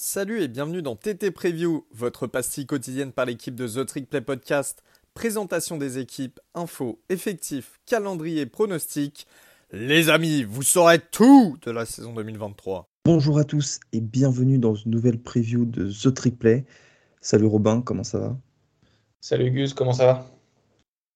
Salut 0.00 0.42
et 0.42 0.46
bienvenue 0.46 0.80
dans 0.80 0.94
TT 0.94 1.32
Preview, 1.32 1.84
votre 1.92 2.28
pastille 2.28 2.66
quotidienne 2.66 3.10
par 3.10 3.26
l'équipe 3.26 3.56
de 3.56 3.66
The 3.66 3.84
Trick 3.84 4.08
Play 4.08 4.20
Podcast. 4.20 4.84
Présentation 5.12 5.76
des 5.76 5.98
équipes, 5.98 6.38
infos, 6.54 7.00
effectifs, 7.08 7.80
calendrier, 7.84 8.46
pronostics. 8.46 9.26
Les 9.72 10.08
amis, 10.08 10.44
vous 10.44 10.62
saurez 10.62 11.00
tout 11.00 11.56
de 11.62 11.72
la 11.72 11.84
saison 11.84 12.14
2023. 12.14 12.88
Bonjour 13.06 13.40
à 13.40 13.44
tous 13.44 13.80
et 13.92 14.00
bienvenue 14.00 14.58
dans 14.58 14.76
une 14.76 14.92
nouvelle 14.92 15.18
preview 15.18 15.64
de 15.64 15.90
The 15.90 16.14
Trick 16.14 16.38
Play. 16.38 16.64
Salut 17.20 17.46
Robin, 17.46 17.82
comment 17.82 18.04
ça 18.04 18.20
va? 18.20 18.36
Salut 19.20 19.50
Gus, 19.50 19.74
comment 19.74 19.94
ça 19.94 20.06
va? 20.06 20.26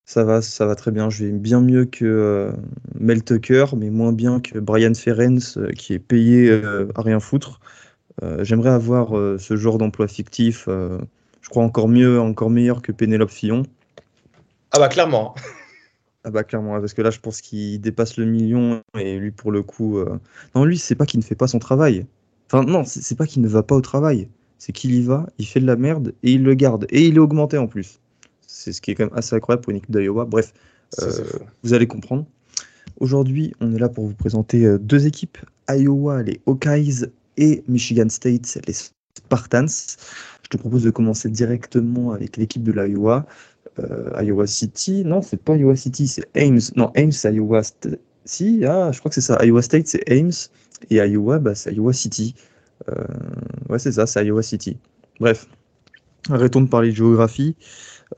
Ça 0.06 0.24
va, 0.24 0.42
ça 0.42 0.66
va 0.66 0.74
très 0.74 0.90
bien. 0.90 1.08
Je 1.08 1.26
vais 1.26 1.30
bien 1.30 1.60
mieux 1.60 1.84
que 1.84 2.04
euh, 2.04 2.52
Mel 2.98 3.22
Tucker, 3.22 3.66
mais 3.76 3.90
moins 3.90 4.12
bien 4.12 4.40
que 4.40 4.58
Brian 4.58 4.94
Ferenc 4.94 5.56
euh, 5.56 5.70
qui 5.70 5.92
est 5.92 6.00
payé 6.00 6.50
euh, 6.50 6.88
à 6.96 7.02
rien 7.02 7.20
foutre. 7.20 7.60
Euh, 8.22 8.44
J'aimerais 8.44 8.70
avoir 8.70 9.16
euh, 9.16 9.38
ce 9.38 9.56
genre 9.56 9.78
d'emploi 9.78 10.08
fictif. 10.08 10.66
euh, 10.68 10.98
je 11.40 11.48
crois 11.48 11.62
encore 11.64 11.88
mieux, 11.88 12.20
encore 12.20 12.50
meilleur 12.50 12.82
que 12.82 12.92
Pénélope 12.92 13.30
Fillon. 13.30 13.62
Ah 14.70 14.78
bah 14.78 14.88
clairement. 14.88 15.34
Ah 16.24 16.30
bah 16.30 16.44
clairement, 16.44 16.78
parce 16.80 16.94
que 16.94 17.02
là 17.02 17.10
je 17.10 17.18
pense 17.18 17.40
qu'il 17.40 17.80
dépasse 17.80 18.16
le 18.16 18.26
million 18.26 18.80
et 18.98 19.18
lui 19.18 19.32
pour 19.32 19.50
le 19.50 19.62
coup... 19.62 19.98
euh, 19.98 20.18
Non, 20.54 20.64
lui 20.64 20.78
c'est 20.78 20.94
pas 20.94 21.04
qu'il 21.06 21.18
ne 21.18 21.24
fait 21.24 21.34
pas 21.34 21.48
son 21.48 21.58
travail. 21.58 22.06
Enfin 22.46 22.62
non, 22.64 22.84
c'est 22.84 23.16
pas 23.16 23.26
qu'il 23.26 23.42
ne 23.42 23.48
va 23.48 23.62
pas 23.62 23.74
au 23.74 23.80
travail. 23.80 24.28
C'est 24.58 24.72
qu'il 24.72 24.94
y 24.94 25.02
va, 25.02 25.26
il 25.38 25.46
fait 25.46 25.58
de 25.58 25.66
la 25.66 25.74
merde 25.76 26.14
et 26.22 26.32
il 26.32 26.44
le 26.44 26.54
garde. 26.54 26.86
Et 26.90 27.06
il 27.06 27.16
est 27.16 27.18
augmenté 27.18 27.58
en 27.58 27.66
plus. 27.66 27.98
C'est 28.46 28.72
ce 28.72 28.80
qui 28.80 28.92
est 28.92 28.94
quand 28.94 29.06
même 29.06 29.14
assez 29.18 29.34
incroyable 29.34 29.62
pour 29.62 29.70
une 29.72 29.78
équipe 29.78 29.90
d'Iowa. 29.90 30.24
Bref, 30.26 30.52
Euh, 31.00 31.10
vous 31.64 31.72
allez 31.72 31.86
comprendre. 31.86 32.26
Aujourd'hui, 33.00 33.54
on 33.60 33.74
est 33.74 33.78
là 33.78 33.88
pour 33.88 34.06
vous 34.06 34.14
présenter 34.14 34.78
deux 34.78 35.06
équipes, 35.06 35.38
Iowa, 35.68 36.22
les 36.22 36.40
Hawkeyes, 36.46 37.06
et 37.42 37.64
Michigan 37.66 38.08
State, 38.08 38.58
les 38.66 38.72
Spartans. 38.72 39.66
Je 40.44 40.48
te 40.48 40.56
propose 40.56 40.84
de 40.84 40.90
commencer 40.90 41.28
directement 41.28 42.12
avec 42.12 42.36
l'équipe 42.36 42.62
de 42.62 42.72
l'Iowa. 42.72 43.26
Euh, 43.78 44.22
Iowa 44.22 44.46
City, 44.46 45.02
non, 45.04 45.22
c'est 45.22 45.42
pas 45.42 45.56
Iowa 45.56 45.74
City, 45.74 46.06
c'est 46.06 46.24
Ames. 46.36 46.60
Non, 46.76 46.92
Ames, 46.96 47.12
c'est 47.12 47.34
Iowa 47.34 47.62
State. 47.62 47.98
Si, 48.24 48.64
ah, 48.64 48.90
je 48.92 48.98
crois 49.00 49.08
que 49.08 49.16
c'est 49.16 49.20
ça. 49.20 49.44
Iowa 49.44 49.60
State, 49.60 49.88
c'est 49.88 50.08
Ames, 50.10 50.30
et 50.90 50.96
Iowa, 50.96 51.40
bah, 51.40 51.56
c'est 51.56 51.74
Iowa 51.74 51.92
City. 51.92 52.36
Euh, 52.88 52.94
ouais, 53.68 53.80
c'est 53.80 53.92
ça, 53.92 54.06
c'est 54.06 54.24
Iowa 54.24 54.42
City. 54.42 54.76
Bref, 55.18 55.48
arrêtons 56.30 56.60
de 56.60 56.68
parler 56.68 56.90
de 56.90 56.96
géographie. 56.96 57.56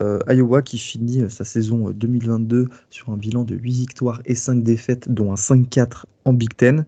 Euh, 0.02 0.18
Iowa 0.28 0.60
qui 0.60 0.76
finit 0.76 1.30
sa 1.30 1.44
saison 1.44 1.88
euh, 1.88 1.92
2022 1.92 2.68
sur 2.90 3.10
un 3.10 3.16
bilan 3.16 3.44
de 3.44 3.54
8 3.54 3.72
victoires 3.72 4.20
et 4.26 4.34
5 4.34 4.62
défaites, 4.62 5.08
dont 5.08 5.32
un 5.32 5.36
5-4 5.36 6.04
en 6.24 6.32
Big 6.32 6.54
Ten. 6.56 6.84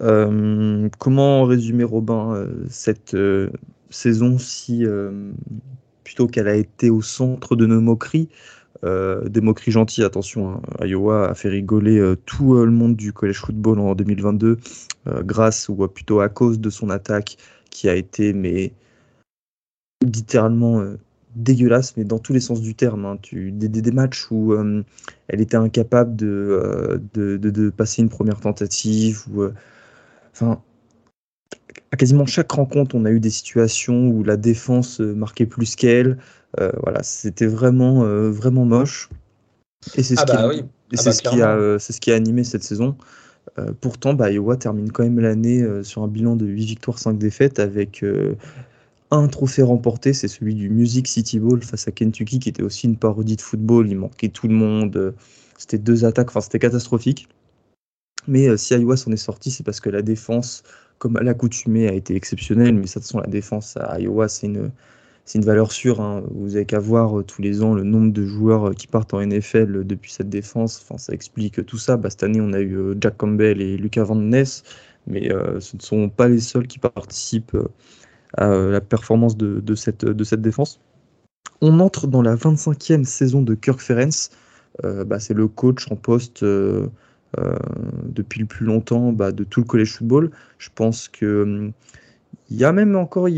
Euh, 0.00 0.88
comment 0.98 1.44
résumer, 1.44 1.84
Robin, 1.84 2.34
euh, 2.34 2.64
cette 2.68 3.14
euh, 3.14 3.50
saison 3.90 4.38
si, 4.38 4.84
plutôt 6.04 6.26
qu'elle 6.26 6.48
a 6.48 6.54
été 6.54 6.90
au 6.90 7.02
centre 7.02 7.56
de 7.56 7.66
nos 7.66 7.80
moqueries, 7.80 8.28
des 8.84 9.40
moqueries 9.40 9.70
gentilles, 9.70 10.02
attention, 10.02 10.54
hein, 10.54 10.60
Iowa 10.84 11.28
a 11.28 11.34
fait 11.34 11.50
rigoler 11.50 12.14
tout 12.26 12.54
le 12.54 12.70
monde 12.70 12.96
du 12.96 13.12
college 13.12 13.38
football 13.38 13.78
en 13.78 13.94
2022 13.94 14.58
euh, 15.06 15.22
grâce 15.22 15.68
ou 15.68 15.86
plutôt 15.86 16.20
à 16.20 16.28
cause 16.28 16.58
de 16.58 16.70
son 16.70 16.90
attaque 16.90 17.36
qui 17.70 17.88
a 17.88 17.94
été 17.94 18.32
mais 18.32 18.72
littéralement 20.02 20.82
dégueulasse, 21.36 21.96
mais 21.96 22.04
dans 22.04 22.18
tous 22.18 22.32
les 22.32 22.40
sens 22.40 22.60
du 22.60 22.74
terme. 22.74 23.04
hein. 23.04 23.18
Des, 23.32 23.92
matchs 23.92 24.26
où 24.30 24.54
elle 24.54 25.40
était 25.40 25.56
incapable 25.56 26.16
de, 26.16 27.00
de, 27.14 27.70
passer 27.70 28.02
une 28.02 28.08
première 28.08 28.40
tentative. 28.40 29.24
Euh, 29.36 29.52
enfin, 30.32 30.62
à 31.90 31.96
quasiment 31.96 32.26
chaque 32.26 32.50
rencontre, 32.52 32.94
on 32.94 33.04
a 33.04 33.10
eu 33.10 33.20
des 33.20 33.30
situations 33.30 34.08
où 34.08 34.24
la 34.24 34.36
défense 34.36 35.00
euh, 35.00 35.14
marquait 35.14 35.46
plus 35.46 35.76
qu'elle. 35.76 36.18
Euh, 36.60 36.70
voilà, 36.82 37.02
c'était 37.02 37.46
vraiment, 37.46 38.04
euh, 38.04 38.30
vraiment 38.30 38.64
moche. 38.64 39.08
Et 39.96 40.02
c'est 40.02 40.16
ce 40.16 40.22
Ah 40.22 40.24
qui, 40.24 40.36
a- 40.36 40.48
oui. 40.48 40.58
et 40.58 40.62
Ah 40.94 40.96
c'est 40.96 41.04
bah, 41.04 41.12
ce 41.12 41.20
qui 41.22 41.26
a, 41.28 41.30
clairement. 41.30 41.60
euh, 41.62 41.78
c'est 41.78 41.92
ce 41.92 42.00
qui 42.00 42.12
a 42.12 42.14
animé 42.14 42.44
cette 42.44 42.62
saison. 42.62 42.96
Euh, 43.58 43.72
pourtant, 43.80 44.14
bah, 44.14 44.30
Iowa 44.30 44.56
termine 44.56 44.90
quand 44.92 45.02
même 45.02 45.18
l'année 45.20 45.64
sur 45.82 46.02
un 46.02 46.08
bilan 46.08 46.36
de 46.36 46.46
8 46.46 46.64
victoires, 46.64 46.98
5 46.98 47.18
défaites, 47.18 47.58
avec 47.58 48.04
un 49.10 49.28
trophée 49.28 49.62
remporté, 49.62 50.14
c'est 50.14 50.28
celui 50.28 50.54
du 50.54 50.70
Music 50.70 51.06
City 51.06 51.38
Bowl 51.38 51.62
face 51.62 51.86
à 51.88 51.92
Kentucky, 51.92 52.38
qui 52.38 52.48
était 52.48 52.62
aussi 52.62 52.86
une 52.86 52.96
parodie 52.96 53.36
de 53.36 53.42
football. 53.42 53.88
Il 53.88 53.96
manquait 53.98 54.28
tout 54.28 54.48
le 54.48 54.54
monde. 54.54 55.14
C'était 55.58 55.78
deux 55.78 56.04
attaques, 56.06 56.28
enfin 56.30 56.40
c'était 56.40 56.58
catastrophique. 56.58 57.28
Mais 58.26 58.48
euh, 58.48 58.56
si 58.56 58.74
Iowa 58.74 58.96
s'en 58.96 59.12
est 59.12 59.16
sorti, 59.16 59.50
c'est 59.50 59.64
parce 59.64 59.80
que 59.80 59.90
la 59.90 60.02
défense, 60.02 60.62
comme 60.98 61.16
à 61.16 61.22
l'accoutumée, 61.22 61.88
a 61.88 61.92
été 61.94 62.14
exceptionnelle. 62.16 62.74
Mais 62.74 62.86
ça, 62.86 63.00
de 63.00 63.04
toute 63.04 63.12
façon, 63.12 63.20
la 63.20 63.26
défense 63.28 63.76
à 63.76 64.00
Iowa, 64.00 64.28
c'est 64.28 64.46
une, 64.46 64.70
c'est 65.24 65.38
une 65.38 65.44
valeur 65.44 65.72
sûre. 65.72 66.00
hein. 66.00 66.22
Vous 66.30 66.56
avez 66.56 66.66
qu'à 66.66 66.78
voir 66.80 67.18
euh, 67.20 67.24
tous 67.24 67.42
les 67.42 67.62
ans 67.62 67.74
le 67.74 67.84
nombre 67.84 68.12
de 68.12 68.24
joueurs 68.26 68.70
euh, 68.70 68.72
qui 68.74 68.86
partent 68.86 69.14
en 69.14 69.20
NFL 69.26 69.84
depuis 69.86 70.12
cette 70.12 70.28
défense. 70.30 70.80
Enfin, 70.82 70.98
ça 70.98 71.12
explique 71.12 71.64
tout 71.66 71.78
ça. 71.78 71.96
Bah, 71.96 72.10
cette 72.10 72.22
année, 72.24 72.40
on 72.40 72.52
a 72.52 72.60
eu 72.60 72.94
Jack 73.00 73.16
Campbell 73.16 73.60
et 73.60 73.76
Lucas 73.76 74.04
Van 74.04 74.16
Ness, 74.16 74.62
mais 75.06 75.28
ce 75.60 75.76
ne 75.76 75.82
sont 75.82 76.08
pas 76.08 76.28
les 76.28 76.40
seuls 76.40 76.66
qui 76.68 76.78
participent 76.78 77.56
à 78.36 78.48
la 78.48 78.80
performance 78.80 79.36
de, 79.36 79.74
cette, 79.74 80.04
de 80.04 80.24
cette 80.24 80.42
défense. 80.42 80.80
On 81.60 81.80
entre 81.80 82.06
dans 82.06 82.22
la 82.22 82.36
25e 82.36 83.04
saison 83.04 83.42
de 83.42 83.54
Kirk 83.54 83.80
Ferentz. 83.80 84.30
Bah, 84.82 85.18
c'est 85.20 85.34
le 85.34 85.48
coach 85.48 85.90
en 85.90 85.96
poste 85.96 86.44
depuis 88.04 88.40
le 88.40 88.46
plus 88.46 88.66
longtemps 88.66 89.12
bah, 89.12 89.32
de 89.32 89.44
tout 89.44 89.60
le 89.60 89.66
college 89.66 89.92
football. 89.92 90.30
Je 90.58 90.68
pense 90.74 91.08
que 91.08 91.42
hum, 91.42 91.72
il 92.50 92.58
y 92.58 92.64
a 92.64 92.72
même 92.72 92.96
encore, 92.96 93.28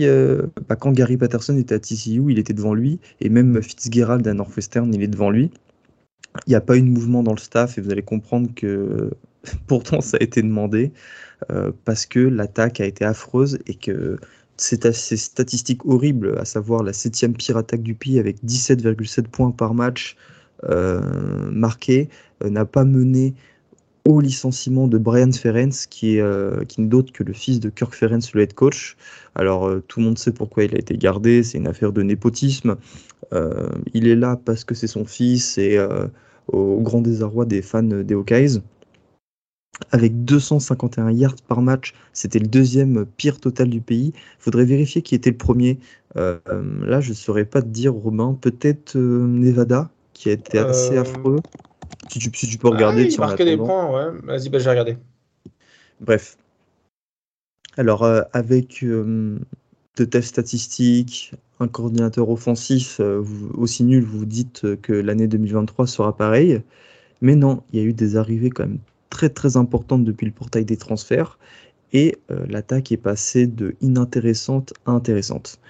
bah, 0.69 0.77
quand 0.77 0.91
Gary 0.93 1.17
Patterson 1.17 1.57
était 1.57 1.77
à 1.77 1.79
TCU, 1.79 2.25
il 2.31 2.39
était 2.39 2.53
devant 2.53 2.75
lui, 2.75 2.99
et 3.21 3.29
même 3.29 3.63
Fitzgerald 3.63 4.27
à 4.27 4.35
Northwestern, 4.35 4.93
il 4.93 5.03
est 5.03 5.09
devant 5.09 5.31
lui. 5.31 5.53
Il 6.47 6.51
n'y 6.51 6.57
a 6.57 6.61
pas 6.61 6.77
eu 6.77 6.83
de 6.83 6.89
mouvement 6.89 7.23
dans 7.23 7.33
le 7.33 7.39
staff, 7.39 7.79
et 7.79 7.81
vous 7.81 7.91
allez 7.93 8.03
comprendre 8.03 8.51
que 8.57 9.11
pourtant 9.69 10.01
ça 10.01 10.17
a 10.21 10.23
été 10.23 10.43
demandé, 10.43 10.93
euh, 11.53 11.71
parce 11.85 12.07
que 12.07 12.19
l'attaque 12.19 12.81
a 12.81 12.87
été 12.87 13.05
affreuse, 13.05 13.59
et 13.67 13.75
que 13.75 14.19
c'est 14.57 14.93
ces 14.93 15.17
statistiques 15.17 15.85
horribles, 15.87 16.37
à 16.39 16.45
savoir 16.45 16.83
la 16.83 16.93
septième 16.93 17.35
pire 17.35 17.57
attaque 17.57 17.83
du 17.83 17.95
pays 17.95 18.19
avec 18.19 18.43
17,7 18.45 19.29
points 19.29 19.53
par 19.53 19.75
match 19.75 20.17
euh, 20.65 21.01
marqués, 21.53 22.09
euh, 22.43 22.51
n'a 22.51 22.65
pas 22.65 22.85
mené 22.85 23.35
au 24.07 24.21
licenciement 24.21 24.87
de 24.87 24.99
Brian 24.99 25.33
Ferenc, 25.33 25.89
qui 25.89 26.17
est 26.17 26.21
euh, 26.21 26.65
qui 26.65 26.83
n'est 26.83 26.89
d'autre 26.89 27.13
que 27.13 27.23
le 27.23 27.33
fils 27.33 27.61
de 27.61 27.71
Kirk 27.71 27.95
Ferenc, 27.95 28.21
le 28.35 28.43
head 28.43 28.53
coach. 28.53 28.97
Alors 29.35 29.67
euh, 29.67 29.83
tout 29.89 30.01
le 30.01 30.07
monde 30.07 30.19
sait 30.19 30.33
pourquoi 30.33 30.65
il 30.65 30.75
a 30.75 30.79
été 30.79 30.97
gardé, 30.97 31.43
c'est 31.43 31.59
une 31.59 31.67
affaire 31.67 31.93
de 31.93 32.03
népotisme. 32.03 32.77
Euh, 33.33 33.69
il 33.95 34.07
est 34.07 34.17
là 34.17 34.39
parce 34.45 34.65
que 34.65 34.75
c'est 34.75 34.87
son 34.87 35.07
fils 35.07 35.57
et 35.59 35.79
au 36.49 36.81
grand 36.81 37.01
désarroi 37.01 37.47
des 37.47 37.63
fans 37.63 37.83
des 37.83 38.15
Hawkeyes. 38.15 38.61
Avec 39.91 40.25
251 40.25 41.11
yards 41.11 41.35
par 41.49 41.61
match, 41.61 41.95
c'était 42.13 42.39
le 42.39 42.47
deuxième 42.47 43.07
pire 43.17 43.41
total 43.41 43.71
du 43.71 43.81
pays. 43.81 44.13
Faudrait 44.39 44.67
vérifier 44.67 45.03
qui 45.03 45.15
était 45.15 45.31
le 45.31 45.37
premier. 45.37 45.81
Là, 46.15 47.01
je 47.01 47.09
ne 47.09 47.15
saurais 47.15 47.45
pas 47.45 47.61
te 47.61 47.67
dire, 47.67 47.93
Romain. 47.93 48.39
Peut-être 48.41 48.97
Nevada, 48.97 49.91
qui 50.13 50.29
a 50.29 50.33
été 50.33 50.59
assez 50.59 50.97
affreux. 50.97 51.41
Si 52.11 52.19
tu, 52.19 52.31
si 52.35 52.47
tu 52.49 52.59
peux 52.59 52.69
regarder. 52.69 53.03
Ah, 53.03 53.09
il 53.09 53.21
marquait 53.21 53.45
des 53.45 53.57
points, 53.57 53.91
ouais. 53.91 54.21
Vas-y, 54.23 54.49
bah, 54.49 54.59
je 54.59 54.65
vais 54.65 54.71
regarder. 54.71 54.97
Bref. 56.01 56.37
Alors, 57.77 58.03
euh, 58.05 58.23
avec 58.33 58.83
euh, 58.83 59.39
de 59.97 60.05
telles 60.05 60.25
statistiques, 60.25 61.33
un 61.61 61.69
coordinateur 61.69 62.29
offensif 62.31 63.01
euh, 63.01 63.19
vous- 63.21 63.51
aussi 63.55 63.85
nul, 63.85 64.05
vous 64.05 64.21
vous 64.21 64.27
dites 64.27 64.81
que 64.83 64.93
l'année 64.93 65.29
2023 65.29 65.87
sera 65.87 66.17
pareil. 66.17 66.63
Mais 67.23 67.37
non, 67.37 67.63
il 67.73 67.81
y 67.81 67.83
a 67.83 67.87
eu 67.87 67.95
des 67.95 68.17
arrivées 68.17 68.51
quand 68.51 68.65
même 68.65 68.81
très 69.11 69.31
très 69.31 69.57
importantes 69.59 70.05
depuis 70.05 70.27
le 70.27 70.33
portail 70.33 70.65
des 70.67 70.77
transferts. 70.79 71.39
Et 71.93 72.17
euh, 72.31 72.47
l'attaque 72.49 72.93
est 72.93 72.99
passée 72.99 73.47
de 73.49 73.77
inintéressante 73.83 74.75
à 74.87 74.93
intéressante. 74.93 75.61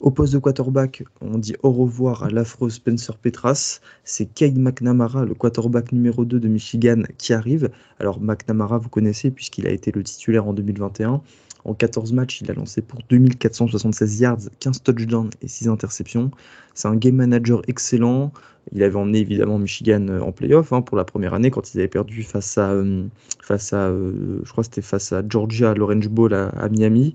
Au 0.00 0.10
poste 0.10 0.32
de 0.32 0.38
quarterback, 0.38 1.04
on 1.20 1.38
dit 1.38 1.54
au 1.62 1.70
revoir 1.70 2.24
à 2.24 2.28
l'affreux 2.28 2.68
Spencer 2.68 3.16
Petras. 3.16 3.80
C'est 4.02 4.26
Cade 4.26 4.58
McNamara, 4.58 5.24
le 5.24 5.34
quarterback 5.34 5.92
numéro 5.92 6.24
2 6.24 6.40
de 6.40 6.48
Michigan, 6.48 7.02
qui 7.16 7.32
arrive. 7.32 7.70
Alors 8.00 8.20
McNamara, 8.20 8.78
vous 8.78 8.88
connaissez 8.88 9.30
puisqu'il 9.30 9.66
a 9.66 9.70
été 9.70 9.92
le 9.92 10.02
titulaire 10.02 10.46
en 10.46 10.52
2021. 10.52 11.22
En 11.64 11.72
14 11.72 12.12
matchs, 12.12 12.42
il 12.42 12.50
a 12.50 12.54
lancé 12.54 12.82
pour 12.82 13.00
2476 13.08 14.20
yards, 14.20 14.38
15 14.60 14.82
touchdowns 14.82 15.30
et 15.40 15.48
6 15.48 15.68
interceptions. 15.68 16.30
C'est 16.74 16.88
un 16.88 16.96
game 16.96 17.14
manager 17.14 17.62
excellent. 17.68 18.32
Il 18.72 18.82
avait 18.82 18.96
emmené 18.96 19.18
évidemment 19.18 19.58
Michigan 19.58 20.06
euh, 20.08 20.20
en 20.20 20.32
playoff 20.32 20.72
hein, 20.72 20.82
pour 20.82 20.96
la 20.96 21.04
première 21.04 21.34
année 21.34 21.50
quand 21.50 21.72
ils 21.72 21.78
avaient 21.78 21.88
perdu 21.88 22.22
face 22.22 22.58
à, 22.58 22.70
euh, 22.70 23.04
euh, 23.50 24.40
je 24.42 24.50
crois 24.50 24.64
c'était 24.64 24.82
face 24.82 25.12
à 25.12 25.22
Georgia 25.26 25.74
l'Orange 25.74 26.08
Bowl 26.08 26.34
à 26.34 26.68
Miami. 26.70 27.14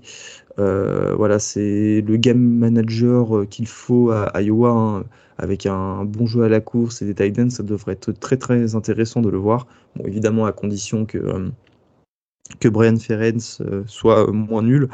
Euh, 0.60 1.14
voilà, 1.14 1.38
c'est 1.38 2.02
le 2.02 2.16
game 2.16 2.38
manager 2.38 3.38
euh, 3.38 3.46
qu'il 3.46 3.66
faut 3.66 4.10
à, 4.10 4.42
Iowa 4.42 4.70
hein, 4.70 5.04
avec 5.38 5.64
un 5.64 6.04
bon 6.04 6.26
jeu 6.26 6.42
à 6.42 6.48
la 6.50 6.60
course 6.60 7.00
et 7.00 7.06
des 7.06 7.14
tight 7.14 7.38
ends. 7.38 7.50
Ça 7.50 7.62
devrait 7.62 7.92
être 7.94 8.12
très 8.12 8.36
très 8.36 8.74
intéressant 8.74 9.22
de 9.22 9.30
le 9.30 9.38
voir. 9.38 9.66
Bon, 9.96 10.04
évidemment 10.06 10.44
à 10.44 10.52
condition 10.52 11.06
que 11.06 11.18
euh, 11.18 12.70
Brian 12.70 12.96
Ferenc 12.96 13.60
euh, 13.60 13.84
soit 13.86 14.30
moins 14.32 14.62
nul, 14.62 14.88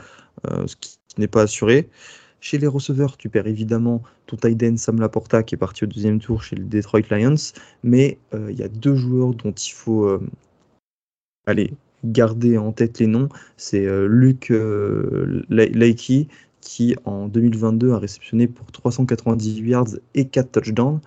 ce 0.67 0.77
qui 0.77 0.99
n'est 1.19 1.27
pas 1.27 1.43
assuré. 1.43 1.89
Chez 2.41 2.59
les 2.59 2.67
receveurs, 2.69 3.17
tu 3.17 3.29
perds 3.29 3.49
évidemment 3.49 4.03
ton 4.27 4.37
tight 4.37 4.79
Sam 4.79 5.01
Laporta 5.01 5.43
qui 5.43 5.57
est 5.57 5.59
parti 5.59 5.85
au 5.85 5.87
deuxième 5.89 6.21
tour 6.21 6.43
chez 6.45 6.55
les 6.55 6.63
Detroit 6.63 7.01
Lions, 7.11 7.35
mais 7.83 8.19
il 8.35 8.57
y 8.57 8.63
a 8.63 8.69
deux 8.69 8.95
joueurs 8.95 9.35
dont 9.35 9.53
il 9.53 9.73
faut 9.73 10.21
aller 11.47 11.73
garder 12.13 12.59
en 12.59 12.73
tête 12.73 12.99
les 12.99 13.07
noms. 13.07 13.29
C'est 13.57 13.87
Luke 14.07 14.53
Leakey 15.49 16.29
qui 16.67 16.97
en 17.05 17.29
2022 17.29 17.93
a 17.93 17.99
réceptionné 17.99 18.49
pour 18.49 18.73
398 18.73 19.69
yards 19.69 19.87
et 20.15 20.27
4 20.27 20.51
touchdowns. 20.51 21.01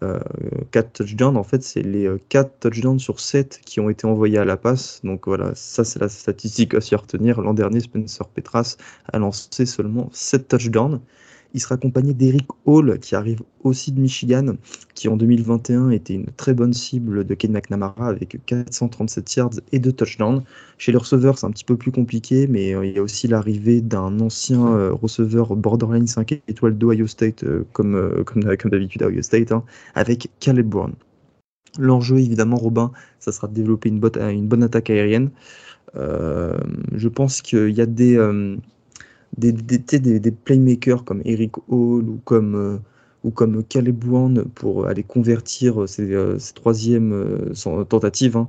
4 0.00 0.04
euh, 0.04 0.82
touchdowns, 0.92 1.38
en 1.38 1.42
fait, 1.42 1.62
c'est 1.62 1.80
les 1.80 2.06
4 2.28 2.46
euh, 2.46 2.50
touchdowns 2.60 2.98
sur 2.98 3.18
7 3.18 3.60
qui 3.64 3.80
ont 3.80 3.88
été 3.88 4.06
envoyés 4.06 4.36
à 4.36 4.44
la 4.44 4.58
passe. 4.58 5.00
Donc 5.04 5.26
voilà, 5.26 5.54
ça 5.54 5.84
c'est 5.84 5.98
la 5.98 6.10
statistique 6.10 6.74
à 6.74 6.82
s'y 6.82 6.94
retenir. 6.94 7.40
L'an 7.40 7.54
dernier, 7.54 7.80
Spencer 7.80 8.28
Petras 8.28 8.76
a 9.10 9.18
lancé 9.18 9.64
seulement 9.64 10.10
7 10.12 10.48
touchdowns. 10.48 11.00
Il 11.54 11.60
sera 11.60 11.76
accompagné 11.76 12.14
d'Eric 12.14 12.46
Hall, 12.64 12.98
qui 12.98 13.14
arrive 13.14 13.42
aussi 13.62 13.92
de 13.92 14.00
Michigan, 14.00 14.56
qui 14.94 15.08
en 15.08 15.16
2021 15.16 15.90
était 15.90 16.14
une 16.14 16.26
très 16.36 16.54
bonne 16.54 16.72
cible 16.72 17.24
de 17.24 17.34
Ken 17.34 17.52
McNamara 17.52 18.08
avec 18.08 18.38
437 18.46 19.36
yards 19.36 19.50
et 19.72 19.78
2 19.78 19.92
touchdowns. 19.92 20.42
Chez 20.78 20.92
les 20.92 20.98
receveurs, 20.98 21.38
c'est 21.38 21.46
un 21.46 21.50
petit 21.50 21.64
peu 21.64 21.76
plus 21.76 21.92
compliqué, 21.92 22.46
mais 22.46 22.74
euh, 22.74 22.86
il 22.86 22.94
y 22.94 22.98
a 22.98 23.02
aussi 23.02 23.28
l'arrivée 23.28 23.80
d'un 23.80 24.20
ancien 24.20 24.66
euh, 24.66 24.92
receveur 24.92 25.56
borderline 25.56 26.06
5 26.06 26.32
étoiles 26.48 26.76
d'Ohio 26.76 27.06
State, 27.06 27.44
euh, 27.44 27.64
comme, 27.72 28.24
d'habitude 28.64 29.02
à 29.02 29.08
Ohio 29.08 29.22
State, 29.22 29.52
hein, 29.52 29.64
avec 29.94 30.28
Caleb 30.40 30.68
Brown. 30.68 30.92
L'enjeu, 31.78 32.18
évidemment, 32.18 32.56
Robin, 32.56 32.90
ça 33.18 33.32
sera 33.32 33.48
de 33.48 33.54
développer 33.54 33.88
une, 33.90 33.98
bonne 34.00 34.62
attaque 34.62 34.88
aérienne. 34.88 35.30
je 35.94 37.08
pense 37.08 37.42
qu'il 37.42 37.70
y 37.70 37.82
a 37.82 37.86
des 37.86 38.16
des, 39.38 39.52
des, 39.52 40.20
des, 40.20 40.30
playmakers 40.30 41.04
comme 41.04 41.22
Eric 41.24 41.56
Hall 41.68 42.08
ou 42.08 42.20
comme, 42.24 42.54
euh, 42.54 42.78
ou 43.24 43.30
comme 43.30 43.62
Caleb 43.64 43.96
Brown 43.96 44.44
pour 44.54 44.86
aller 44.86 45.02
convertir 45.02 45.88
ces, 45.88 46.12
euh, 46.12 46.38
ces 46.38 46.54
troisièmes 46.54 47.12
euh, 47.12 47.84
tentatives. 47.84 48.36
Hein. 48.36 48.48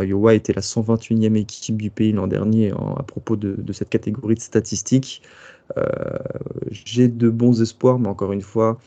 Iowa 0.00 0.34
était 0.34 0.52
la 0.52 0.62
121e 0.62 1.36
équipe 1.36 1.76
du 1.76 1.90
pays 1.90 2.12
l'an 2.12 2.26
dernier 2.26 2.70
à 2.70 3.02
propos 3.02 3.36
de, 3.36 3.54
de, 3.56 3.72
cette 3.72 3.88
catégorie 3.88 4.34
de 4.34 4.40
statistiques. 4.40 5.22
J'ai 6.70 7.08
de 7.08 7.30
bons 7.30 7.62
espoirs, 7.62 7.98
mais 7.98 8.08
encore 8.08 8.32
une 8.32 8.42
fois, 8.42 8.78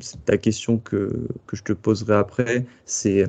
c'est 0.00 0.18
la 0.28 0.36
question 0.36 0.76
que, 0.76 1.26
que, 1.46 1.56
je 1.56 1.62
te 1.62 1.72
poserai 1.72 2.16
après. 2.16 2.66
C'est 2.84 3.26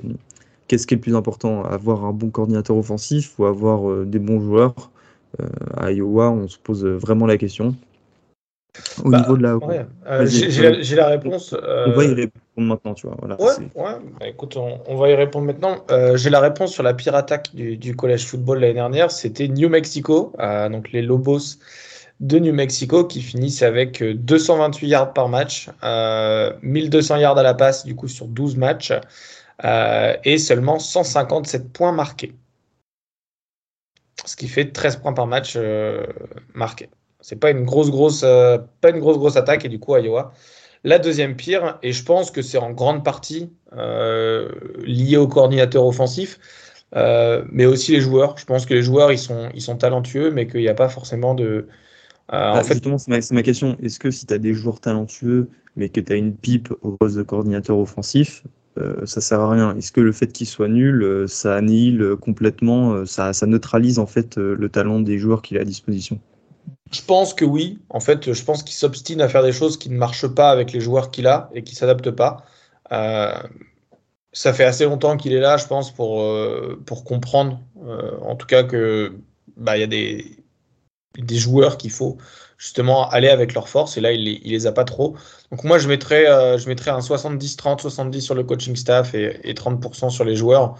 qu'est-ce 0.67 0.85
qui 0.85 0.95
est 0.95 0.97
le 0.97 1.01
plus 1.01 1.15
important? 1.15 1.63
Avoir 1.63 2.03
un 2.03 2.11
bon 2.11 2.29
coordinateur 2.29 2.75
offensif 2.75 3.39
ou 3.39 3.45
avoir 3.45 4.05
des 4.05 4.19
bons 4.19 4.41
joueurs? 4.41 4.91
euh, 4.91 4.98
à 5.77 5.91
Iowa, 5.91 6.31
on 6.31 6.47
se 6.47 6.57
pose 6.57 6.85
vraiment 6.85 7.25
la 7.25 7.37
question. 7.37 7.75
Au 9.03 9.09
niveau 9.09 9.37
de 9.37 9.43
la. 9.43 9.57
Euh, 10.07 10.25
j'ai 10.27 10.95
la, 10.95 11.07
réponse. 11.07 11.53
On 11.53 11.91
va 11.91 12.03
y 12.03 12.07
euh, 12.07 12.13
répondre 12.13 12.67
maintenant, 12.67 12.93
tu 12.93 13.07
vois. 13.07 13.15
Voilà, 13.19 13.39
ouais, 13.41 13.53
ouais. 13.75 13.91
Bah, 14.19 14.27
écoute, 14.27 14.57
on, 14.57 14.95
va 14.95 15.09
y 15.09 15.15
répondre 15.15 15.45
maintenant. 15.45 15.83
j'ai 16.15 16.29
la 16.29 16.39
réponse 16.39 16.71
sur 16.71 16.83
la 16.83 16.93
pire 16.93 17.15
attaque 17.15 17.49
du, 17.53 17.95
collège 17.95 18.25
football 18.25 18.59
l'année 18.59 18.73
dernière. 18.75 19.11
C'était 19.11 19.47
New 19.47 19.69
Mexico, 19.69 20.33
donc 20.71 20.91
les 20.91 21.01
Lobos 21.01 21.57
de 22.19 22.37
New 22.37 22.53
Mexico 22.53 23.05
qui 23.05 23.21
finissent 23.21 23.63
avec 23.63 24.03
228 24.03 24.87
yards 24.87 25.13
par 25.13 25.29
match, 25.29 25.69
1200 26.61 27.17
yards 27.17 27.37
à 27.37 27.43
la 27.43 27.53
passe 27.53 27.85
du 27.85 27.95
coup 27.95 28.07
sur 28.07 28.27
12 28.27 28.57
matchs 28.57 28.93
et 29.63 30.37
seulement 30.37 30.79
157 30.79 31.71
points 31.71 31.91
marqués 31.91 32.33
ce 34.29 34.35
qui 34.35 34.47
fait 34.47 34.65
13 34.71 34.97
points 34.97 35.13
par 35.13 35.25
match 35.25 35.53
euh, 35.55 36.05
marqués. 36.53 36.89
C'est 37.19 37.39
pas 37.39 37.49
une 37.49 37.65
grosse 37.65 37.89
grosse 37.89 38.21
euh, 38.23 38.59
pas 38.79 38.91
une 38.91 38.99
grosse 38.99 39.17
grosse 39.17 39.35
attaque 39.35 39.65
et 39.65 39.69
du 39.69 39.79
coup 39.79 39.97
Iowa 39.97 40.33
la 40.83 40.99
deuxième 40.99 41.35
pire 41.35 41.79
et 41.83 41.91
je 41.91 42.03
pense 42.05 42.31
que 42.31 42.41
c'est 42.41 42.59
en 42.59 42.71
grande 42.71 43.03
partie 43.03 43.51
euh, 43.75 44.49
lié 44.85 45.17
au 45.17 45.27
coordinateur 45.27 45.85
offensif 45.85 46.39
mais 47.51 47.65
aussi 47.65 47.91
les 47.91 48.01
joueurs. 48.01 48.37
Je 48.37 48.45
pense 48.45 48.65
que 48.65 48.73
les 48.73 48.83
joueurs 48.83 49.11
ils 49.11 49.19
sont 49.19 49.49
ils 49.53 49.61
sont 49.61 49.77
talentueux 49.77 50.31
mais 50.31 50.47
qu'il 50.47 50.61
n'y 50.61 50.69
a 50.69 50.75
pas 50.75 50.89
forcément 50.89 51.33
de 51.33 51.67
en 52.31 52.53
bah, 52.53 52.63
fait... 52.63 52.73
Justement, 52.73 52.99
c'est 52.99 53.31
ma, 53.31 53.41
question. 53.41 53.75
Est-ce 53.81 53.97
que 53.97 54.11
si 54.11 54.27
tu 54.27 54.33
as 54.35 54.37
des 54.37 54.53
joueurs 54.53 54.79
talentueux, 54.79 55.49
mais 55.75 55.89
que 55.89 55.99
tu 55.99 56.13
as 56.13 56.15
une 56.15 56.35
pipe 56.35 56.71
au 56.83 56.91
poste 56.91 57.17
de 57.17 57.23
coordinateur 57.23 57.79
offensif, 57.79 58.43
euh, 58.79 59.05
ça 59.05 59.21
sert 59.21 59.39
à 59.39 59.49
rien. 59.49 59.75
Est-ce 59.75 59.91
que 59.91 60.01
le 60.01 60.11
fait 60.11 60.27
qu'il 60.27 60.47
soit 60.47 60.67
nul, 60.67 61.03
euh, 61.03 61.27
ça 61.27 61.55
annihile 61.55 62.15
complètement, 62.19 62.93
euh, 62.93 63.05
ça, 63.05 63.33
neutralise 63.45 63.99
en 63.99 64.05
fait 64.05 64.37
le 64.37 64.69
talent 64.69 64.99
des 64.99 65.17
joueurs 65.17 65.41
qu'il 65.41 65.57
a 65.57 65.61
à 65.61 65.65
disposition? 65.65 66.19
Je 66.91 67.01
pense 67.01 67.33
que 67.33 67.45
oui. 67.45 67.79
En 67.89 67.99
fait, 67.99 68.33
je 68.33 68.43
pense 68.43 68.63
qu'il 68.63 68.75
s'obstine 68.75 69.21
à 69.21 69.29
faire 69.29 69.43
des 69.43 69.51
choses 69.51 69.77
qui 69.77 69.89
ne 69.89 69.97
marchent 69.97 70.27
pas 70.27 70.49
avec 70.49 70.71
les 70.71 70.79
joueurs 70.79 71.11
qu'il 71.11 71.27
a 71.27 71.49
et 71.53 71.63
qui 71.63 71.75
s'adaptent 71.75 72.11
pas. 72.11 72.45
ça 72.89 74.53
fait 74.53 74.65
assez 74.65 74.85
longtemps 74.85 75.17
qu'il 75.17 75.33
est 75.33 75.39
là, 75.39 75.57
je 75.57 75.67
pense, 75.67 75.93
pour, 75.93 77.03
comprendre, 77.05 77.59
en 78.21 78.35
tout 78.35 78.47
cas 78.47 78.63
que 78.63 79.13
bah, 79.57 79.77
y 79.77 79.83
a 79.83 79.87
des, 79.87 80.25
des 81.17 81.35
joueurs 81.35 81.77
qu'il 81.77 81.91
faut 81.91 82.17
justement 82.59 83.09
aller 83.09 83.29
avec 83.29 83.53
leurs 83.55 83.69
forces 83.69 83.97
et 83.97 84.01
là 84.01 84.11
il 84.11 84.23
les, 84.43 84.67
a 84.67 84.71
pas 84.71 84.83
trop. 84.83 85.15
Donc 85.49 85.63
moi 85.63 85.79
je 85.79 85.87
mettrais, 85.87 86.29
euh, 86.29 86.57
je 86.59 86.67
mettrais 86.67 86.91
un 86.91 86.99
70-30, 86.99 87.79
70 87.79 88.21
sur 88.21 88.35
le 88.35 88.43
coaching 88.43 88.75
staff 88.75 89.15
et, 89.15 89.53
30% 89.53 90.11
sur 90.11 90.25
les 90.25 90.35
joueurs 90.35 90.75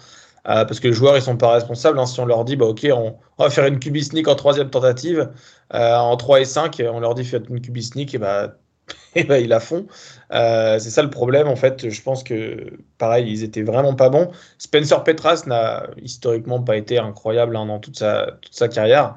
euh, 0.48 0.66
parce 0.66 0.80
que 0.80 0.90
les 0.90 0.94
joueurs 0.94 1.18
ils 1.18 1.24
sont 1.24 1.38
pas 1.38 1.54
responsables 1.54 1.98
hein. 1.98 2.06
si 2.06 2.20
on 2.20 2.26
leur 2.26 2.44
dit 2.46 2.58
bah 2.58 2.66
ok 2.66 2.88
on, 2.94 3.16
va 3.40 3.50
faire 3.50 3.66
une 3.66 3.80
QB 3.80 3.98
sneak 3.98 4.28
en 4.28 4.36
troisième 4.36 4.70
tentative 4.70 5.30
euh, 5.74 5.96
en 5.96 6.16
3 6.18 6.42
et 6.42 6.46
5 6.46 6.82
on 6.92 7.00
leur 7.00 7.16
dit 7.16 7.24
faites 7.24 7.48
une 7.50 7.62
QB 7.62 7.80
sneak 7.80 8.14
et 8.14 8.18
bah 8.18 8.56
et 9.16 9.24
bah, 9.24 9.40
ils 9.40 9.48
la 9.48 9.60
font. 9.60 9.86
c'est 10.32 10.80
ça 10.80 11.04
le 11.04 11.12
problème 11.12 11.48
en 11.48 11.56
fait. 11.56 11.90
Je 11.90 12.02
pense 12.02 12.24
que 12.24 12.74
pareil, 12.98 13.32
ils 13.32 13.44
étaient 13.44 13.62
vraiment 13.62 13.94
pas 13.94 14.10
bons. 14.10 14.32
Spencer 14.58 15.04
Petras 15.04 15.44
n'a 15.46 15.88
historiquement 16.02 16.60
pas 16.60 16.76
été 16.76 16.98
incroyable 16.98 17.56
hein, 17.56 17.68
dans 17.68 17.78
toute 17.78 18.00
sa, 18.00 18.38
toute 18.42 18.56
sa 18.56 18.68
carrière. 18.68 19.16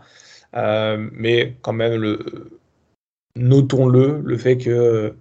Euh, 0.54 1.08
mais 1.12 1.56
quand 1.62 1.72
même, 1.72 1.94
le, 1.94 2.60
notons-le, 3.36 4.20
le 4.24 4.38
fait 4.38 4.58
que 4.58 5.14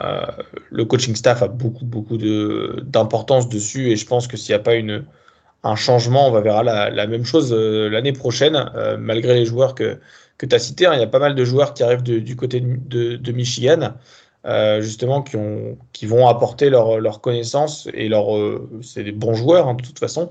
euh, 0.00 0.26
le 0.70 0.84
coaching 0.84 1.14
staff 1.14 1.42
a 1.42 1.48
beaucoup, 1.48 1.84
beaucoup 1.84 2.16
d'importance 2.16 3.48
dessus. 3.48 3.90
Et 3.90 3.96
je 3.96 4.06
pense 4.06 4.26
que 4.26 4.36
s'il 4.36 4.54
n'y 4.54 4.60
a 4.60 4.62
pas 4.62 4.74
une, 4.74 5.04
un 5.62 5.76
changement, 5.76 6.28
on 6.28 6.30
va 6.32 6.40
verra 6.40 6.62
la, 6.62 6.90
la 6.90 7.06
même 7.06 7.24
chose 7.24 7.52
euh, 7.52 7.88
l'année 7.88 8.12
prochaine, 8.12 8.70
malgré 8.98 9.34
les 9.34 9.46
joueurs 9.46 9.74
que, 9.74 9.98
que 10.38 10.46
tu 10.46 10.54
as 10.54 10.58
cités. 10.58 10.86
Hein. 10.86 10.94
Il 10.94 11.00
y 11.00 11.04
a 11.04 11.08
pas 11.08 11.20
mal 11.20 11.34
de 11.34 11.44
joueurs 11.44 11.74
qui 11.74 11.82
arrivent 11.82 12.02
du 12.02 12.36
côté 12.36 12.60
de, 12.60 13.16
de 13.16 13.32
Michigan. 13.32 13.94
Justement 14.80 15.22
qui, 15.22 15.36
ont, 15.36 15.78
qui 15.92 16.06
vont 16.06 16.28
apporter 16.28 16.68
leurs 16.68 17.00
leur 17.00 17.20
connaissances 17.20 17.88
et 17.94 18.08
leur 18.08 18.26
c'est 18.82 19.02
des 19.02 19.12
bons 19.12 19.34
joueurs 19.34 19.68
hein, 19.68 19.74
de 19.74 19.82
toute 19.82 19.98
façon 19.98 20.28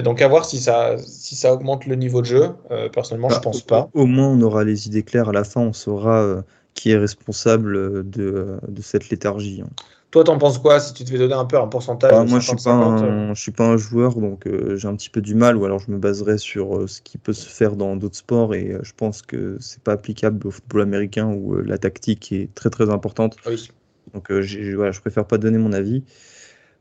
donc 0.00 0.22
à 0.22 0.28
voir 0.28 0.46
si 0.46 0.58
ça, 0.58 0.96
si 0.98 1.36
ça 1.36 1.52
augmente 1.52 1.84
le 1.84 1.96
niveau 1.96 2.22
de 2.22 2.26
jeu. 2.26 2.50
Euh, 2.70 2.88
personnellement, 2.88 3.28
je 3.28 3.34
je 3.34 3.38
bah, 3.38 3.44
pense 3.44 3.60
pas. 3.60 3.90
Au, 3.92 4.06
moins, 4.06 4.28
on 4.28 4.40
aura 4.40 4.64
les 4.64 4.86
idées 4.86 5.02
claires 5.02 5.28
à 5.28 5.32
la 5.32 5.44
fin. 5.44 5.60
On 5.60 5.72
saura 5.74 6.22
euh, 6.22 6.42
qui 6.74 6.92
est 6.92 6.96
responsable 6.96 8.08
de, 8.08 8.58
de 8.66 8.82
cette 8.82 9.10
léthargie. 9.10 9.62
Hein. 9.62 9.70
Toi, 10.12 10.24
t'en 10.24 10.36
penses 10.36 10.58
quoi 10.58 10.78
si 10.78 10.92
tu 10.92 11.04
devais 11.04 11.16
donner 11.16 11.32
un 11.32 11.46
peu 11.46 11.58
un 11.58 11.66
pourcentage 11.66 12.10
bah, 12.10 12.24
Moi, 12.24 12.38
je 12.38 12.48
suis 12.48 12.56
pas 12.56 12.72
un, 12.72 13.32
je 13.32 13.40
suis 13.40 13.50
pas 13.50 13.66
un 13.66 13.78
joueur, 13.78 14.14
donc 14.14 14.46
euh, 14.46 14.76
j'ai 14.76 14.86
un 14.86 14.94
petit 14.94 15.08
peu 15.08 15.22
du 15.22 15.34
mal. 15.34 15.56
Ou 15.56 15.64
alors, 15.64 15.78
je 15.78 15.90
me 15.90 15.96
baserai 15.96 16.36
sur 16.36 16.86
ce 16.86 17.00
qui 17.00 17.16
peut 17.16 17.32
se 17.32 17.48
faire 17.48 17.76
dans 17.76 17.96
d'autres 17.96 18.18
sports, 18.18 18.54
et 18.54 18.76
je 18.82 18.92
pense 18.94 19.22
que 19.22 19.56
c'est 19.58 19.82
pas 19.82 19.92
applicable 19.92 20.46
au 20.46 20.50
football 20.50 20.82
américain 20.82 21.28
où 21.28 21.56
la 21.56 21.78
tactique 21.78 22.30
est 22.30 22.54
très 22.54 22.68
très 22.68 22.90
importante. 22.90 23.36
Oui. 23.46 23.70
Donc, 24.12 24.30
voilà, 24.30 24.92
je 24.92 25.00
préfère 25.00 25.24
pas 25.24 25.38
donner 25.38 25.56
mon 25.56 25.72
avis. 25.72 26.04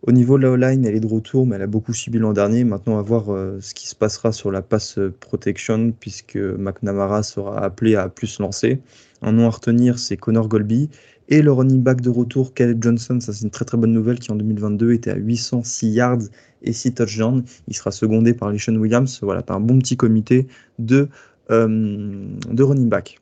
Au 0.04 0.12
niveau 0.12 0.38
de 0.38 0.44
la 0.44 0.52
O-line, 0.52 0.84
elle 0.84 0.96
est 0.96 1.00
de 1.00 1.08
retour, 1.08 1.46
mais 1.46 1.56
elle 1.56 1.62
a 1.62 1.68
beaucoup 1.68 1.94
subi 1.94 2.18
l'an 2.18 2.34
dernier. 2.34 2.66
Maintenant, 2.66 2.98
à 2.98 3.02
voir 3.02 3.32
euh, 3.32 3.60
ce 3.62 3.74
qui 3.74 3.88
se 3.88 3.96
passera 3.96 4.34
sur 4.34 4.52
la 4.52 4.62
pass 4.62 5.00
protection, 5.22 5.94
puisque 5.98 6.36
McNamara 6.36 7.24
sera 7.24 7.64
appelé 7.64 7.96
à 7.96 8.10
plus 8.10 8.40
lancer. 8.40 8.82
Un 9.22 9.34
nom 9.34 9.46
à 9.46 9.52
retenir, 9.52 10.00
c'est 10.00 10.18
Connor 10.18 10.48
Golby. 10.48 10.90
Et 11.34 11.42
le 11.42 11.54
running 11.54 11.82
back 11.82 12.02
de 12.02 12.10
retour, 12.10 12.54
Caleb 12.54 12.84
Johnson, 12.84 13.22
ça 13.22 13.32
c'est 13.32 13.46
une 13.46 13.52
très 13.52 13.64
très 13.64 13.78
bonne 13.78 13.94
nouvelle, 13.94 14.20
qui 14.20 14.34
en 14.34 14.36
2022 14.36 14.92
était 14.92 15.12
à 15.12 15.16
806 15.16 15.88
yards 15.88 16.24
et 16.62 16.74
6 16.74 16.94
touchdowns. 16.94 17.46
Il 17.70 17.74
sera 17.74 17.92
secondé 17.92 18.34
par 18.34 18.52
Lishon 18.52 18.76
Williams. 18.76 19.18
Voilà, 19.22 19.42
tu 19.42 19.54
un 19.54 19.62
bon 19.62 19.80
petit 19.80 19.96
comité 19.96 20.48
de, 20.78 21.08
euh, 21.50 22.28
de 22.50 22.64
running 22.64 22.90
back. 22.90 23.22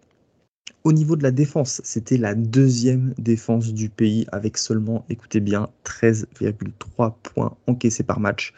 Au 0.83 0.91
niveau 0.91 1.17
de 1.17 1.21
la 1.21 1.29
défense, 1.29 1.81
c'était 1.83 2.17
la 2.17 2.33
deuxième 2.33 3.13
défense 3.19 3.75
du 3.75 3.89
pays 3.89 4.25
avec 4.31 4.57
seulement, 4.57 5.05
écoutez 5.09 5.39
bien, 5.39 5.69
13,3 5.83 7.13
points 7.21 7.55
encaissés 7.67 8.01
par 8.01 8.19
match. 8.19 8.55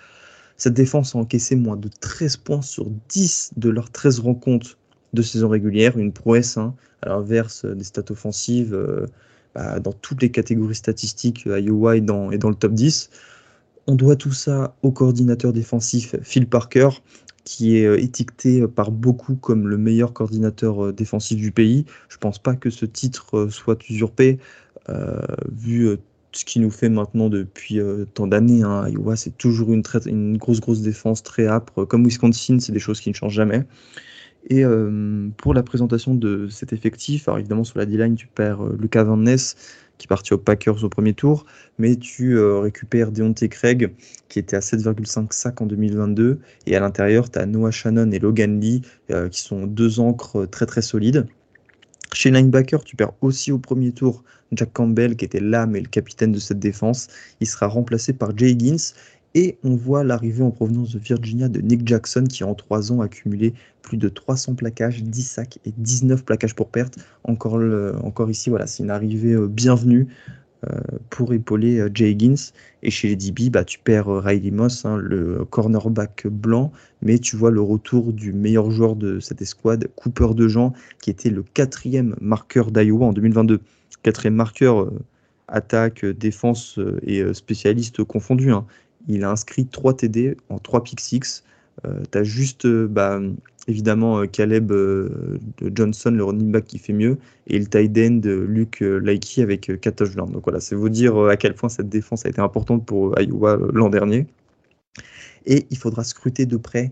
Cette 0.55 0.75
défense 0.75 1.13
a 1.13 1.19
encaissé 1.19 1.57
moins 1.57 1.75
de 1.75 1.89
13 1.99 2.37
points 2.37 2.61
sur 2.61 2.89
10 3.09 3.51
de 3.57 3.69
leurs 3.69 3.91
13 3.91 4.19
rencontres 4.19 4.77
de 5.11 5.21
saison 5.21 5.49
régulière, 5.49 5.97
une 5.97 6.13
prouesse 6.13 6.55
hein, 6.55 6.73
à 7.01 7.09
l'inverse 7.09 7.65
des 7.65 7.83
stats 7.83 8.11
offensives 8.11 8.73
euh, 8.73 9.07
bah, 9.55 9.79
dans 9.79 9.93
toutes 9.93 10.21
les 10.21 10.31
catégories 10.31 10.75
statistiques 10.75 11.47
à 11.47 11.59
Iowa 11.59 11.97
et 11.97 12.01
dans, 12.01 12.29
le 12.29 12.55
top 12.55 12.73
10. 12.73 13.09
On 13.87 13.95
doit 13.95 14.15
tout 14.15 14.31
ça 14.31 14.75
au 14.81 14.91
coordinateur 14.91 15.53
défensif 15.53 16.15
Phil 16.21 16.47
Parker 16.47 16.89
qui 17.43 17.77
est 17.77 18.01
étiqueté 18.01 18.67
par 18.67 18.91
beaucoup 18.91 19.35
comme 19.35 19.67
le 19.67 19.77
meilleur 19.77 20.13
coordinateur 20.13 20.93
défensif 20.93 21.37
du 21.37 21.51
pays. 21.51 21.85
Je 22.07 22.17
pense 22.17 22.37
pas 22.37 22.55
que 22.55 22.69
ce 22.69 22.85
titre 22.85 23.47
soit 23.49 23.79
usurpé, 23.89 24.37
vu 25.51 25.97
ce 26.33 26.45
qu'il 26.45 26.61
nous 26.61 26.69
fait 26.69 26.89
maintenant 26.89 27.29
depuis 27.29 27.79
tant 28.13 28.27
d'années. 28.27 28.61
Hein. 28.61 28.87
Iowa, 28.89 29.15
c'est 29.15 29.35
toujours 29.37 29.73
une 29.73 30.37
grosse, 30.37 30.59
grosse 30.61 30.81
défense 30.81 31.23
très 31.23 31.47
âpre. 31.47 31.83
Comme 31.85 32.05
Wisconsin, 32.05 32.59
c'est 32.59 32.71
des 32.71 32.79
choses 32.79 33.01
qui 33.01 33.09
ne 33.09 33.15
changent 33.15 33.33
jamais. 33.33 33.65
Et 34.49 34.63
pour 35.37 35.53
la 35.53 35.63
présentation 35.63 36.15
de 36.15 36.47
cet 36.49 36.73
effectif, 36.73 37.27
alors 37.27 37.39
évidemment 37.39 37.63
sur 37.63 37.79
la 37.79 37.85
D-line, 37.85 38.15
tu 38.15 38.27
perds 38.27 38.63
Lucas 38.79 39.03
Van 39.03 39.17
Ness, 39.17 39.55
qui 39.97 40.05
est 40.05 40.09
parti 40.09 40.33
aux 40.33 40.39
Packers 40.39 40.83
au 40.83 40.89
premier 40.89 41.13
tour, 41.13 41.45
mais 41.77 41.95
tu 41.95 42.37
récupères 42.39 43.11
Deontay 43.11 43.49
Craig, 43.49 43.93
qui 44.29 44.39
était 44.39 44.55
à 44.55 44.59
7,5 44.59 45.31
sacs 45.31 45.61
en 45.61 45.67
2022, 45.67 46.39
et 46.65 46.75
à 46.75 46.79
l'intérieur, 46.79 47.29
tu 47.29 47.37
as 47.37 47.45
Noah 47.45 47.71
Shannon 47.71 48.11
et 48.11 48.19
Logan 48.19 48.59
Lee, 48.59 48.81
qui 49.29 49.41
sont 49.41 49.67
deux 49.67 49.99
encres 49.99 50.49
très 50.49 50.65
très 50.65 50.81
solides. 50.81 51.27
Chez 52.13 52.31
linebacker, 52.31 52.83
tu 52.83 52.95
perds 52.95 53.13
aussi 53.21 53.51
au 53.51 53.59
premier 53.59 53.91
tour 53.93 54.23
Jack 54.51 54.73
Campbell, 54.73 55.15
qui 55.15 55.23
était 55.23 55.39
l'âme 55.39 55.77
et 55.77 55.81
le 55.81 55.87
capitaine 55.87 56.33
de 56.33 56.39
cette 56.39 56.59
défense. 56.59 57.07
Il 57.39 57.47
sera 57.47 57.67
remplacé 57.67 58.11
par 58.11 58.35
Jay 58.37 58.49
Higgins 58.49 58.93
et 59.33 59.57
on 59.63 59.75
voit 59.75 60.03
l'arrivée 60.03 60.43
en 60.43 60.51
provenance 60.51 60.93
de 60.93 60.99
Virginia 60.99 61.47
de 61.47 61.61
Nick 61.61 61.87
Jackson 61.87 62.25
qui 62.25 62.43
en 62.43 62.53
3 62.53 62.91
ans 62.91 63.01
a 63.01 63.05
accumulé 63.05 63.53
plus 63.81 63.97
de 63.97 64.09
300 64.09 64.55
plaquages, 64.55 65.03
10 65.03 65.23
sacs 65.23 65.59
et 65.65 65.73
19 65.77 66.25
plaquages 66.25 66.55
pour 66.55 66.69
perte. 66.69 66.97
Encore, 67.23 67.59
encore 68.03 68.29
ici, 68.29 68.49
voilà, 68.49 68.67
c'est 68.67 68.83
une 68.83 68.91
arrivée 68.91 69.33
euh, 69.33 69.47
bienvenue 69.47 70.07
euh, 70.69 70.79
pour 71.09 71.33
épauler 71.33 71.79
euh, 71.79 71.89
Jay 71.93 72.11
Higgins. 72.11 72.51
Et 72.83 72.91
chez 72.91 73.07
les 73.07 73.15
DB, 73.15 73.49
bah, 73.49 73.63
tu 73.63 73.79
perds 73.79 74.07
Riley 74.07 74.51
Moss, 74.51 74.85
hein, 74.85 74.97
le 74.97 75.45
cornerback 75.45 76.27
blanc, 76.27 76.73
mais 77.01 77.17
tu 77.17 77.37
vois 77.37 77.51
le 77.51 77.61
retour 77.61 78.11
du 78.11 78.33
meilleur 78.33 78.69
joueur 78.69 78.97
de 78.97 79.19
cette 79.21 79.41
escouade, 79.41 79.87
Cooper 79.95 80.33
DeJean, 80.35 80.73
qui 81.01 81.09
était 81.09 81.29
le 81.29 81.43
quatrième 81.43 82.15
marqueur 82.19 82.71
d'Iowa 82.71 83.07
en 83.07 83.13
2022. 83.13 83.61
Quatrième 84.03 84.35
marqueur, 84.35 84.91
attaque, 85.47 86.05
défense 86.05 86.79
et 87.03 87.21
spécialiste 87.35 88.03
confondus. 88.03 88.51
Hein 88.51 88.65
il 89.07 89.23
a 89.23 89.31
inscrit 89.31 89.65
3 89.65 89.97
TD 89.97 90.37
en 90.49 90.59
3 90.59 90.83
pick 90.83 90.99
6. 90.99 91.43
tu 92.11 92.17
as 92.17 92.23
juste, 92.23 92.65
euh, 92.65 92.87
bah, 92.87 93.19
évidemment, 93.67 94.19
euh, 94.19 94.25
Caleb 94.27 94.71
euh, 94.71 95.39
Johnson, 95.73 96.11
le 96.11 96.23
running 96.23 96.51
back 96.51 96.65
qui 96.65 96.77
fait 96.79 96.93
mieux, 96.93 97.17
et 97.47 97.59
le 97.59 97.65
tight 97.65 97.97
end 97.97 98.21
Luke 98.25 98.81
Laiki 98.81 99.41
avec 99.41 99.71
4 99.81 99.95
touchdowns. 99.95 100.31
Donc 100.31 100.43
voilà, 100.43 100.59
c'est 100.59 100.75
vous 100.75 100.89
dire 100.89 101.17
à 101.25 101.37
quel 101.37 101.55
point 101.55 101.69
cette 101.69 101.89
défense 101.89 102.25
a 102.25 102.29
été 102.29 102.41
importante 102.41 102.85
pour 102.85 103.19
Iowa 103.19 103.57
l'an 103.73 103.89
dernier. 103.89 104.27
Et 105.45 105.65
il 105.71 105.77
faudra 105.77 106.03
scruter 106.03 106.45
de 106.45 106.57
près 106.57 106.91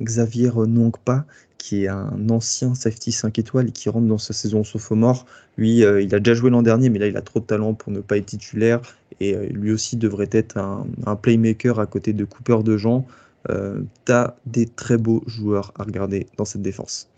Xavier 0.00 0.52
Nwangpa, 0.54 1.26
qui 1.62 1.84
est 1.84 1.88
un 1.88 2.28
ancien 2.28 2.74
safety 2.74 3.12
5 3.12 3.38
étoiles 3.38 3.68
et 3.68 3.70
qui 3.70 3.88
rentre 3.88 4.08
dans 4.08 4.18
sa 4.18 4.32
saison 4.32 4.64
sophomore. 4.64 5.26
Lui, 5.56 5.84
euh, 5.84 6.02
il 6.02 6.12
a 6.12 6.18
déjà 6.18 6.34
joué 6.34 6.50
l'an 6.50 6.60
dernier, 6.60 6.90
mais 6.90 6.98
là, 6.98 7.06
il 7.06 7.16
a 7.16 7.20
trop 7.22 7.38
de 7.38 7.44
talent 7.44 7.72
pour 7.72 7.92
ne 7.92 8.00
pas 8.00 8.16
être 8.16 8.26
titulaire. 8.26 8.80
Et 9.22 9.34
euh, 9.34 9.46
lui 9.46 9.72
aussi 9.72 9.96
devrait 9.96 10.30
être 10.32 10.56
un, 10.56 11.16
playmaker 11.16 11.78
à 11.78 11.86
côté 11.86 12.12
de 12.12 12.24
Cooper 12.24 12.62
de 12.62 12.76
Jean. 12.76 13.04
Euh, 13.50 13.82
tu 14.06 14.12
as 14.12 14.36
des 14.46 14.66
très 14.66 14.96
beaux 14.96 15.22
joueurs 15.26 15.72
à 15.78 15.84
regarder 15.84 16.26
dans 16.36 16.44
cette 16.44 16.62
défense. 16.62 17.08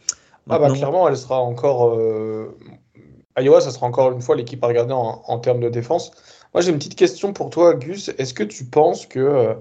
Ah 0.51 0.59
bah 0.59 0.71
clairement, 0.71 1.09
elle 1.09 1.17
sera 1.17 1.41
encore. 1.41 1.99
Iowa, 3.39 3.61
ça 3.61 3.71
sera 3.71 3.87
encore 3.87 4.13
une 4.13 4.21
fois 4.21 4.37
l'équipe 4.37 4.63
à 4.63 4.67
regarder 4.67 4.93
en, 4.93 5.23
en, 5.27 5.39
termes 5.39 5.61
de 5.61 5.71
défense. 5.71 6.11
Moi, 6.53 6.61
j'ai 6.61 6.71
une 6.71 6.77
petite 6.77 6.97
question 6.97 7.33
pour 7.33 7.51
toi, 7.51 7.75
Gus. 7.75 8.11
Est-ce 8.19 8.35
que 8.35 8.45
tu 8.45 8.65
penses 8.65 9.07
que. 9.07 9.57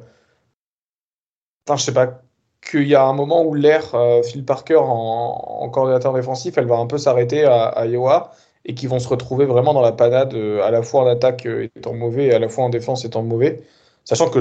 Enfin, 1.65 1.77
je 1.77 1.83
sais 1.83 1.93
pas 1.93 2.21
qu'il 2.69 2.87
y 2.87 2.95
a 2.95 3.03
un 3.03 3.13
moment 3.13 3.43
où 3.43 3.53
l'air 3.53 3.93
euh, 3.95 4.21
Phil 4.23 4.45
Parker 4.45 4.79
en, 4.79 5.69
coordinateur 5.69 6.13
défensif, 6.13 6.57
elle 6.57 6.67
va 6.67 6.75
un 6.75 6.87
peu 6.87 6.97
s'arrêter 6.97 7.45
à, 7.45 7.85
Iowa? 7.85 8.31
Et 8.65 8.73
qu'ils 8.75 8.89
vont 8.89 8.99
se 8.99 9.07
retrouver 9.07 9.45
vraiment 9.45 9.73
dans 9.73 9.81
la 9.81 9.91
panade, 9.91 10.33
euh, 10.33 10.63
à 10.63 10.71
la 10.71 10.81
fois 10.81 11.01
en 11.01 11.07
attaque 11.07 11.45
euh, 11.45 11.67
étant 11.75 11.93
mauvais 11.93 12.27
et 12.27 12.33
à 12.33 12.39
la 12.39 12.49
fois 12.49 12.63
en 12.65 12.69
défense 12.69 13.05
étant 13.05 13.23
mauvais. 13.23 13.61
Sachant 14.05 14.29
que 14.29 14.39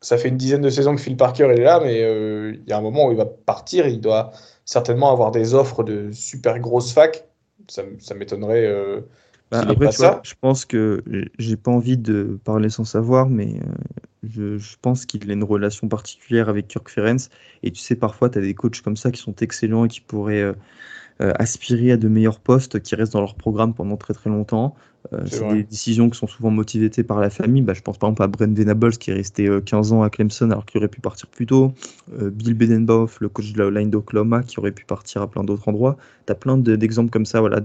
ça 0.00 0.16
fait 0.16 0.28
une 0.28 0.36
dizaine 0.36 0.62
de 0.62 0.70
saisons 0.70 0.94
que 0.94 1.00
Phil 1.00 1.16
Parker 1.16 1.44
est 1.44 1.60
là, 1.60 1.80
mais 1.80 2.00
il 2.00 2.66
y 2.66 2.72
a 2.72 2.78
un 2.78 2.80
moment 2.80 3.08
où 3.08 3.10
il 3.10 3.18
va 3.18 3.26
partir, 3.26 3.86
il 3.86 4.00
doit 4.00 4.30
certainement 4.64 5.12
avoir 5.12 5.30
des 5.30 5.52
offres 5.52 5.82
de 5.84 6.10
super 6.12 6.58
grosses 6.58 6.92
facs. 6.92 7.26
Ça, 7.68 8.14
m'étonnerait. 8.14 8.66
Bah, 9.50 9.60
après, 9.68 9.90
je 10.22 10.34
pense 10.40 10.64
que 10.64 11.04
j'ai 11.38 11.56
pas 11.58 11.70
envie 11.70 11.98
de 11.98 12.38
parler 12.44 12.70
sans 12.70 12.84
savoir, 12.84 13.28
mais 13.28 13.60
je, 14.22 14.76
pense 14.80 15.06
qu'il 15.06 15.30
a 15.30 15.34
une 15.34 15.44
relation 15.44 15.88
particulière 15.88 16.48
avec 16.48 16.68
Kirk 16.68 16.88
Ferenc. 16.88 17.28
Et 17.62 17.70
tu 17.70 17.80
sais, 17.80 17.96
parfois, 17.96 18.30
tu 18.30 18.38
as 18.38 18.42
des 18.42 18.54
coachs 18.54 18.80
comme 18.82 18.96
ça 18.96 19.10
qui 19.10 19.20
sont 19.20 19.34
excellents 19.36 19.86
et 19.86 19.88
qui 19.88 20.00
pourraient 20.00 20.42
euh, 20.42 20.52
euh, 20.52 20.54
aspirer 21.20 21.92
à 21.92 21.96
de 21.96 22.08
meilleurs 22.08 22.40
postes, 22.40 22.80
qui 22.80 22.94
restent 22.94 23.12
dans 23.12 23.20
leur 23.20 23.34
programme 23.34 23.74
pendant 23.74 23.96
très 23.96 24.14
très 24.14 24.30
longtemps. 24.30 24.74
Euh, 25.12 25.20
c'est 25.26 25.48
des 25.48 25.62
décisions 25.62 26.10
qui 26.10 26.18
sont 26.18 26.26
souvent 26.26 26.50
motivées 26.50 26.90
par 27.02 27.20
la 27.20 27.30
famille. 27.30 27.62
Bah, 27.62 27.72
je 27.74 27.80
pense 27.80 27.98
par 27.98 28.08
exemple 28.08 28.22
à 28.22 28.26
Brent 28.26 28.54
Venables 28.54 28.92
qui 28.98 29.10
est 29.10 29.14
resté 29.14 29.48
15 29.64 29.92
ans 29.92 30.02
à 30.02 30.10
Clemson 30.10 30.50
alors 30.50 30.66
qu'il 30.66 30.78
aurait 30.78 30.88
pu 30.88 31.00
partir 31.00 31.26
plus 31.26 31.46
tôt. 31.46 31.72
Bill 32.10 32.54
Bedenbaugh, 32.54 33.08
le 33.20 33.28
coach 33.28 33.52
de 33.52 33.62
la 33.62 33.80
line 33.80 33.90
d'Oklahoma, 33.90 34.42
qui 34.42 34.58
aurait 34.58 34.72
pu 34.72 34.84
partir 34.84 35.22
à 35.22 35.30
plein 35.30 35.42
d'autres 35.42 35.68
endroits. 35.68 35.96
Tu 36.26 36.32
as 36.32 36.34
plein 36.34 36.56
d'exemples 36.58 37.10
comme 37.10 37.26
ça 37.26 37.40
voilà, 37.40 37.60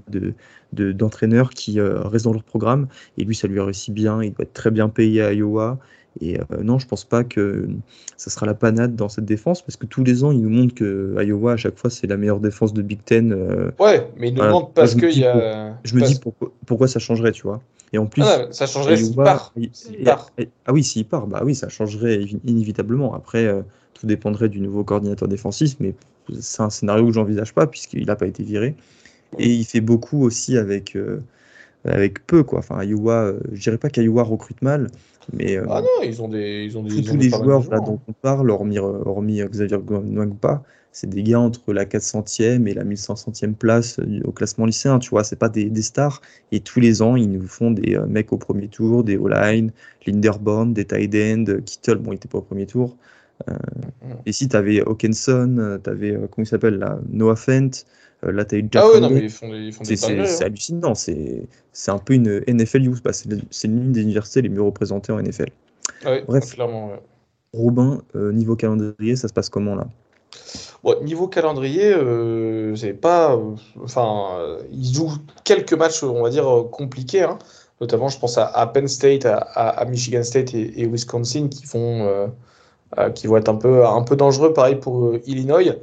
d'entraîneurs 0.71 1.49
de, 1.49 1.53
qui 1.53 1.81
restent 1.81 2.25
dans 2.25 2.33
leur 2.33 2.43
programme. 2.43 2.87
Et 3.17 3.25
lui, 3.25 3.35
ça 3.35 3.47
lui 3.47 3.59
réussit 3.59 3.93
bien. 3.93 4.23
Il 4.23 4.33
doit 4.33 4.43
être 4.43 4.53
très 4.53 4.71
bien 4.71 4.89
payé 4.89 5.21
à 5.21 5.33
Iowa. 5.33 5.79
Et 6.21 6.39
euh, 6.39 6.43
non, 6.63 6.79
je 6.79 6.87
pense 6.87 7.03
pas 7.03 7.23
que 7.23 7.67
ça 8.15 8.29
sera 8.29 8.45
la 8.45 8.53
panade 8.53 8.95
dans 8.95 9.09
cette 9.09 9.25
défense 9.25 9.61
parce 9.61 9.75
que 9.75 9.85
tous 9.85 10.03
les 10.03 10.23
ans, 10.23 10.31
ils 10.31 10.41
nous 10.41 10.49
montrent 10.49 10.73
que 10.73 11.15
Iowa, 11.21 11.53
à 11.53 11.57
chaque 11.57 11.77
fois, 11.77 11.89
c'est 11.89 12.07
la 12.07 12.17
meilleure 12.17 12.39
défense 12.39 12.73
de 12.73 12.81
Big 12.81 13.03
Ten. 13.03 13.33
Euh, 13.33 13.71
ouais, 13.79 14.07
mais 14.17 14.29
ils 14.29 14.35
nous 14.35 14.43
montrent 14.43 14.71
parce 14.71 14.95
qu'il 14.95 15.19
y 15.19 15.25
a. 15.25 15.77
je 15.83 15.95
me 15.95 16.01
dis 16.01 16.19
pourquoi, 16.65 16.87
ça 16.87 16.99
changerait, 16.99 17.31
tu 17.31 17.43
vois. 17.43 17.61
Et 17.93 17.97
en 17.97 18.07
plus, 18.07 18.23
ah, 18.23 18.47
ça 18.51 18.65
changerait 18.65 18.97
s'il 18.97 19.15
part. 19.15 19.53
part. 20.03 20.31
Ah 20.65 20.73
oui, 20.73 20.83
s'il 20.83 21.05
part, 21.05 21.27
bah 21.27 21.41
oui, 21.43 21.53
ça 21.53 21.69
changerait 21.69 22.21
inévitablement. 22.45 23.13
Après, 23.13 23.45
euh, 23.45 23.61
tout 23.93 24.07
dépendrait 24.07 24.49
du 24.49 24.59
nouveau 24.59 24.83
coordinateur 24.83 25.27
défensif, 25.27 25.75
mais 25.79 25.93
c'est 26.39 26.61
un 26.61 26.69
scénario 26.69 27.05
que 27.05 27.13
j'envisage 27.13 27.53
pas 27.53 27.67
puisqu'il 27.67 28.05
n'a 28.05 28.15
pas 28.15 28.27
été 28.27 28.43
viré. 28.43 28.75
Et 29.37 29.49
il 29.49 29.65
fait 29.65 29.81
beaucoup 29.81 30.23
aussi 30.23 30.57
avec 30.57 30.97
avec 31.83 32.25
peu 32.25 32.43
quoi. 32.43 32.59
Enfin, 32.59 32.83
Iowa, 32.83 33.33
je 33.51 33.61
dirais 33.61 33.77
pas 33.77 33.89
qu'Iowa 33.89 34.23
recrute 34.23 34.61
mal, 34.61 34.87
mais, 35.33 35.57
euh, 35.57 35.65
ah 35.69 35.81
non, 35.81 36.03
ils 36.03 36.21
ont 36.21 36.27
des. 36.27 36.65
Ils 36.65 36.77
ont 36.77 36.83
des 36.83 37.03
tous, 37.03 37.15
les 37.15 37.29
joueurs, 37.29 37.63
dont 37.63 37.99
on 38.07 38.13
parle, 38.13 38.49
hormis, 38.49 38.77
euh, 38.77 39.03
hormis 39.05 39.41
euh, 39.41 39.47
Xavier 39.47 39.77
Nwangpa, 39.77 40.63
c'est 40.91 41.09
des 41.09 41.23
gars 41.23 41.39
entre 41.39 41.73
la 41.73 41.85
400e 41.85 42.67
et 42.67 42.73
la 42.73 42.83
1500e 42.83 43.53
place 43.53 43.99
au 44.23 44.31
classement 44.31 44.65
lycéen, 44.65 44.99
tu 44.99 45.09
vois, 45.09 45.23
c'est 45.23 45.35
pas 45.35 45.49
des, 45.49 45.69
des, 45.69 45.81
stars. 45.81 46.21
Et 46.51 46.61
tous 46.61 46.79
les 46.79 47.01
ans, 47.01 47.15
ils 47.15 47.29
nous 47.29 47.47
font 47.47 47.71
des 47.71 47.97
mecs 48.07 48.31
au 48.31 48.37
premier 48.37 48.67
tour, 48.69 49.03
des 49.03 49.17
O-line, 49.17 49.71
Linderbaum, 50.05 50.73
des 50.73 50.85
tight 50.85 51.13
end, 51.15 51.45
Kittle, 51.65 51.95
bon, 51.95 52.13
il 52.13 52.15
était 52.15 52.29
pas 52.29 52.37
au 52.37 52.41
premier 52.41 52.65
tour. 52.65 52.95
Mm. 53.45 53.51
Et 54.25 54.31
si 54.31 54.47
tu 54.47 54.55
avais 54.55 54.79
Hawkinson, 54.79 55.79
tu 55.83 55.89
avais, 55.89 56.13
comment 56.13 56.45
il 56.45 56.47
s'appelle 56.47 56.77
là, 56.77 56.97
Noah 57.09 57.35
Fent, 57.35 57.83
euh, 58.14 58.14
là, 58.31 58.45
tu 58.45 58.55
as 58.55 58.57
eu 58.59 58.67
Jack 58.71 58.83
Ah 58.85 58.91
ouais, 58.91 58.99
non, 58.99 59.09
mais 59.09 59.21
ils 59.21 59.29
font 59.29 59.49
des, 59.49 59.95
C'est 59.95 60.43
hallucinant. 60.43 60.93
C'est 60.95 61.47
un 61.87 61.97
peu 61.97 62.13
une 62.13 62.41
NFL 62.47 62.83
youth. 62.83 63.03
Bah, 63.03 63.11
c'est 63.13 63.67
l'une 63.67 63.91
des 63.91 64.01
universités 64.01 64.41
les 64.41 64.49
mieux 64.49 64.61
représentées 64.61 65.11
en 65.11 65.21
NFL. 65.21 65.49
Bref, 66.27 66.53
clairement. 66.53 66.91
Robin, 67.53 68.01
euh, 68.15 68.33
niveau 68.33 68.55
calendrier, 68.55 69.15
ça 69.15 69.27
se 69.27 69.33
passe 69.33 69.49
comment 69.49 69.75
là? 69.75 69.87
Niveau 71.01 71.27
calendrier, 71.27 71.93
euh, 71.93 72.75
c'est 72.75 72.93
pas. 72.93 73.39
enfin, 73.81 74.57
ils 74.71 74.93
jouent 74.93 75.13
quelques 75.43 75.73
matchs, 75.73 76.03
on 76.03 76.21
va 76.21 76.29
dire, 76.29 76.65
compliqués. 76.71 77.23
Hein. 77.23 77.39
Notamment, 77.81 78.07
je 78.07 78.19
pense 78.19 78.37
à, 78.37 78.71
Penn 78.73 78.87
State, 78.87 79.25
à, 79.25 79.85
Michigan 79.89 80.23
State 80.23 80.53
et, 80.53 80.85
Wisconsin 80.85 81.47
qui, 81.49 81.65
vont, 81.65 82.31
qui 83.15 83.27
vont 83.27 83.37
être 83.37 83.49
un 83.49 83.55
peu, 83.55 83.85
un 83.85 84.03
peu 84.03 84.15
dangereux. 84.15 84.53
Pareil 84.53 84.75
pour 84.75 85.15
Illinois. 85.25 85.75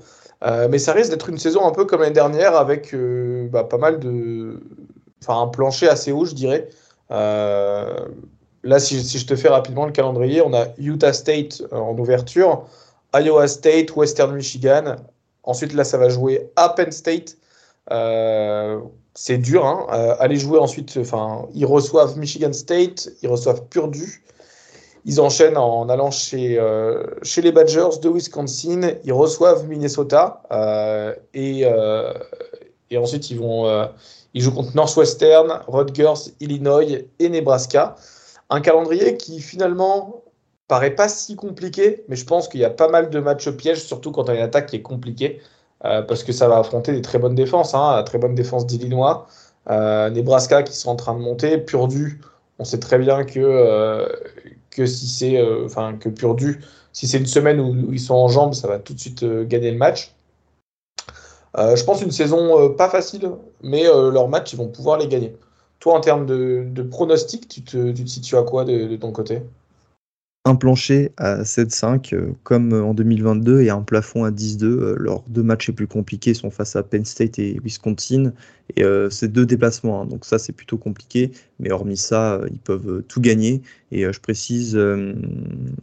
Euh, 0.45 0.69
mais 0.69 0.79
ça 0.79 0.93
risque 0.93 1.11
d'être 1.11 1.29
une 1.29 1.39
saison 1.39 1.67
un 1.67 1.71
peu 1.71 1.85
comme 1.85 2.01
l'année 2.01 2.13
dernière 2.13 2.57
avec 2.57 2.95
euh, 2.95 3.49
bah, 3.49 3.65
pas 3.65 3.79
mal 3.79 3.99
de. 4.01 4.61
Enfin, 5.23 5.41
un 5.41 5.47
plancher 5.47 5.89
assez 5.89 6.11
haut, 6.11 6.25
je 6.25 6.35
dirais. 6.35 6.69
Euh, 7.13 8.09
là, 8.65 8.81
si, 8.81 9.01
je 9.01 9.27
te 9.27 9.37
fais 9.37 9.49
rapidement 9.49 9.87
le 9.87 9.93
calendrier, 9.93 10.43
on 10.43 10.53
a 10.53 10.67
Utah 10.79 11.13
State 11.13 11.63
en 11.71 11.97
ouverture, 11.97 12.65
Iowa 13.15 13.47
State, 13.47 13.95
Western 13.95 14.35
Michigan. 14.35 14.97
Ensuite, 15.45 15.75
là, 15.75 15.85
ça 15.85 15.97
va 15.99 16.09
jouer 16.09 16.51
à 16.57 16.71
Penn 16.71 16.91
State. 16.91 17.37
c'est 19.15 19.39
dur. 19.39 19.65
Hein. 19.65 19.87
aller 20.19 20.37
jouer 20.37 20.59
ensuite, 20.59 20.97
enfin, 21.01 21.47
ils 21.55 21.67
reçoivent 21.67 22.19
Michigan 22.19 22.53
State, 22.53 23.11
ils 23.23 23.29
reçoivent 23.29 23.65
Purdue. 23.69 24.25
Ils 25.05 25.21
enchaînent 25.21 25.57
en 25.57 25.89
allant 25.89 26.11
chez, 26.11 26.59
euh, 26.59 27.05
chez 27.23 27.43
les 27.43 27.51
Badgers 27.51 27.99
de 28.01 28.09
Wisconsin. 28.09 28.93
Ils 29.05 29.13
reçoivent 29.13 29.67
Minnesota 29.67 30.43
euh, 30.53 31.15
et, 31.35 31.63
euh, 31.65 32.13
et, 32.91 32.99
ensuite 32.99 33.31
ils 33.31 33.39
vont 33.39 33.89
ils 34.35 34.41
jouent 34.41 34.55
contre 34.55 34.75
Northwestern, 34.77 35.61
Rutgers, 35.67 36.31
Illinois 36.41 37.05
et 37.19 37.29
Nebraska. 37.29 37.97
Un 38.49 38.61
calendrier 38.61 39.17
qui 39.17 39.41
finalement 39.41 40.23
paraît 40.69 40.95
pas 40.95 41.09
si 41.09 41.37
compliqué, 41.37 42.05
mais 42.09 42.17
je 42.17 42.25
pense 42.25 42.49
qu'il 42.49 42.61
y 42.61 42.65
a 42.65 42.71
pas 42.71 42.89
mal 42.89 43.11
de 43.11 43.19
matchs 43.19 43.51
pièges, 43.51 43.83
surtout 43.83 44.11
quand 44.11 44.29
on 44.29 44.33
a 44.33 44.35
une 44.35 44.43
attaque 44.43 44.67
qui 44.67 44.77
est 44.77 44.83
compliquée, 44.83 45.41
parce 45.81 46.25
que 46.25 46.33
ça 46.33 46.49
va 46.49 46.59
affronter 46.59 46.93
des 46.93 47.03
très 47.03 47.19
bonnes 47.19 47.35
défenses, 47.35 47.75
hein, 47.75 48.03
très 48.05 48.19
bonne 48.19 48.35
défense 48.35 48.67
d'Illinois, 48.67 49.27
Nebraska 49.69 50.63
qui 50.63 50.75
sont 50.75 50.91
en 50.91 50.97
train 50.97 51.15
de 51.15 51.21
monter, 51.21 51.59
Purdue, 51.59 52.21
on 52.59 52.65
sait 52.65 52.81
très 52.81 52.99
bien 52.99 53.25
que, 53.25 54.09
que 54.75 54.87
si 54.87 55.07
c'est, 55.07 55.41
enfin 55.65 55.97
que 55.99 56.09
Purdue, 56.09 56.61
si 56.93 57.07
c'est 57.07 57.19
une 57.19 57.27
semaine 57.27 57.61
où, 57.61 57.93
ils 57.93 58.01
sont 58.01 58.15
en 58.15 58.29
jambes, 58.29 58.55
ça 58.55 58.69
va 58.69 58.79
tout 58.79 58.95
de 58.95 59.01
suite 59.01 59.25
gagner 59.25 59.71
le 59.71 59.79
match. 59.79 60.13
Euh, 61.59 61.77
je 61.77 61.85
pense 61.85 62.03
une 62.03 62.11
saison 62.11 62.61
euh, 62.61 62.69
pas 62.71 62.89
facile, 62.89 63.31
mais 63.63 63.87
euh, 63.87 64.11
leurs 64.11 64.29
matchs, 64.29 64.53
ils 64.55 64.57
vont 64.57 64.69
pouvoir 64.69 64.99
les 64.99 65.09
gagner. 65.09 65.37
Toi, 65.81 65.95
en 65.95 66.01
termes 66.01 66.27
de, 66.27 66.83
pronostic, 66.91 67.49
tu 67.49 67.63
te, 67.63 67.93
tu 67.93 68.07
situes 68.07 68.37
à 68.37 68.43
quoi 68.43 68.65
de 68.65 68.97
ton 68.97 69.13
côté? 69.13 69.43
Un 70.45 70.57
plancher 70.57 71.13
à 71.19 71.43
7-5, 71.45 72.35
comme 72.43 72.73
en 72.73 72.95
2022, 72.95 73.61
et 73.61 73.71
un 73.71 73.83
plafond 73.83 74.25
à 74.25 74.33
10-2. 74.33 74.97
leurs 74.97 75.23
deux 75.29 75.45
matchs 75.45 75.69
les 75.69 75.75
plus 75.75 75.87
compliqués 75.87 76.35
sont 76.35 76.51
face 76.51 76.75
à 76.75 76.83
Penn 76.83 77.05
State 77.05 77.39
et 77.39 77.61
Wisconsin. 77.63 78.33
Et 78.75 78.83
c'est 79.11 79.31
deux 79.31 79.47
déplacements, 79.47 80.03
hein, 80.03 80.07
donc 80.07 80.25
ça, 80.25 80.41
c'est 80.41 80.53
plutôt 80.53 80.79
compliqué. 80.79 81.31
Mais 81.61 81.71
hormis 81.71 81.97
ça, 81.97 82.41
ils 82.51 82.59
peuvent 82.59 83.05
tout 83.07 83.21
gagner. 83.21 83.63
Et 83.93 84.03
je 84.13 84.21
précise, 84.21 84.77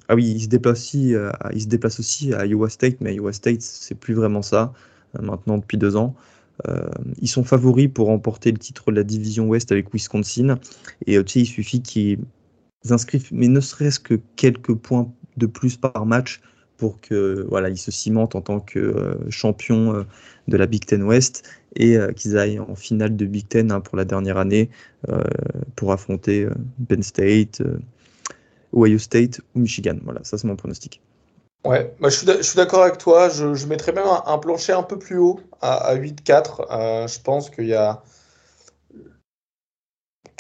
ah 0.10 0.16
oui, 0.16 0.26
ils 0.26 0.44
se, 0.44 0.48
déplacent 0.50 0.80
aussi, 0.80 1.16
ils 1.54 1.68
déplacent 1.70 2.02
aussi 2.02 2.34
à 2.34 2.46
Iowa 2.46 2.68
State, 2.68 2.98
mais 3.00 3.16
Iowa 3.16 3.32
State, 3.32 3.62
c'est 3.62 3.96
plus 3.96 4.14
vraiment 4.14 4.42
ça. 4.42 4.74
Euh, 5.18 5.22
maintenant 5.22 5.58
depuis 5.58 5.78
deux 5.78 5.96
ans. 5.96 6.16
Euh, 6.68 6.90
ils 7.22 7.30
sont 7.30 7.44
favoris 7.44 7.90
pour 7.92 8.08
remporter 8.08 8.52
le 8.52 8.58
titre 8.58 8.92
de 8.92 8.98
la 8.98 9.04
division 9.04 9.48
Ouest 9.48 9.72
avec 9.72 9.94
Wisconsin. 9.94 10.60
Et 11.08 11.18
euh, 11.18 11.24
tu 11.24 11.34
sais, 11.34 11.40
il 11.42 11.46
suffit 11.46 11.82
qu'ils 11.82 12.20
inscrivent, 12.90 13.30
mais 13.32 13.48
ne 13.48 13.60
serait-ce 13.60 14.00
que 14.00 14.16
quelques 14.36 14.74
points 14.74 15.12
de 15.38 15.46
plus 15.46 15.78
par 15.78 16.06
match 16.06 16.42
pour 16.78 17.02
que 17.02 17.46
voilà, 17.50 17.70
ils 17.70 17.78
se 17.78 17.92
cimentent 17.92 18.36
en 18.36 18.42
tant 18.42 18.60
que 18.60 19.18
champion 19.30 20.06
de 20.48 20.58
la 20.58 20.66
Big 20.66 20.86
Ten 20.86 21.04
West 21.04 21.44
et 21.76 21.98
qu'ils 22.16 22.38
aillent 22.38 22.60
en 22.60 22.76
finale 22.76 23.18
de 23.18 23.26
Big 23.26 23.48
Ten 23.50 23.72
hein, 23.72 23.82
pour 23.82 23.98
la 23.98 24.06
dernière 24.06 24.38
année 24.38 24.70
pour 25.76 25.92
affronter 25.92 26.48
Penn 26.88 27.04
State, 27.04 27.62
Ohio 28.74 28.98
State 28.98 29.42
ou 29.56 29.60
Michigan. 29.60 29.98
Voilà, 30.04 30.22
ça 30.24 30.38
c'est 30.38 30.48
mon 30.48 30.56
pronostic. 30.56 31.02
Ouais, 31.66 31.94
je 32.02 32.42
suis 32.42 32.56
d'accord 32.56 32.84
avec 32.84 32.98
toi. 32.98 33.28
Je, 33.30 33.66
mettrais 33.68 33.92
même 33.92 34.06
un, 34.26 34.38
plancher 34.38 34.72
un 34.72 34.84
peu 34.84 34.98
plus 34.98 35.18
haut, 35.18 35.42
à, 35.62 35.96
8-4. 35.96 36.66
Euh, 36.72 37.08
je 37.08 37.20
pense 37.20 37.50
qu'il 37.50 37.68
y 37.68 37.74
a 37.74 38.02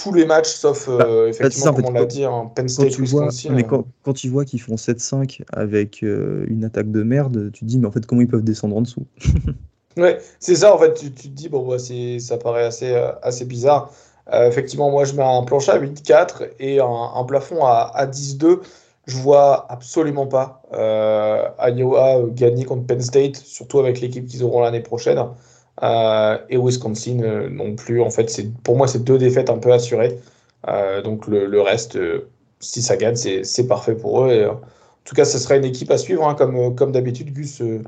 tous 0.01 0.13
les 0.13 0.25
matchs, 0.25 0.49
sauf 0.49 0.87
euh, 0.87 0.97
bah, 0.97 1.29
effectivement, 1.29 1.73
comme 1.73 1.85
on 1.87 1.91
l'a 1.91 2.05
dit, 2.05 2.25
en 2.25 2.47
Penn 2.47 2.69
State, 2.69 2.95
quand 2.95 3.01
Wisconsin. 3.01 3.51
mais 3.51 3.63
quand, 3.63 3.85
quand, 4.03 4.13
tu 4.13 4.29
vois 4.29 4.45
qu'ils 4.45 4.61
font 4.61 4.75
7-5 4.75 5.41
avec 5.51 6.03
euh, 6.03 6.45
une 6.47 6.63
attaque 6.63 6.89
de 6.89 7.03
merde, 7.03 7.51
tu 7.51 7.61
te 7.61 7.65
dis, 7.65 7.77
mais 7.77 7.87
en 7.87 7.91
fait, 7.91 8.05
comment 8.05 8.21
ils 8.21 8.27
peuvent 8.27 8.43
descendre 8.43 8.75
en 8.75 8.81
dessous? 8.81 9.05
Ouais, 9.97 10.19
c'est 10.39 10.55
ça, 10.55 10.73
en 10.73 10.77
fait, 10.77 10.93
tu, 10.93 11.11
tu 11.11 11.23
te 11.29 11.33
dis, 11.33 11.49
bon, 11.49 11.67
bah, 11.67 11.77
ça 11.79 12.37
paraît 12.37 12.63
assez, 12.63 12.93
assez 13.21 13.43
bizarre. 13.43 13.91
effectivement, 14.31 14.89
moi, 14.91 15.03
je 15.03 15.13
mets 15.13 15.23
un 15.23 15.43
plancher 15.43 15.71
à 15.71 15.79
8-4 15.79 16.51
et 16.59 16.79
un, 16.79 16.85
un, 16.85 17.23
plafond 17.25 17.65
à, 17.65 17.91
à 17.93 18.05
10-2. 18.05 18.59
Je 19.09 19.17
vois 19.17 19.65
absolument 19.71 20.27
pas 20.27 20.61
euh, 20.73 21.49
Iowa 21.67 22.21
gagner 22.29 22.63
contre 22.63 22.85
Penn 22.85 23.01
State, 23.01 23.37
surtout 23.37 23.79
avec 23.79 23.99
l'équipe 24.01 24.27
qu'ils 24.27 24.43
auront 24.43 24.61
l'année 24.61 24.81
prochaine. 24.81 25.19
Euh, 25.81 26.37
et 26.49 26.57
Wisconsin 26.57 27.19
euh, 27.21 27.49
non 27.49 27.75
plus. 27.75 28.01
En 28.01 28.09
fait, 28.09 28.41
pour 28.63 28.75
moi, 28.75 28.87
c'est 28.87 29.03
deux 29.03 29.17
défaites 29.17 29.49
un 29.49 29.57
peu 29.57 29.71
assurées. 29.71 30.19
donc 31.03 31.27
le, 31.27 31.61
reste, 31.61 31.97
si 32.59 32.81
ça 32.81 32.97
gagne, 32.97 33.15
c'est 33.15 33.67
parfait 33.67 33.95
pour 33.95 34.25
eux. 34.25 34.31
Et, 34.31 34.45
en 34.45 34.59
tout 35.05 35.15
cas, 35.15 35.25
ce 35.25 35.39
sera 35.39 35.55
une 35.55 35.65
équipe 35.65 35.89
à 35.91 35.97
suivre, 35.97 36.27
hein, 36.27 36.35
comme, 36.35 36.75
comme 36.75 36.91
d'habitude. 36.91 37.33
Gus, 37.33 37.59
je 37.59 37.81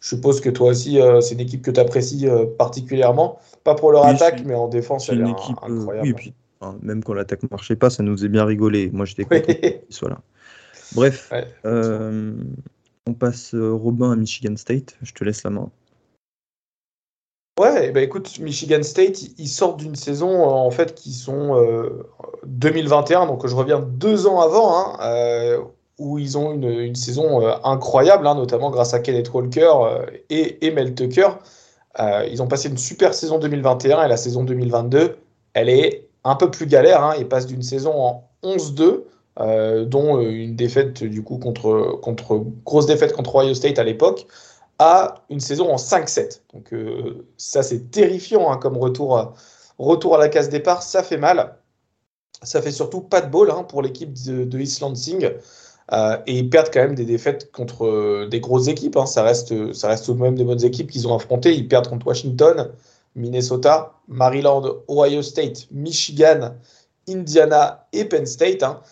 suppose 0.00 0.40
que 0.40 0.50
toi 0.50 0.70
aussi, 0.70 0.98
c'est 1.20 1.34
une 1.34 1.40
équipe 1.40 1.62
que 1.62 1.70
tu 1.70 1.80
apprécies 1.80 2.26
particulièrement. 2.58 3.38
Pas 3.64 3.74
pour 3.74 3.92
leur 3.92 4.04
attaque, 4.06 4.42
mais 4.44 4.54
en 4.54 4.68
défense, 4.68 5.08
elle 5.08 5.18
est 5.18 5.22
une 5.22 5.30
équipe, 5.30 5.56
incroyable. 5.62 6.08
oui, 6.08 6.14
puis, 6.14 6.34
même 6.82 7.02
quand 7.02 7.14
l'attaque 7.14 7.42
ne 7.42 7.48
marchait 7.50 7.76
pas, 7.76 7.90
ça 7.90 8.02
nous 8.02 8.16
faisait 8.16 8.28
bien 8.28 8.44
rigoler. 8.44 8.90
Moi, 8.92 9.06
j'étais 9.06 9.24
content 9.24 9.52
qu'ils 9.54 9.80
soient 9.90 10.10
là. 10.10 10.20
Bref, 10.94 11.32
euh, 11.64 12.34
on 13.06 13.14
passe 13.14 13.54
euh, 13.54 13.72
Robin 13.72 14.12
à 14.12 14.16
Michigan 14.16 14.56
State. 14.56 14.96
Je 15.02 15.12
te 15.12 15.24
laisse 15.24 15.42
la 15.42 15.50
main. 15.50 15.70
Ouais, 17.58 17.90
bah 17.90 18.02
écoute, 18.02 18.38
Michigan 18.38 18.82
State, 18.82 19.22
ils 19.38 19.48
sortent 19.48 19.78
d'une 19.78 19.96
saison 19.96 20.44
en 20.44 20.70
fait 20.70 20.94
qui 20.94 21.12
sont 21.12 21.56
2021, 22.44 23.26
donc 23.26 23.46
je 23.46 23.54
reviens 23.54 23.80
deux 23.80 24.26
ans 24.26 24.40
avant, 24.40 25.00
hein, 25.00 25.58
où 25.98 26.18
ils 26.18 26.36
ont 26.36 26.52
une, 26.52 26.94
saison 26.94 27.46
incroyable, 27.64 28.26
hein, 28.26 28.34
notamment 28.34 28.70
grâce 28.70 28.92
à 28.92 29.00
Kenneth 29.00 29.32
Walker 29.32 29.72
et, 30.28 30.70
Mel 30.70 30.94
Tucker. 30.94 31.30
ils 31.98 32.42
ont 32.42 32.46
passé 32.46 32.68
une 32.68 32.76
super 32.76 33.14
saison 33.14 33.38
2021 33.38 34.04
et 34.04 34.08
la 34.08 34.18
saison 34.18 34.44
2022, 34.44 35.16
elle 35.54 35.70
est 35.70 36.06
un 36.24 36.34
peu 36.34 36.50
plus 36.50 36.66
galère. 36.66 37.02
Hein, 37.02 37.14
ils 37.18 37.26
passent 37.26 37.46
d'une 37.46 37.62
saison 37.62 37.94
en 37.94 38.28
11-2 38.42 39.04
euh, 39.40 39.84
dont 39.84 40.18
euh, 40.18 40.30
une 40.30 40.56
défaite 40.56 41.04
du 41.04 41.22
coup 41.22 41.38
contre, 41.38 41.98
contre 42.02 42.44
grosse 42.64 42.86
défaite 42.86 43.12
contre 43.12 43.36
Ohio 43.36 43.54
State 43.54 43.78
à 43.78 43.84
l'époque, 43.84 44.26
à 44.78 45.24
une 45.30 45.40
saison 45.40 45.72
en 45.72 45.76
5-7. 45.76 46.40
Donc 46.52 46.72
euh, 46.72 47.26
ça 47.36 47.62
c'est 47.62 47.90
terrifiant 47.90 48.50
hein, 48.50 48.58
comme 48.58 48.76
retour, 48.76 49.34
retour 49.78 50.14
à 50.16 50.18
la 50.18 50.28
case 50.28 50.48
départ, 50.48 50.82
ça 50.82 51.02
fait 51.02 51.16
mal. 51.16 51.56
Ça 52.42 52.60
fait 52.60 52.72
surtout 52.72 53.00
pas 53.00 53.22
de 53.22 53.30
ball 53.30 53.50
hein, 53.50 53.62
pour 53.62 53.80
l'équipe 53.80 54.12
de, 54.12 54.44
de, 54.44 54.58
East 54.58 54.80
Lansing. 54.80 55.24
et 55.24 56.38
ils 56.38 56.50
perdent 56.50 56.70
quand 56.72 56.80
même 56.80 56.94
des 56.94 57.06
défaites 57.06 57.50
contre 57.50 58.26
des 58.26 58.40
grosses 58.40 58.68
équipes. 58.68 58.96
Hein. 58.96 59.06
Ça, 59.06 59.22
reste, 59.22 59.72
ça 59.72 59.88
reste 59.88 60.04
tout 60.04 60.14
de 60.14 60.20
même 60.20 60.34
des 60.34 60.44
bonnes 60.44 60.62
équipes 60.62 60.90
qu'ils 60.90 61.08
ont 61.08 61.14
affrontées. 61.14 61.54
Ils 61.54 61.66
perdent 61.66 61.88
contre 61.88 62.06
Washington, 62.06 62.72
Minnesota, 63.14 63.94
Maryland, 64.06 64.82
Ohio 64.88 65.22
State, 65.22 65.66
Michigan, 65.70 66.54
Indiana 67.08 67.86
et 67.94 68.04
Penn 68.04 68.26
State. 68.26 68.62
Hein 68.62 68.82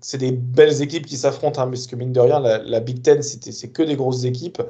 c'est 0.00 0.18
des 0.18 0.32
belles 0.32 0.82
équipes 0.82 1.06
qui 1.06 1.16
s'affrontent, 1.16 1.62
hein, 1.62 1.68
parce 1.68 1.86
que 1.86 1.94
mine 1.94 2.12
de 2.12 2.20
rien, 2.20 2.40
la, 2.40 2.80
Big 2.80 3.02
Ten, 3.02 3.22
c'est 3.22 3.68
que 3.68 3.82
des 3.82 3.94
grosses 3.94 4.24
équipes. 4.24 4.60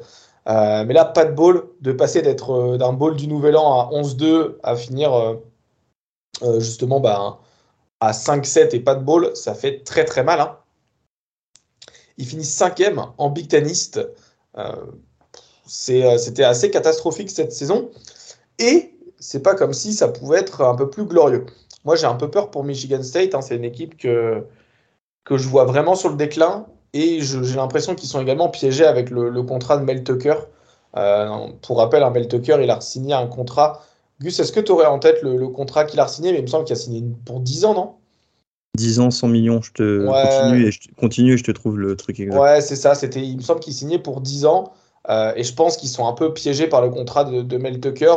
Euh, 0.48 0.84
mais 0.84 0.94
là, 0.94 1.04
pas 1.04 1.24
de 1.24 1.32
ball, 1.32 1.64
de 1.80 1.92
passer 1.92 2.22
d'être 2.22 2.50
euh, 2.50 2.78
d'un 2.78 2.92
ball 2.92 3.16
du 3.16 3.26
Nouvel 3.28 3.56
An 3.56 3.80
à 3.80 3.90
11-2 3.92 4.56
à 4.62 4.74
finir 4.76 5.12
euh, 6.42 6.60
justement 6.60 7.00
bah, 7.00 7.40
à 8.00 8.12
5-7 8.12 8.74
et 8.74 8.80
pas 8.80 8.94
de 8.94 9.04
ball, 9.04 9.36
ça 9.36 9.54
fait 9.54 9.84
très 9.84 10.04
très 10.04 10.24
mal. 10.24 10.40
Hein. 10.40 10.56
Ils 12.16 12.26
finissent 12.26 12.54
cinquième 12.54 13.02
en 13.18 13.30
Big 13.30 13.48
Ten 13.48 13.68
East. 13.68 14.00
C'était 15.66 16.44
assez 16.44 16.70
catastrophique 16.70 17.30
cette 17.30 17.52
saison. 17.52 17.90
Et 18.58 18.94
c'est 19.18 19.42
pas 19.42 19.54
comme 19.54 19.72
si 19.72 19.92
ça 19.92 20.08
pouvait 20.08 20.38
être 20.38 20.62
un 20.62 20.74
peu 20.74 20.90
plus 20.90 21.04
glorieux. 21.04 21.46
Moi, 21.84 21.96
j'ai 21.96 22.06
un 22.06 22.14
peu 22.14 22.30
peur 22.30 22.50
pour 22.50 22.64
Michigan 22.64 23.02
State. 23.02 23.34
Hein. 23.34 23.42
c'est 23.42 23.56
une 23.56 23.64
équipe 23.64 23.96
que, 23.96 24.44
que 25.24 25.36
je 25.38 25.48
vois 25.48 25.64
vraiment 25.64 25.94
sur 25.94 26.10
le 26.10 26.16
déclin. 26.16 26.66
Et 26.92 27.20
j'ai 27.20 27.56
l'impression 27.56 27.94
qu'ils 27.94 28.08
sont 28.08 28.20
également 28.20 28.48
piégés 28.48 28.84
avec 28.84 29.10
le, 29.10 29.42
contrat 29.42 29.76
de 29.76 29.84
Mel 29.84 30.02
Tucker. 30.02 30.34
Euh, 30.96 31.46
pour 31.62 31.78
rappel, 31.78 32.02
un 32.02 32.10
Mel 32.10 32.26
Tucker, 32.26 32.58
il 32.62 32.70
a 32.70 32.80
signé 32.80 33.14
un 33.14 33.26
contrat. 33.26 33.84
Gus, 34.20 34.38
est-ce 34.40 34.52
que 34.52 34.60
tu 34.60 34.72
aurais 34.72 34.86
en 34.86 34.98
tête 34.98 35.22
le, 35.22 35.48
contrat 35.48 35.84
qu'il 35.84 36.00
a 36.00 36.08
signé? 36.08 36.32
Mais 36.32 36.38
il 36.38 36.42
me 36.42 36.48
semble 36.48 36.64
qu'il 36.64 36.74
a 36.74 36.78
signé 36.78 37.04
pour 37.24 37.40
10 37.40 37.64
ans, 37.64 37.74
non? 37.74 37.92
10 38.76 39.00
ans, 39.00 39.10
100 39.10 39.28
millions, 39.28 39.62
je 39.62 39.72
te 39.72 40.06
continue, 40.06 40.66
et 40.66 40.70
je, 40.70 40.80
continue 40.96 41.34
et 41.34 41.36
je 41.36 41.44
te 41.44 41.50
trouve 41.50 41.78
le 41.78 41.96
truc 41.96 42.20
exact. 42.20 42.38
Ouais, 42.38 42.60
c'est 42.60 42.76
ça. 42.76 42.94
C'était, 42.94 43.20
il 43.20 43.36
me 43.36 43.42
semble 43.42 43.60
qu'il 43.60 43.74
signait 43.74 43.98
pour 43.98 44.20
10 44.20 44.46
ans. 44.46 44.72
Euh, 45.08 45.32
et 45.36 45.44
je 45.44 45.54
pense 45.54 45.76
qu'ils 45.76 45.88
sont 45.88 46.06
un 46.06 46.12
peu 46.12 46.34
piégés 46.34 46.66
par 46.66 46.82
le 46.82 46.90
contrat 46.90 47.24
de, 47.24 47.56
Mel 47.56 47.80
Tucker. 47.80 48.14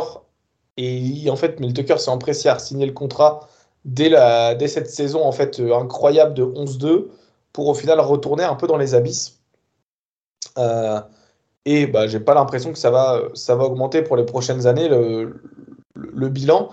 Et 0.76 1.30
en 1.30 1.36
fait, 1.36 1.60
Mel 1.60 1.72
Tucker 1.72 1.98
s'est 1.98 2.10
empressé 2.10 2.48
à 2.48 2.58
signer 2.58 2.86
le 2.86 2.92
contrat 2.92 3.48
dès, 3.84 4.08
la, 4.08 4.54
dès 4.54 4.68
cette 4.68 4.90
saison 4.90 5.24
en 5.24 5.32
fait 5.32 5.60
euh, 5.60 5.76
incroyable 5.76 6.34
de 6.34 6.44
11-2 6.44 7.06
pour 7.54 7.68
au 7.68 7.74
final 7.74 8.00
retourner 8.00 8.44
un 8.44 8.56
peu 8.56 8.66
dans 8.66 8.76
les 8.76 8.94
abysses. 8.94 9.38
Euh, 10.58 11.00
et 11.64 11.86
bah, 11.86 12.06
j'ai 12.06 12.20
pas 12.20 12.34
l'impression 12.34 12.72
que 12.72 12.78
ça 12.78 12.90
va, 12.90 13.22
ça 13.32 13.54
va 13.54 13.64
augmenter 13.64 14.02
pour 14.02 14.16
les 14.16 14.24
prochaines 14.24 14.66
années 14.66 14.88
le, 14.88 15.40
le, 15.94 16.28
bilan. 16.28 16.68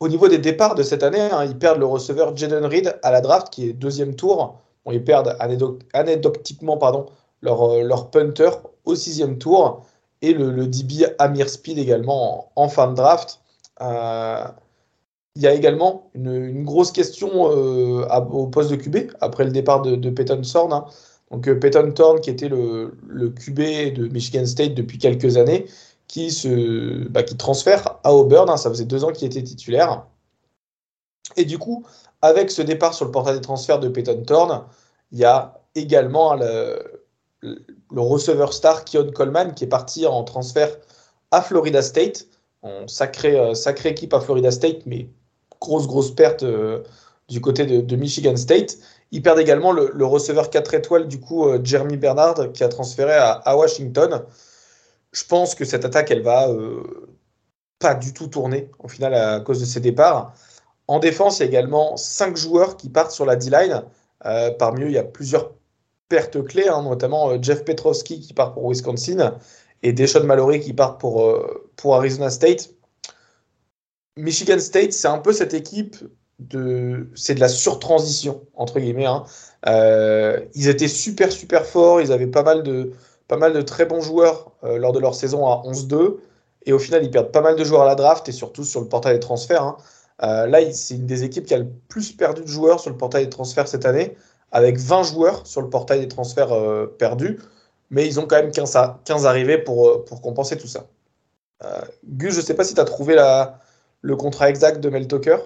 Au 0.00 0.08
niveau 0.08 0.26
des 0.26 0.38
départs 0.38 0.74
de 0.74 0.82
cette 0.82 1.04
année, 1.04 1.20
hein, 1.20 1.44
ils 1.44 1.56
perdent 1.56 1.78
le 1.78 1.86
receveur 1.86 2.36
Jaden 2.36 2.64
Reed 2.64 2.98
à 3.02 3.12
la 3.12 3.20
draft, 3.20 3.50
qui 3.50 3.68
est 3.68 3.72
deuxième 3.74 4.16
tour. 4.16 4.58
Ils 4.90 5.04
perdent 5.04 5.36
anecdotiquement 5.92 6.78
pardon, 6.78 7.06
leur, 7.42 7.62
euh, 7.62 7.82
leur 7.82 8.10
punter 8.10 8.50
au 8.84 8.94
sixième 8.94 9.38
tour 9.38 9.84
et 10.22 10.32
le, 10.32 10.50
le 10.50 10.66
DB 10.66 11.06
Amir 11.18 11.48
Speed 11.48 11.78
également 11.78 12.50
en, 12.56 12.68
fin 12.68 12.88
de 12.88 12.94
draft. 12.94 13.40
Euh, 13.82 14.44
il 15.36 15.42
y 15.42 15.46
a 15.48 15.52
également 15.52 16.10
une, 16.14 16.64
grosse 16.64 16.92
question 16.92 17.50
euh, 17.50 18.06
au 18.30 18.46
poste 18.46 18.70
de 18.70 18.76
QB 18.76 19.12
après 19.20 19.44
le 19.44 19.50
départ 19.50 19.82
de, 19.82 20.10
Peyton 20.10 20.40
Thorne. 20.42 20.72
Hein. 20.72 20.86
Donc 21.30 21.48
euh, 21.48 21.58
Peyton 21.58 21.90
Thorne, 21.92 22.20
qui 22.20 22.30
était 22.30 22.48
le, 22.48 22.96
QB 23.10 23.94
de 23.94 24.08
Michigan 24.08 24.46
State 24.46 24.74
depuis 24.74 24.98
quelques 24.98 25.36
années, 25.36 25.66
qui, 26.06 26.30
se, 26.30 27.08
bah, 27.08 27.24
qui 27.24 27.36
transfère 27.36 27.98
à 28.04 28.14
Auburn. 28.14 28.48
Hein. 28.48 28.56
ça 28.56 28.70
faisait 28.70 28.84
deux 28.84 29.04
ans 29.04 29.10
qu'il 29.12 29.26
était 29.26 29.42
titulaire. 29.42 30.06
Et 31.36 31.44
du 31.44 31.58
coup, 31.58 31.84
avec 32.22 32.50
ce 32.50 32.62
départ 32.62 32.94
sur 32.94 33.04
le 33.04 33.10
portail 33.10 33.34
des 33.34 33.40
transferts 33.40 33.80
de 33.80 33.88
Peyton 33.88 34.22
Thorne, 34.24 34.64
il 35.10 35.18
y 35.18 35.24
a 35.24 35.60
également 35.74 36.34
le, 36.34 36.78
le 37.42 38.00
receveur 38.00 38.52
star 38.52 38.84
Keon 38.84 39.10
Coleman 39.12 39.54
qui 39.54 39.64
est 39.64 39.68
parti 39.68 40.06
en 40.06 40.22
transfert 40.22 40.76
à 41.32 41.42
Florida 41.42 41.82
State. 41.82 42.28
En 42.62 42.86
sacrée, 42.88 43.54
sacrée 43.54 43.90
équipe 43.90 44.14
à 44.14 44.20
Florida 44.20 44.50
State, 44.50 44.86
mais 44.86 45.08
grosse, 45.64 45.86
grosse 45.86 46.14
perte 46.14 46.44
du 47.28 47.40
côté 47.40 47.66
de, 47.66 47.96
Michigan 47.96 48.36
State. 48.36 48.78
Ils 49.10 49.22
perdent 49.22 49.40
également 49.40 49.72
le, 49.72 50.04
receveur 50.04 50.50
4 50.50 50.74
étoiles, 50.74 51.08
du 51.08 51.20
coup, 51.20 51.46
Jeremy 51.62 51.96
Bernard, 51.96 52.52
qui 52.52 52.64
a 52.64 52.68
transféré 52.68 53.12
à, 53.14 53.56
Washington. 53.56 54.22
Je 55.12 55.24
pense 55.24 55.54
que 55.54 55.64
cette 55.64 55.84
attaque, 55.84 56.10
elle 56.10 56.22
va 56.22 56.48
pas 57.78 57.94
du 57.94 58.12
tout 58.12 58.28
tourner 58.28 58.70
au 58.78 58.88
final 58.88 59.14
à 59.14 59.40
cause 59.40 59.60
de 59.60 59.64
ses 59.64 59.80
départs. 59.80 60.34
En 60.86 60.98
défense, 60.98 61.38
il 61.38 61.42
y 61.42 61.44
a 61.44 61.48
également 61.48 61.96
cinq 61.96 62.36
joueurs 62.36 62.76
qui 62.76 62.88
partent 62.88 63.12
sur 63.12 63.24
la 63.24 63.36
D-line. 63.36 63.84
Euh, 64.26 64.50
parmi 64.50 64.84
eux, 64.84 64.88
il 64.88 64.94
y 64.94 64.98
a 64.98 65.04
plusieurs 65.04 65.52
pertes 66.08 66.42
clés, 66.44 66.68
hein, 66.68 66.82
notamment 66.82 67.30
euh, 67.30 67.38
Jeff 67.40 67.64
Petrovski 67.64 68.20
qui 68.20 68.34
part 68.34 68.54
pour 68.54 68.68
Wisconsin 68.68 69.34
et 69.82 69.92
Deshaun 69.92 70.24
Mallory 70.24 70.60
qui 70.60 70.72
part 70.72 70.98
pour, 70.98 71.24
euh, 71.24 71.70
pour 71.76 71.94
Arizona 71.96 72.30
State. 72.30 72.70
Michigan 74.16 74.58
State, 74.58 74.92
c'est 74.92 75.08
un 75.08 75.18
peu 75.18 75.32
cette 75.32 75.54
équipe 75.54 75.96
de. 76.38 77.08
C'est 77.14 77.34
de 77.34 77.40
la 77.40 77.48
surtransition, 77.48 78.46
entre 78.54 78.80
guillemets. 78.80 79.06
Hein. 79.06 79.24
ils 80.54 80.68
étaient 80.68 80.88
super, 80.88 81.32
super 81.32 81.66
forts. 81.66 82.00
Ils 82.00 82.12
avaient 82.12 82.26
pas 82.26 82.42
mal 82.42 82.62
de, 82.62 82.92
pas 83.28 83.36
mal 83.36 83.52
de 83.52 83.62
très 83.62 83.86
bons 83.86 84.00
joueurs 84.00 84.52
lors 84.62 84.92
de 84.92 85.00
leur 85.00 85.14
saison 85.14 85.46
à 85.46 85.62
11-2. 85.64 86.18
Et 86.66 86.72
au 86.72 86.78
final, 86.78 87.04
ils 87.04 87.10
perdent 87.10 87.32
pas 87.32 87.40
mal 87.40 87.56
de 87.56 87.64
joueurs 87.64 87.82
à 87.82 87.86
la 87.86 87.94
draft 87.94 88.28
et 88.28 88.32
surtout 88.32 88.64
sur 88.64 88.80
le 88.80 88.88
portail 88.88 89.14
des 89.14 89.20
transferts. 89.20 89.62
Hein. 89.62 89.76
Euh, 90.22 90.46
là, 90.46 90.60
c'est 90.72 90.94
une 90.94 91.06
des 91.06 91.24
équipes 91.24 91.46
qui 91.46 91.54
a 91.54 91.58
le 91.58 91.68
plus 91.88 92.12
perdu 92.12 92.42
de 92.42 92.46
joueurs 92.46 92.80
sur 92.80 92.90
le 92.90 92.96
portail 92.96 93.24
des 93.24 93.30
transferts 93.30 93.68
cette 93.68 93.84
année, 93.84 94.16
avec 94.52 94.78
20 94.78 95.02
joueurs 95.02 95.46
sur 95.46 95.60
le 95.60 95.68
portail 95.68 96.00
des 96.00 96.08
transferts 96.08 96.52
euh, 96.52 96.86
perdus. 96.98 97.38
Mais 97.90 98.06
ils 98.06 98.18
ont 98.18 98.26
quand 98.26 98.36
même 98.36 98.50
15, 98.50 98.78
15 99.04 99.26
arrivés 99.26 99.58
pour, 99.58 99.88
euh, 99.88 100.04
pour 100.04 100.20
compenser 100.22 100.56
tout 100.56 100.68
ça. 100.68 100.86
Gus, 102.06 102.34
je 102.34 102.42
sais 102.42 102.52
pas 102.52 102.62
si 102.64 102.74
tu 102.74 102.80
as 102.80 102.84
trouvé 102.84 103.14
la, 103.14 103.58
le 104.04 104.16
contrat 104.16 104.50
exact 104.50 104.80
de 104.80 104.88
Mel 104.88 105.08
Tucker? 105.08 105.38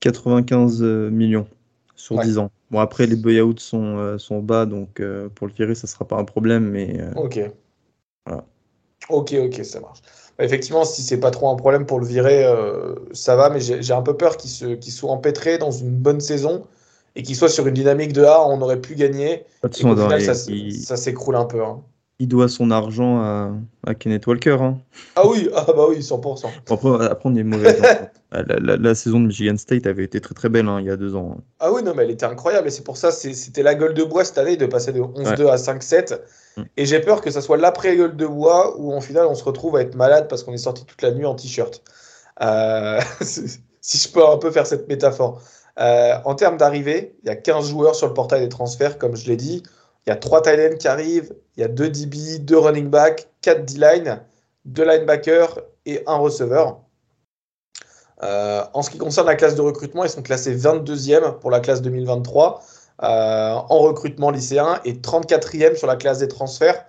95 0.00 0.82
millions 1.10 1.46
sur 1.94 2.18
10 2.20 2.38
ans. 2.38 2.50
Bon, 2.70 2.78
après, 2.78 3.06
les 3.06 3.16
buyouts 3.16 3.58
sont, 3.58 4.18
sont 4.18 4.40
bas, 4.40 4.64
donc 4.64 5.02
pour 5.34 5.46
le 5.46 5.52
virer, 5.52 5.74
ça 5.74 5.86
ne 5.86 5.88
sera 5.88 6.06
pas 6.06 6.16
un 6.16 6.24
problème. 6.24 6.68
Mais, 6.70 7.00
ok. 7.16 7.50
Ok, 9.08 9.34
ok, 9.34 9.64
ça 9.64 9.80
marche. 9.80 10.00
Bah, 10.38 10.44
effectivement, 10.44 10.84
si 10.84 11.02
c'est 11.02 11.18
pas 11.18 11.30
trop 11.30 11.50
un 11.50 11.56
problème 11.56 11.86
pour 11.86 11.98
le 11.98 12.06
virer, 12.06 12.44
euh, 12.44 12.94
ça 13.12 13.36
va, 13.36 13.50
mais 13.50 13.60
j'ai 13.60 13.92
un 13.92 14.02
peu 14.02 14.16
peur 14.16 14.36
qu'il 14.36 14.92
soit 14.92 15.10
empêtré 15.10 15.58
dans 15.58 15.70
une 15.70 15.90
bonne 15.90 16.20
saison 16.20 16.64
et 17.16 17.22
qu'il 17.22 17.34
soit 17.34 17.48
sur 17.48 17.66
une 17.66 17.74
dynamique 17.74 18.12
de 18.12 18.22
A, 18.24 18.46
on 18.46 18.60
aurait 18.60 18.80
pu 18.80 18.94
gagner. 18.94 19.44
Et 19.64 19.68
final, 19.72 20.22
ça, 20.22 20.96
s'écroule 20.96 21.36
un 21.36 21.46
peu. 21.46 21.64
Hein. 21.64 21.82
Il 22.20 22.26
doit 22.26 22.48
son 22.48 22.72
argent 22.72 23.20
à, 23.20 23.94
Kenneth 23.94 24.26
Walker. 24.26 24.58
Hein. 24.60 24.78
Ah 25.14 25.26
oui, 25.26 25.48
ah 25.54 25.64
bah 25.68 25.86
oui, 25.88 26.00
100%. 26.00 26.46
Après, 26.68 27.06
après 27.06 27.28
on 27.28 27.36
est 27.36 27.44
mauvais. 27.44 27.78
Hein. 28.32 28.42
la, 28.42 28.94
saison 28.94 29.20
de 29.20 29.28
Michigan 29.28 29.56
State 29.56 29.86
avait 29.86 30.02
été 30.02 30.20
très 30.20 30.34
très 30.34 30.48
belle 30.48 30.68
il 30.80 30.86
y 30.86 30.90
a 30.90 30.96
deux 30.96 31.14
ans. 31.14 31.36
Ah 31.60 31.72
oui, 31.72 31.82
non, 31.84 31.94
mais 31.94 32.02
elle 32.02 32.10
était 32.10 32.26
incroyable 32.26 32.66
et 32.66 32.70
c'est 32.70 32.82
pour 32.82 32.96
ça, 32.96 33.12
c'était 33.12 33.62
la 33.62 33.76
gueule 33.76 33.94
de 33.94 34.02
bois 34.02 34.24
cette 34.24 34.38
année 34.38 34.56
de 34.56 34.66
passer 34.66 34.92
de 34.92 35.00
11-2 35.00 35.48
à 35.48 35.56
5-7. 35.56 36.18
Mm. 36.56 36.62
Et 36.76 36.86
j'ai 36.86 37.00
peur 37.00 37.20
que 37.20 37.30
ça 37.30 37.40
soit 37.40 37.56
l'après-gueule 37.56 38.16
de 38.16 38.26
bois 38.26 38.74
où, 38.78 38.92
en 38.92 39.00
final, 39.00 39.26
on 39.26 39.34
se 39.34 39.44
retrouve 39.44 39.76
à 39.76 39.82
être 39.82 39.94
malade 39.94 40.26
parce 40.28 40.42
qu'on 40.42 40.52
est 40.52 40.58
sorti 40.58 40.84
toute 40.84 41.02
la 41.02 41.12
nuit 41.12 41.24
en 41.24 41.36
t-shirt. 41.36 41.82
Euh, 42.42 43.00
si 43.20 43.98
je 43.98 44.12
peux 44.12 44.26
un 44.26 44.38
peu 44.38 44.50
faire 44.50 44.66
cette 44.66 44.88
métaphore. 44.88 45.40
Euh, 45.78 46.14
en 46.24 46.34
termes 46.34 46.56
d'arrivée, 46.56 47.16
il 47.22 47.28
y 47.28 47.30
a 47.30 47.36
15 47.36 47.68
joueurs 47.68 47.94
sur 47.94 48.08
le 48.08 48.14
portail 48.14 48.40
des 48.40 48.48
transferts, 48.48 48.98
comme 48.98 49.16
je 49.16 49.26
l'ai 49.28 49.36
dit. 49.36 49.62
Il 50.06 50.10
y 50.10 50.12
a 50.12 50.16
3 50.16 50.42
tight 50.42 50.78
qui 50.78 50.88
arrivent, 50.88 51.32
il 51.58 51.62
y 51.62 51.64
a 51.64 51.68
2 51.68 51.90
DB, 51.90 52.38
2 52.38 52.56
running 52.56 52.88
back, 52.88 53.28
4 53.42 53.64
D-line, 53.64 54.20
2 54.64 54.84
linebackers 54.84 55.58
et 55.86 56.04
1 56.06 56.14
receveur. 56.14 56.80
Euh, 58.22 58.62
en 58.74 58.82
ce 58.82 58.90
qui 58.90 58.98
concerne 58.98 59.26
la 59.26 59.34
classe 59.34 59.56
de 59.56 59.60
recrutement, 59.60 60.04
ils 60.04 60.10
sont 60.10 60.22
classés 60.22 60.56
22e 60.56 61.38
pour 61.40 61.50
la 61.50 61.58
classe 61.58 61.82
2023. 61.82 62.62
Euh, 63.02 63.54
en 63.54 63.78
recrutement 63.78 64.30
lycéen 64.30 64.80
et 64.84 64.94
34e 64.94 65.76
sur 65.76 65.88
la 65.88 65.96
classe 65.96 66.18
des 66.18 66.28
transferts. 66.28 66.86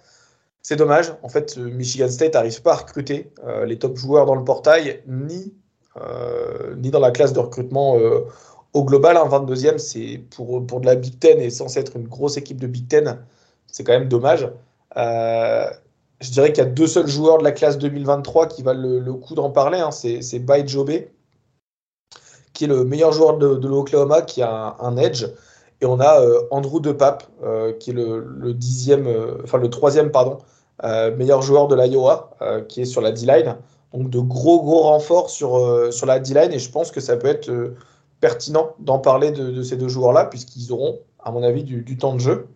C'est 0.62 0.75
dommage. 0.75 1.13
En 1.23 1.29
fait, 1.29 1.58
euh, 1.58 1.69
Michigan 1.71 2.08
State 2.08 2.36
n'arrive 2.36 2.62
pas 2.62 2.73
à 2.73 2.77
recruter 2.77 3.32
les 3.65 3.79
top 3.79 3.97
joueurs 3.97 4.27
dans 4.27 4.36
le 4.36 4.43
portail, 4.43 5.01
ni, 5.08 5.51
ni 6.77 6.91
dans 6.91 6.99
la 6.99 7.10
classe 7.10 7.34
de 7.34 7.39
recrutement 7.39 7.97
au 8.73 8.84
global. 8.84 9.17
Un 9.17 9.25
22e, 9.25 9.79
c'est 9.79 10.21
pour, 10.29 10.65
pour 10.67 10.79
de 10.79 10.86
la 10.86 10.93
Big 10.93 11.17
Ten 11.17 11.39
et 11.39 11.49
censé 11.49 11.79
être 11.79 11.95
une 11.95 12.08
grosse 12.08 12.38
équipe 12.38 12.60
de 12.60 12.67
Big 12.67 12.88
Ten. 12.88 13.17
C'est 13.71 13.84
quand 13.84 13.93
même 13.93 14.10
dommage. 14.10 14.49
je 14.95 16.32
dirais 16.32 16.51
qu'il 16.51 16.63
y 16.63 16.67
a 16.67 16.69
deux 16.69 16.88
seuls 16.88 17.08
joueurs 17.08 17.38
de 17.38 17.43
la 17.43 17.51
classe 17.51 17.77
2023 17.77 18.47
qui 18.47 18.63
valent 18.63 18.99
le, 18.99 19.13
coup 19.13 19.36
d'en 19.36 19.49
parler. 19.49 19.79
Hein. 19.79 19.91
C'est 19.91 20.39
Bay 20.39 20.67
Jobé, 20.67 21.12
qui 22.53 22.65
est 22.65 22.67
le 22.67 22.84
meilleur 22.84 23.12
joueur 23.12 23.38
de, 23.38 23.67
l'Oklahoma, 23.67 24.21
qui 24.21 24.41
a 24.41 24.75
un 24.79 24.97
edge. 24.97 25.25
Et 25.82 25.86
on 25.86 25.99
a 25.99 26.21
euh, 26.21 26.41
Andrew 26.51 26.82
De 26.82 26.91
Pape, 26.91 27.23
euh, 27.43 27.73
qui 27.73 27.91
est 27.91 27.93
le, 27.93 28.53
dixième, 28.53 29.08
euh, 29.08 29.38
enfin 29.43 29.58
le 29.58 29.69
troisième, 29.69 30.12
pardon, 30.12 30.39
meilleur 31.17 31.41
joueur 31.41 31.67
de 31.67 31.75
l'Iowa, 31.75 32.32
qui 32.67 32.82
est 32.82 32.86
sur 32.86 33.01
la 33.01 33.12
D-line. 33.12 33.58
Donc 33.93 34.10
de 34.10 34.19
gros 34.19 34.62
gros 34.62 34.84
renforts 34.84 35.29
sur, 35.29 35.91
sur 35.91 36.05
la 36.05 36.19
D-line 36.19 36.53
et 36.53 36.60
je 36.60 36.71
pense 36.71 36.91
que 36.91 37.01
ça 37.01 37.17
peut 37.17 37.27
être 37.27 37.51
pertinent 38.21 38.75
d'en 38.79 38.99
parler 38.99 39.32
de, 39.32 39.62
ces 39.62 39.75
deux 39.75 39.89
joueurs-là 39.89 40.25
puisqu'ils 40.25 40.71
auront, 40.71 40.99
à 41.21 41.32
mon 41.32 41.43
avis, 41.43 41.63
du, 41.63 41.97
temps 41.97 42.13
de 42.13 42.19
jeu. 42.19 42.47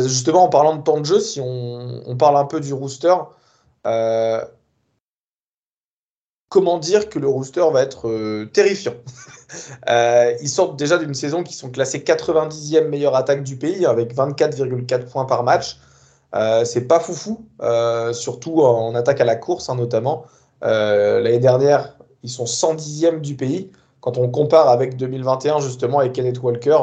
Justement, 0.00 0.44
en 0.44 0.48
parlant 0.48 0.76
de 0.76 0.82
temps 0.82 1.00
de 1.00 1.06
jeu, 1.06 1.20
si 1.20 1.40
on, 1.40 2.16
parle 2.18 2.36
un 2.36 2.44
peu 2.44 2.60
du 2.60 2.72
rooster, 2.72 3.14
comment 6.48 6.78
dire 6.78 7.08
que 7.08 7.18
le 7.18 7.28
rooster 7.28 7.64
va 7.72 7.82
être 7.82 8.44
terrifiant? 8.52 8.94
Euh, 9.88 10.34
ils 10.40 10.48
sortent 10.48 10.76
déjà 10.76 10.98
d'une 10.98 11.14
saison 11.14 11.42
qui 11.42 11.54
sont 11.54 11.70
classés 11.70 11.98
90e 11.98 12.88
meilleure 12.88 13.16
attaque 13.16 13.42
du 13.42 13.56
pays 13.56 13.86
avec 13.86 14.14
24,4 14.14 15.06
points 15.06 15.24
par 15.24 15.42
match. 15.42 15.78
Euh, 16.34 16.64
c'est 16.64 16.82
pas 16.82 17.00
foufou, 17.00 17.44
euh, 17.60 18.12
surtout 18.12 18.62
en 18.62 18.94
attaque 18.94 19.20
à 19.20 19.24
la 19.24 19.36
course 19.36 19.68
hein, 19.68 19.76
notamment. 19.76 20.24
L'année 20.62 21.38
dernière, 21.38 21.96
ils 22.22 22.30
sont 22.30 22.44
110e 22.44 23.20
du 23.20 23.34
pays. 23.34 23.70
Quand 24.00 24.16
on 24.16 24.28
compare 24.28 24.68
avec 24.68 24.96
2021 24.96 25.60
justement 25.60 25.98
avec 25.98 26.12
Kenneth 26.12 26.40
Walker, 26.40 26.78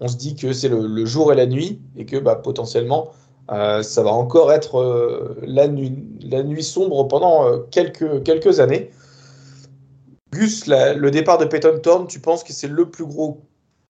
on 0.00 0.08
se 0.08 0.16
dit 0.16 0.34
que 0.34 0.52
c'est 0.52 0.68
le, 0.68 1.04
jour 1.06 1.32
et 1.32 1.36
la 1.36 1.46
nuit 1.46 1.80
et 1.96 2.06
que 2.06 2.16
bah, 2.16 2.36
potentiellement 2.36 3.10
ça 3.48 4.02
va 4.04 4.10
encore 4.10 4.52
être 4.52 5.36
la, 5.42 5.66
nuit, 5.66 6.04
la 6.22 6.44
nuit 6.44 6.62
sombre 6.62 7.08
pendant 7.08 7.62
quelques, 7.72 8.22
quelques 8.22 8.60
années. 8.60 8.90
Gus, 10.32 10.68
le 10.68 11.10
départ 11.10 11.38
de 11.38 11.44
Peyton 11.44 11.80
Thorne, 11.82 12.06
tu 12.06 12.20
penses 12.20 12.44
que 12.44 12.52
c'est 12.52 12.68
le 12.68 12.88
plus 12.88 13.04
gros 13.04 13.42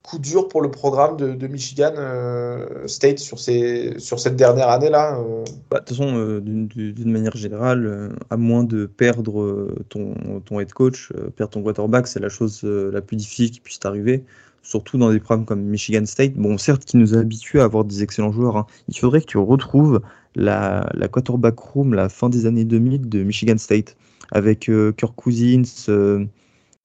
coup 0.02 0.18
dur 0.18 0.48
pour 0.48 0.62
le 0.62 0.70
programme 0.70 1.16
de, 1.16 1.46
Michigan 1.46 1.92
euh, 1.96 2.86
State 2.86 3.18
sur, 3.18 3.38
cette 3.38 4.36
dernière 4.36 4.68
année-là 4.68 5.18
euh? 5.20 5.44
Bah, 5.70 5.80
De 5.80 5.84
toute 5.84 5.96
façon, 5.96 6.16
euh, 6.16 6.40
d'une 6.40 7.12
manière 7.12 7.36
générale, 7.36 8.12
à 8.30 8.36
moins 8.36 8.64
de 8.64 8.86
perdre 8.86 9.68
ton, 9.88 10.14
ton 10.44 10.60
head 10.60 10.72
coach, 10.72 11.12
perdre 11.36 11.52
ton 11.52 11.62
quarterback, 11.62 12.06
c'est 12.06 12.20
la 12.20 12.30
chose 12.30 12.62
la 12.62 13.02
plus 13.02 13.16
difficile 13.16 13.50
qui 13.50 13.60
puisse 13.60 13.78
t'arriver 13.78 14.24
surtout 14.62 14.98
dans 14.98 15.10
des 15.10 15.20
programmes 15.20 15.46
comme 15.46 15.62
Michigan 15.62 16.04
State. 16.06 16.34
Bon, 16.34 16.58
certes, 16.58 16.84
qui 16.84 16.96
nous 16.96 17.14
a 17.14 17.18
habitués 17.18 17.60
à 17.60 17.64
avoir 17.64 17.84
des 17.84 18.02
excellents 18.02 18.32
joueurs. 18.32 18.56
Hein. 18.56 18.66
Il 18.88 18.98
faudrait 18.98 19.20
que 19.20 19.26
tu 19.26 19.38
retrouves 19.38 20.00
la, 20.34 20.88
la 20.94 21.08
quarterback 21.08 21.58
room, 21.58 21.94
la 21.94 22.08
fin 22.08 22.28
des 22.28 22.46
années 22.46 22.64
2000 22.64 23.08
de 23.08 23.22
Michigan 23.22 23.58
State 23.58 23.96
avec 24.30 24.68
euh, 24.68 24.92
Kirk 24.92 25.14
Cousins. 25.16 25.62
Euh. 25.88 26.24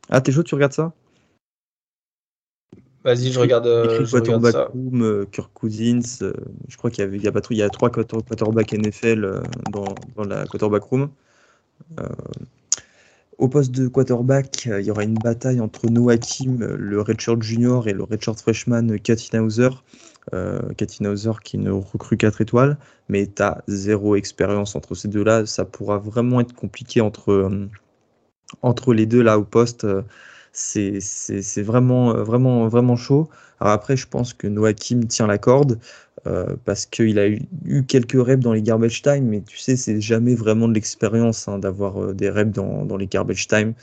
Ah, 0.10 0.22
t'es 0.22 0.32
chaud, 0.32 0.44
tu 0.44 0.56
regardes 0.56 0.74
ça? 0.74 0.94
Vas-y, 3.04 3.32
je 3.32 3.40
regarde, 3.40 3.68
euh, 3.68 4.04
je 4.04 4.16
regarde 4.16 4.50
ça. 4.50 4.70
Room, 4.74 5.28
Kirk 5.32 5.52
Cousins, 5.54 6.02
je 6.68 6.78
crois 6.78 6.90
qu'il 6.90 7.04
y, 7.04 7.08
avait, 7.08 7.18
il 7.18 7.24
y, 7.24 7.28
a, 7.28 7.32
il 7.52 7.58
y 7.58 7.62
a 7.62 7.70
trois 7.70 7.92
quarterbacks 7.92 8.74
NFL 8.74 9.44
dans, 9.72 9.94
dans, 10.16 10.24
la 10.24 10.46
quarterback 10.48 10.84
room. 10.84 11.10
Au 13.38 13.48
poste 13.48 13.72
de 13.72 13.88
quarterback, 13.88 14.66
il 14.66 14.86
y 14.86 14.92
aura 14.92 15.04
une 15.04 15.16
bataille 15.16 15.60
entre 15.60 15.88
Noah 15.90 16.18
Kim, 16.18 16.64
le 16.64 17.02
redshirt 17.02 17.42
junior, 17.42 17.88
et 17.88 17.94
le 17.94 18.04
redshirt 18.04 18.40
freshman 18.40 18.98
Katina 19.00 19.44
Hauser. 19.44 19.70
Euh, 20.34 20.62
Hauser 21.02 21.32
qui 21.44 21.58
ne 21.58 21.70
recrue 21.70 22.18
4 22.18 22.42
étoiles, 22.42 22.78
mais 23.10 23.28
tu 23.28 23.44
as 23.44 23.64
zéro 23.68 24.16
expérience 24.16 24.76
entre 24.76 24.96
ces 24.96 25.08
deux-là. 25.08 25.46
Ça 25.46 25.66
pourra 25.66 25.98
vraiment 26.00 26.40
être 26.40 26.54
compliqué 26.54 27.02
entre, 27.02 27.32
euh, 27.32 27.70
entre 28.62 28.94
les 28.94 29.06
deux 29.06 29.22
là 29.22 29.38
au 29.38 29.44
poste. 29.44 29.86
C'est 30.56 31.62
vraiment, 31.62 32.14
vraiment, 32.24 32.68
vraiment 32.68 32.96
chaud. 32.96 33.30
Après, 33.60 33.98
je 33.98 34.08
pense 34.08 34.34
que 34.34 34.48
Noakim 34.48 35.06
tient 35.08 35.28
la 35.28 35.38
corde. 35.38 35.80
parce 36.66 36.86
qu'il 36.86 37.20
a 37.20 37.28
eu, 37.28 37.84
quelques 37.88 38.14
reps 38.14 38.44
dans 38.44 38.54
les 38.54 38.62
garbage 38.62 39.02
time, 39.02 39.26
mais 39.28 39.42
tu 39.42 39.58
sais, 39.58 39.76
c'est 39.76 40.02
jamais 40.02 40.34
vraiment 40.36 40.68
de 40.68 40.74
l'expérience 40.74 41.48
hein, 41.48 41.60
d'avoir 41.60 42.14
des 42.14 42.30
reps 42.30 42.52
dans, 42.54 42.98
les 42.98 43.08
garbage 43.08 43.48
time 43.48 43.74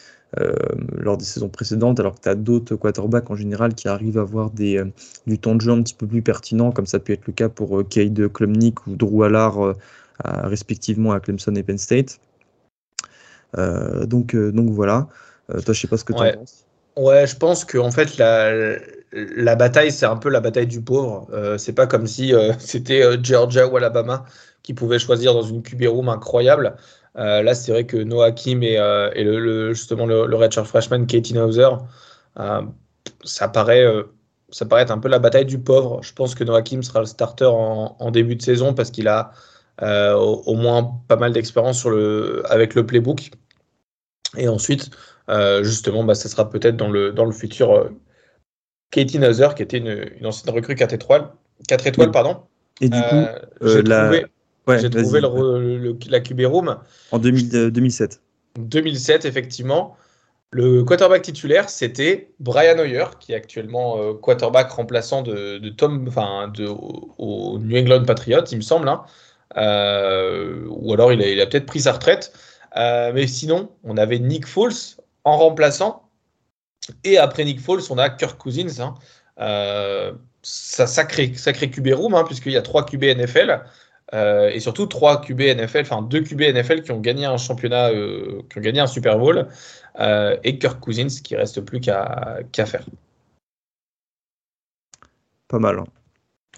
lors 0.99 1.17
des 1.19 1.25
saisons 1.25 1.49
précédentes, 1.51 2.01
alors 2.01 2.15
que 2.15 2.23
tu 2.23 2.29
as 2.29 2.35
d'autres 2.35 2.77
quarterbacks 2.77 3.31
en 3.31 3.37
général 3.37 3.75
qui 3.75 3.87
arrivent 3.89 4.19
à 4.19 4.23
avoir 4.23 4.51
du 4.51 5.39
temps 5.39 5.55
de 5.55 5.61
jeu 5.61 5.73
un 5.73 5.83
petit 5.83 5.95
peu 5.95 6.07
plus 6.07 6.23
pertinent, 6.23 6.73
comme 6.73 6.87
ça 6.87 6.99
peut 6.99 7.13
être 7.13 7.27
le 7.27 7.33
cas 7.33 7.49
pour 7.49 7.87
Cade 7.89 8.29
Klumnik 8.33 8.87
ou 8.87 8.97
Drew 8.97 9.25
Allard, 9.25 9.75
respectivement 10.25 11.13
à 11.13 11.21
Clemson 11.21 11.55
et 11.55 11.63
Penn 11.63 11.79
State. 11.79 12.19
donc, 13.57 14.35
donc 14.35 14.71
voilà. 14.71 15.09
Toi, 15.49 15.75
je 15.75 15.81
sais 15.81 15.89
pas 15.89 15.97
ce 15.97 16.05
que 16.05 16.13
tu 16.13 16.19
en 16.21 16.33
penses. 16.33 16.65
Ouais, 16.97 17.27
je 17.27 17.37
pense 17.37 17.65
que 17.65 17.79
en 17.79 17.91
fait 17.91 18.19
la, 18.19 18.77
la 19.13 19.57
bataille 19.57 19.91
c'est 19.93 20.07
un 20.07 20.17
peu 20.17 20.29
la 20.29 20.41
bataille 20.41 20.67
du 20.67 20.83
pauvre. 20.83 21.27
Euh, 21.33 21.57
c'est 21.57 21.73
pas 21.73 21.87
comme 21.87 22.07
si 22.07 22.35
euh, 22.35 22.53
c'était 22.59 23.03
euh, 23.03 23.17
Georgia 23.23 23.67
ou 23.67 23.77
Alabama 23.77 24.25
qui 24.63 24.75
pouvaient 24.75 24.99
choisir 24.99 25.33
dans 25.35 25.43
une 25.43 25.63
QB 25.63 25.85
room 25.89 26.09
incroyable. 26.09 26.77
là, 27.17 27.55
c'est 27.55 27.73
vrai 27.73 27.85
que 27.85 27.97
Noah 27.97 28.33
Kim 28.33 28.63
et, 28.63 28.75
et 29.15 29.25
le, 29.25 29.73
justement 29.75 30.07
le, 30.07 30.27
le 30.27 30.37
redshirt 30.37 30.67
freshman 30.67 31.07
Katie 31.07 31.37
Hauser, 31.37 31.69
ça 33.25 33.49
paraît 33.49 33.85
ça 34.51 34.67
paraît 34.67 34.83
être 34.83 34.93
un 34.93 34.99
peu 34.99 35.09
la 35.09 35.19
bataille 35.19 35.47
du 35.47 35.59
pauvre. 35.59 36.01
Je 36.05 36.13
pense 36.13 36.37
que 36.37 36.45
Noah 36.45 36.63
Kim 36.63 36.83
sera 36.85 37.01
le 37.01 37.07
starter 37.07 37.47
en, 37.47 37.97
en 37.99 38.11
début 38.13 38.37
de 38.37 38.43
saison 38.43 38.73
parce 38.73 38.93
qu'il 38.93 39.09
a 39.09 39.33
au, 39.81 40.43
au, 40.47 40.55
moins 40.55 41.01
pas 41.09 41.17
mal 41.17 41.33
d'expérience 41.33 41.81
sur 41.81 41.91
le 41.91 42.45
avec 42.49 42.77
le 42.77 42.87
playbook. 42.87 43.33
Et 44.37 44.47
ensuite, 44.47 44.91
euh, 45.29 45.63
justement, 45.63 46.05
bah, 46.05 46.15
ça 46.15 46.29
sera 46.29 46.49
peut-être 46.49 46.77
dans 46.77 46.91
le, 46.91 47.13
dans 47.13 47.25
le 47.25 47.33
futur 47.33 47.73
euh, 47.73 47.89
Katie 48.91 49.19
Nazer, 49.19 49.55
qui 49.55 49.63
était 49.63 49.79
une, 49.79 50.11
une, 50.19 50.27
ancienne 50.27 50.55
recrue 50.55 50.75
4 50.75 50.93
étoiles. 50.93 51.29
4 51.69 51.87
étoiles, 51.87 52.11
pardon. 52.11 52.43
Et 52.81 52.89
du 52.89 53.01
coup, 53.01 53.15
euh, 53.15 53.39
j'ai 53.63 53.85
trouvé, 53.85 54.27
ouais, 54.67 54.91
trouvé 54.91 55.21
le, 55.21 55.97
la 56.09 56.21
QB 56.21 56.41
Room. 56.47 56.77
En 57.13 57.19
2000, 57.19 57.71
2007. 57.71 58.21
2007, 58.59 59.25
effectivement. 59.25 59.97
Le 60.51 60.83
quarterback 60.85 61.23
titulaire, 61.23 61.71
c'était 61.71 62.33
Brian 62.39 62.79
Hoyer, 62.79 63.07
qui 63.21 63.33
est 63.33 63.37
actuellement 63.37 64.13
quarterback 64.15 64.71
remplaçant 64.71 65.23
de, 65.23 65.57
de 65.57 65.69
Tom, 65.71 66.05
enfin, 66.09 66.49
de, 66.55 66.67
au, 66.67 67.59
New 67.59 67.79
England 67.79 68.05
Patriots, 68.05 68.45
il 68.51 68.57
me 68.57 68.63
semble. 68.63 68.89
Hein. 68.89 69.05
ou 70.69 70.93
alors 70.93 71.13
il 71.13 71.23
a, 71.23 71.29
il 71.29 71.41
a 71.41 71.47
peut-être 71.47 71.65
pris 71.65 71.81
sa 71.81 71.93
retraite. 71.93 72.35
mais 72.77 73.27
sinon, 73.27 73.71
on 73.85 73.97
avait 73.97 74.19
Nick 74.19 74.47
Foles, 74.47 74.97
en 75.25 75.37
remplaçant. 75.37 76.09
Et 77.05 77.19
après 77.19 77.45
Nick 77.45 77.61
Foles, 77.61 77.83
on 77.91 77.99
a 77.99 78.11
Kirk 78.11 78.39
Cousins. 78.39 78.81
Hein. 78.81 78.95
Euh, 79.39 80.13
ça, 80.43 80.87
sacré, 80.87 81.35
sacré 81.35 81.71
QB 81.71 81.89
room, 81.95 82.15
hein, 82.15 82.25
puisqu'il 82.25 82.53
y 82.53 82.57
a 82.57 82.63
trois 82.63 82.85
QB 82.85 83.05
NFL. 83.05 83.63
Euh, 84.15 84.51
et 84.51 84.61
surtout 84.61 84.87
trois 84.87 85.23
QB 85.23 85.41
NFL, 85.41 85.81
enfin 85.81 86.03
deux 86.03 86.21
QB 86.21 86.43
NFL 86.55 86.83
qui 86.83 86.93
ont 86.93 87.01
gagné 87.01 87.25
un 87.25 87.39
championnat, 87.39 87.91
euh, 87.91 88.43
qui 88.51 88.59
ont 88.59 88.61
gagné 88.61 88.81
un 88.81 88.87
Super 88.87 89.19
Bowl, 89.19 89.49
et 89.99 90.59
Kirk 90.59 90.81
Cousins 90.81 91.09
qui 91.23 91.35
reste 91.35 91.61
plus 91.63 91.81
qu'à 91.81 92.67
faire. 92.67 92.85
Pas 95.49 95.59
mal. 95.59 95.79
Hein. 95.79 95.85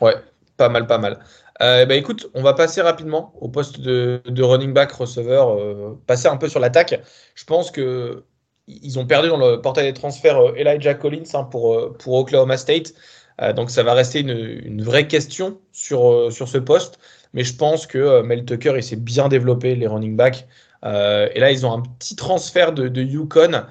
Ouais, 0.00 0.16
pas 0.56 0.68
mal, 0.68 0.88
pas 0.88 0.98
mal. 0.98 1.20
bah 1.60 1.94
écoute, 1.94 2.28
on 2.34 2.42
va 2.42 2.54
passer 2.54 2.80
rapidement 2.80 3.32
au 3.40 3.48
poste 3.48 3.80
de, 3.80 4.20
de 4.24 4.42
running 4.42 4.72
back 4.72 4.90
receveur, 4.90 5.96
passer 6.06 6.26
un 6.26 6.36
peu 6.36 6.48
sur 6.48 6.58
l'attaque. 6.58 7.00
Je 7.36 7.44
pense 7.44 7.70
que 7.70 8.24
ils 8.66 8.98
ont 8.98 9.06
perdu 9.06 9.28
dans 9.28 9.36
le 9.36 9.60
portail 9.60 9.84
des 9.84 9.92
transferts 9.92 10.38
euh, 10.38 10.54
Elijah 10.56 10.94
Collins 10.94 11.24
hein, 11.34 11.44
pour, 11.44 11.74
euh, 11.74 11.96
pour 11.98 12.14
Oklahoma 12.14 12.56
State. 12.56 12.94
Euh, 13.40 13.52
donc 13.52 13.70
ça 13.70 13.82
va 13.82 13.94
rester 13.94 14.20
une, 14.20 14.30
une 14.64 14.82
vraie 14.82 15.08
question 15.08 15.58
sur, 15.72 16.32
sur 16.32 16.48
ce 16.48 16.58
poste. 16.58 16.98
Mais 17.32 17.42
je 17.44 17.54
pense 17.54 17.86
que 17.86 18.22
Mel 18.22 18.44
Tucker, 18.44 18.74
il 18.76 18.82
s'est 18.82 18.96
bien 18.96 19.28
développé, 19.28 19.74
les 19.74 19.88
running 19.88 20.16
backs. 20.16 20.46
et 20.84 21.40
là, 21.40 21.50
ils 21.50 21.66
ont 21.66 21.72
un 21.72 21.82
petit 21.98 22.14
transfert 22.14 22.72
de, 22.72 23.02
Yukon 23.02 23.64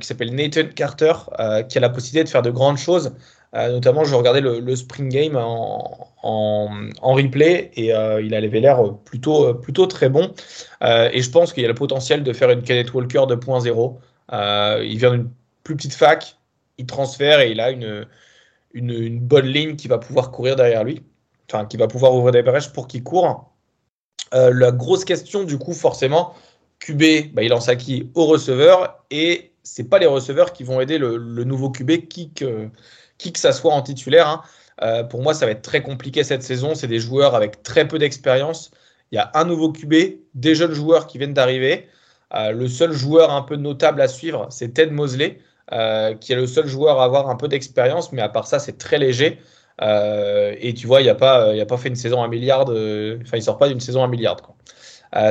qui 0.00 0.06
s'appelle 0.06 0.34
Nathan 0.34 0.66
Carter, 0.74 1.12
qui 1.68 1.78
a 1.78 1.80
la 1.80 1.90
possibilité 1.90 2.24
de 2.24 2.28
faire 2.28 2.42
de 2.42 2.50
grandes 2.50 2.78
choses. 2.78 3.14
notamment, 3.52 4.02
je 4.02 4.16
regardais 4.16 4.40
le, 4.40 4.58
le 4.58 4.74
spring 4.74 5.10
game 5.10 5.36
en, 5.36 6.08
en, 6.24 6.68
en 7.02 7.14
replay 7.14 7.70
et 7.76 7.90
il 7.90 8.34
avait 8.34 8.58
l'air 8.58 8.82
plutôt, 9.04 9.54
plutôt 9.54 9.86
très 9.86 10.08
bon. 10.08 10.32
et 10.82 11.22
je 11.22 11.30
pense 11.30 11.52
qu'il 11.52 11.62
y 11.62 11.66
a 11.66 11.68
le 11.68 11.74
potentiel 11.74 12.24
de 12.24 12.32
faire 12.32 12.50
une 12.50 12.62
Kenneth 12.64 12.92
Walker 12.94 13.26
2.0. 13.28 13.96
Euh, 14.32 14.82
il 14.84 14.98
vient 14.98 15.12
d'une 15.12 15.30
plus 15.62 15.76
petite 15.76 15.94
fac, 15.94 16.38
il 16.78 16.86
transfère 16.86 17.40
et 17.40 17.50
il 17.50 17.60
a 17.60 17.70
une, 17.70 18.06
une, 18.72 19.18
bonne 19.18 19.46
ligne 19.46 19.76
qui 19.76 19.88
va 19.88 19.98
pouvoir 19.98 20.30
courir 20.30 20.56
derrière 20.56 20.84
lui, 20.84 21.02
enfin 21.50 21.66
qui 21.66 21.76
va 21.76 21.88
pouvoir 21.88 22.14
ouvrir 22.14 22.32
des 22.32 22.42
brèches 22.42 22.72
pour 22.72 22.86
qu'il 22.86 23.02
court. 23.02 23.52
Euh, 24.34 24.52
la 24.52 24.72
grosse 24.72 25.04
question, 25.04 25.44
du 25.44 25.58
coup, 25.58 25.72
forcément, 25.72 26.34
QB, 26.80 27.32
bah, 27.32 27.42
il 27.42 27.48
lance 27.48 27.68
à 27.68 27.76
qui 27.76 28.10
Au 28.14 28.26
receveur, 28.26 29.04
et 29.10 29.52
c'est 29.62 29.84
pas 29.84 29.98
les 29.98 30.06
receveurs 30.06 30.52
qui 30.52 30.64
vont 30.64 30.80
aider 30.80 30.98
le, 30.98 31.18
nouveau 31.44 31.70
QB, 31.70 32.08
qui 32.08 32.32
que, 32.32 32.68
qui 33.18 33.32
que 33.32 33.38
ça 33.38 33.52
soit 33.52 33.72
en 33.72 33.82
titulaire. 33.82 34.28
Hein. 34.28 34.42
Euh, 34.82 35.04
pour 35.04 35.22
moi, 35.22 35.34
ça 35.34 35.46
va 35.46 35.52
être 35.52 35.62
très 35.62 35.82
compliqué 35.82 36.24
cette 36.24 36.42
saison. 36.42 36.74
C'est 36.74 36.88
des 36.88 37.00
joueurs 37.00 37.34
avec 37.34 37.62
très 37.62 37.86
peu 37.86 37.98
d'expérience. 37.98 38.70
Il 39.12 39.16
y 39.16 39.18
a 39.18 39.30
un 39.34 39.44
nouveau 39.44 39.72
QB, 39.72 39.94
des 40.34 40.54
jeunes 40.54 40.72
joueurs 40.72 41.06
qui 41.06 41.18
viennent 41.18 41.34
d'arriver. 41.34 41.88
Euh, 42.34 42.52
le 42.52 42.68
seul 42.68 42.92
joueur 42.92 43.32
un 43.32 43.42
peu 43.42 43.56
notable 43.56 44.00
à 44.00 44.08
suivre, 44.08 44.46
c'est 44.50 44.74
Ted 44.74 44.90
Mosley, 44.90 45.38
euh, 45.72 46.14
qui 46.14 46.32
est 46.32 46.36
le 46.36 46.46
seul 46.46 46.66
joueur 46.66 47.00
à 47.00 47.04
avoir 47.04 47.28
un 47.28 47.36
peu 47.36 47.48
d'expérience, 47.48 48.12
mais 48.12 48.22
à 48.22 48.28
part 48.28 48.46
ça, 48.46 48.58
c'est 48.58 48.78
très 48.78 48.98
léger. 48.98 49.38
Euh, 49.82 50.54
et 50.60 50.74
tu 50.74 50.86
vois, 50.86 51.00
il 51.00 51.06
n'a 51.06 51.14
pas, 51.14 51.76
fait 51.76 51.88
une 51.88 51.96
saison 51.96 52.22
à 52.22 52.28
milliard. 52.28 52.62
Enfin, 52.62 53.36
il 53.36 53.42
sort 53.42 53.58
pas 53.58 53.68
d'une 53.68 53.80
saison 53.80 54.02
à 54.02 54.08
milliard. 54.08 54.36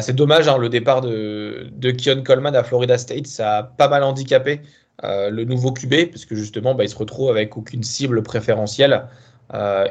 c'est 0.01 0.15
dommage, 0.15 0.47
hein, 0.47 0.57
le 0.57 0.69
départ 0.69 1.01
de, 1.01 1.67
de 1.71 1.91
Keon 1.91 2.23
Coleman 2.23 2.55
à 2.55 2.63
Florida 2.63 2.97
State, 2.97 3.27
ça 3.27 3.57
a 3.57 3.63
pas 3.63 3.89
mal 3.89 4.03
handicapé 4.03 4.61
le 5.01 5.43
nouveau 5.43 5.71
QB, 5.71 6.11
parce 6.11 6.25
que 6.25 6.35
justement, 6.35 6.75
bah, 6.75 6.83
il 6.85 6.89
se 6.89 6.95
retrouve 6.95 7.29
avec 7.29 7.57
aucune 7.57 7.83
cible 7.83 8.23
préférentielle 8.23 9.05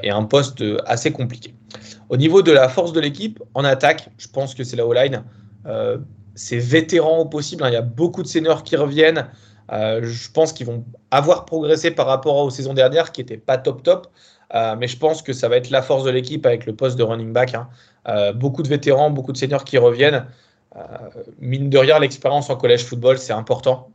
et 0.03 0.11
un 0.11 0.25
poste 0.25 0.65
assez 0.87 1.13
compliqué. 1.13 1.55
Au 2.09 2.17
niveau 2.17 2.43
de 2.43 2.53
la 2.53 2.69
force 2.69 2.93
de 2.93 3.01
l'équipe, 3.01 3.43
en 3.55 3.65
attaque, 3.65 4.09
je 4.19 4.29
pense 4.29 4.55
que 4.55 4.65
c'est 4.65 4.77
la 4.77 4.87
O-line 4.87 5.23
c'est 6.35 6.59
vétéran 6.59 7.19
au 7.19 7.25
possible. 7.27 7.65
Hein. 7.65 7.69
Il 7.71 7.75
y 7.75 7.77
a 7.77 7.83
beaucoup 7.83 8.23
de 8.23 8.29
seniors 8.29 8.63
qui 8.63 8.77
reviennent. 8.77 9.29
Euh, 9.73 10.01
je 10.03 10.31
pense 10.31 10.53
qu'ils 10.53 10.67
vont 10.67 10.85
avoir 11.11 11.45
progressé 11.45 11.91
par 11.91 12.07
rapport 12.07 12.37
aux 12.37 12.51
saisons 12.51 12.75
dernières 12.75 13.13
qui 13.13 13.21
n'étaient 13.21 13.37
pas 13.37 13.59
top 13.59 13.83
top. 13.83 14.09
Euh, 14.55 14.77
mais 14.79 14.87
je 14.87 14.99
pense 14.99 15.23
que 15.23 15.33
ça 15.33 15.49
va 15.49 15.57
être 15.57 15.71
la 15.71 15.81
force 15.81 16.05
de 16.05 16.11
l'équipe 16.11 16.45
avec 16.45 16.67
le 16.67 16.75
poste 16.75 16.99
de 16.99 17.03
running 17.03 17.33
back. 17.33 17.55
Hein. 17.55 17.69
Euh, 18.09 18.33
beaucoup 18.33 18.63
de 18.63 18.69
vétérans, 18.69 19.11
beaucoup 19.11 19.33
de 19.33 19.39
seniors 19.39 19.65
qui 19.65 19.79
reviennent. 19.79 20.27
mine 21.39 21.71
de 21.71 21.79
rien, 21.79 21.99
l'expérience 21.99 22.51
en 22.51 22.57
collège 22.57 22.85
football, 22.85 23.19
c'est 23.19 23.33
important. 23.33 23.91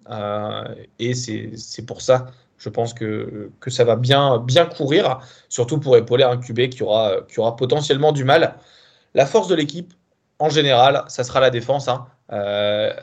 et 0.99 1.13
c'est 1.13 1.85
pour 1.85 2.01
ça, 2.01 2.27
je 2.57 2.69
pense 2.69 2.93
que, 2.93 3.51
que 3.59 3.69
ça 3.69 3.83
va 3.83 3.95
bien, 3.95 4.39
bien 4.39 4.65
courir, 4.65 5.19
surtout 5.49 5.79
pour 5.79 5.97
épauler 5.97 6.23
un 6.23 6.37
QB 6.37 6.69
qui 6.69 6.83
aura, 6.83 7.21
qui 7.27 7.39
aura 7.39 7.55
potentiellement 7.55 8.11
du 8.11 8.23
mal. 8.23 8.55
La 9.13 9.25
force 9.25 9.47
de 9.47 9.55
l'équipe, 9.55 9.93
en 10.39 10.49
général, 10.49 11.03
ça 11.07 11.23
sera 11.23 11.39
la 11.39 11.49
défense. 11.49 11.87
Hein. 11.87 12.05
Euh, 12.31 12.93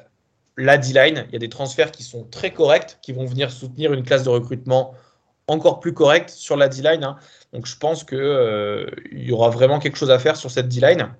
la 0.56 0.78
D-line, 0.78 1.24
il 1.28 1.32
y 1.32 1.36
a 1.36 1.38
des 1.38 1.48
transferts 1.48 1.90
qui 1.90 2.02
sont 2.02 2.24
très 2.24 2.52
corrects, 2.52 2.98
qui 3.02 3.12
vont 3.12 3.24
venir 3.24 3.50
soutenir 3.50 3.92
une 3.92 4.04
classe 4.04 4.22
de 4.22 4.28
recrutement 4.28 4.94
encore 5.46 5.80
plus 5.80 5.92
correcte 5.92 6.30
sur 6.30 6.56
la 6.56 6.68
D-line. 6.68 7.04
Hein. 7.04 7.18
Donc 7.52 7.66
je 7.66 7.76
pense 7.76 8.04
qu'il 8.04 8.18
euh, 8.18 8.88
y 9.12 9.32
aura 9.32 9.50
vraiment 9.50 9.78
quelque 9.78 9.96
chose 9.98 10.10
à 10.10 10.18
faire 10.18 10.36
sur 10.36 10.50
cette 10.50 10.68
D-line. 10.68 11.14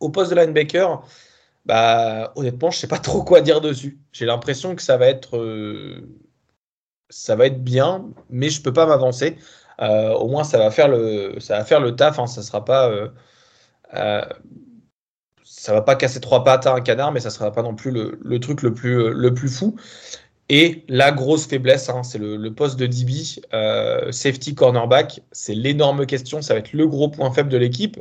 Au 0.00 0.10
poste 0.10 0.30
de 0.30 0.36
linebacker, 0.36 1.02
bah, 1.64 2.32
honnêtement, 2.36 2.70
je 2.70 2.76
ne 2.76 2.80
sais 2.80 2.88
pas 2.88 2.98
trop 2.98 3.22
quoi 3.22 3.40
dire 3.40 3.60
dessus. 3.60 3.98
J'ai 4.12 4.26
l'impression 4.26 4.76
que 4.76 4.82
ça 4.82 4.96
va 4.98 5.06
être, 5.06 5.36
euh, 5.38 6.06
ça 7.08 7.36
va 7.36 7.46
être 7.46 7.62
bien, 7.64 8.06
mais 8.30 8.50
je 8.50 8.58
ne 8.60 8.64
peux 8.64 8.72
pas 8.72 8.86
m'avancer. 8.86 9.38
au 9.80 10.28
moins, 10.28 10.44
ça 10.44 10.58
va 10.58 10.70
faire 10.70 10.88
le, 10.88 11.40
ça 11.40 11.58
va 11.58 11.64
faire 11.64 11.80
le 11.80 11.96
taf. 11.96 12.18
Hein. 12.18 12.26
Ça 12.26 12.42
sera 12.42 12.64
pas 12.64 12.90
ça 15.58 15.72
va 15.72 15.82
pas 15.82 15.96
casser 15.96 16.20
trois 16.20 16.44
pattes 16.44 16.66
à 16.66 16.74
un 16.74 16.80
canard, 16.80 17.10
mais 17.10 17.18
ça 17.18 17.30
sera 17.30 17.50
pas 17.50 17.62
non 17.62 17.74
plus 17.74 17.90
le, 17.90 18.40
truc 18.40 18.62
le 18.62 18.72
plus, 18.72 19.10
le 19.12 19.34
plus 19.34 19.48
fou. 19.48 19.74
Et 20.48 20.84
la 20.88 21.10
grosse 21.10 21.46
faiblesse, 21.46 21.88
hein, 21.88 22.02
c'est 22.04 22.18
le, 22.18 22.48
poste 22.50 22.78
de 22.78 22.86
DB, 22.86 23.12
euh, 23.52 24.12
safety 24.12 24.54
cornerback. 24.54 25.20
C'est 25.32 25.54
l'énorme 25.54 26.06
question, 26.06 26.42
ça 26.42 26.54
va 26.54 26.60
être 26.60 26.72
le 26.72 26.86
gros 26.86 27.08
point 27.08 27.30
faible 27.32 27.48
de 27.48 27.58
l'équipe. 27.58 27.98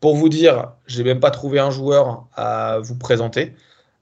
Pour 0.00 0.16
vous 0.16 0.28
dire, 0.28 0.72
j'ai 0.86 1.02
même 1.02 1.18
pas 1.18 1.30
trouvé 1.30 1.58
un 1.58 1.70
joueur 1.70 2.26
à 2.36 2.78
vous 2.80 2.94
présenter. 2.94 3.54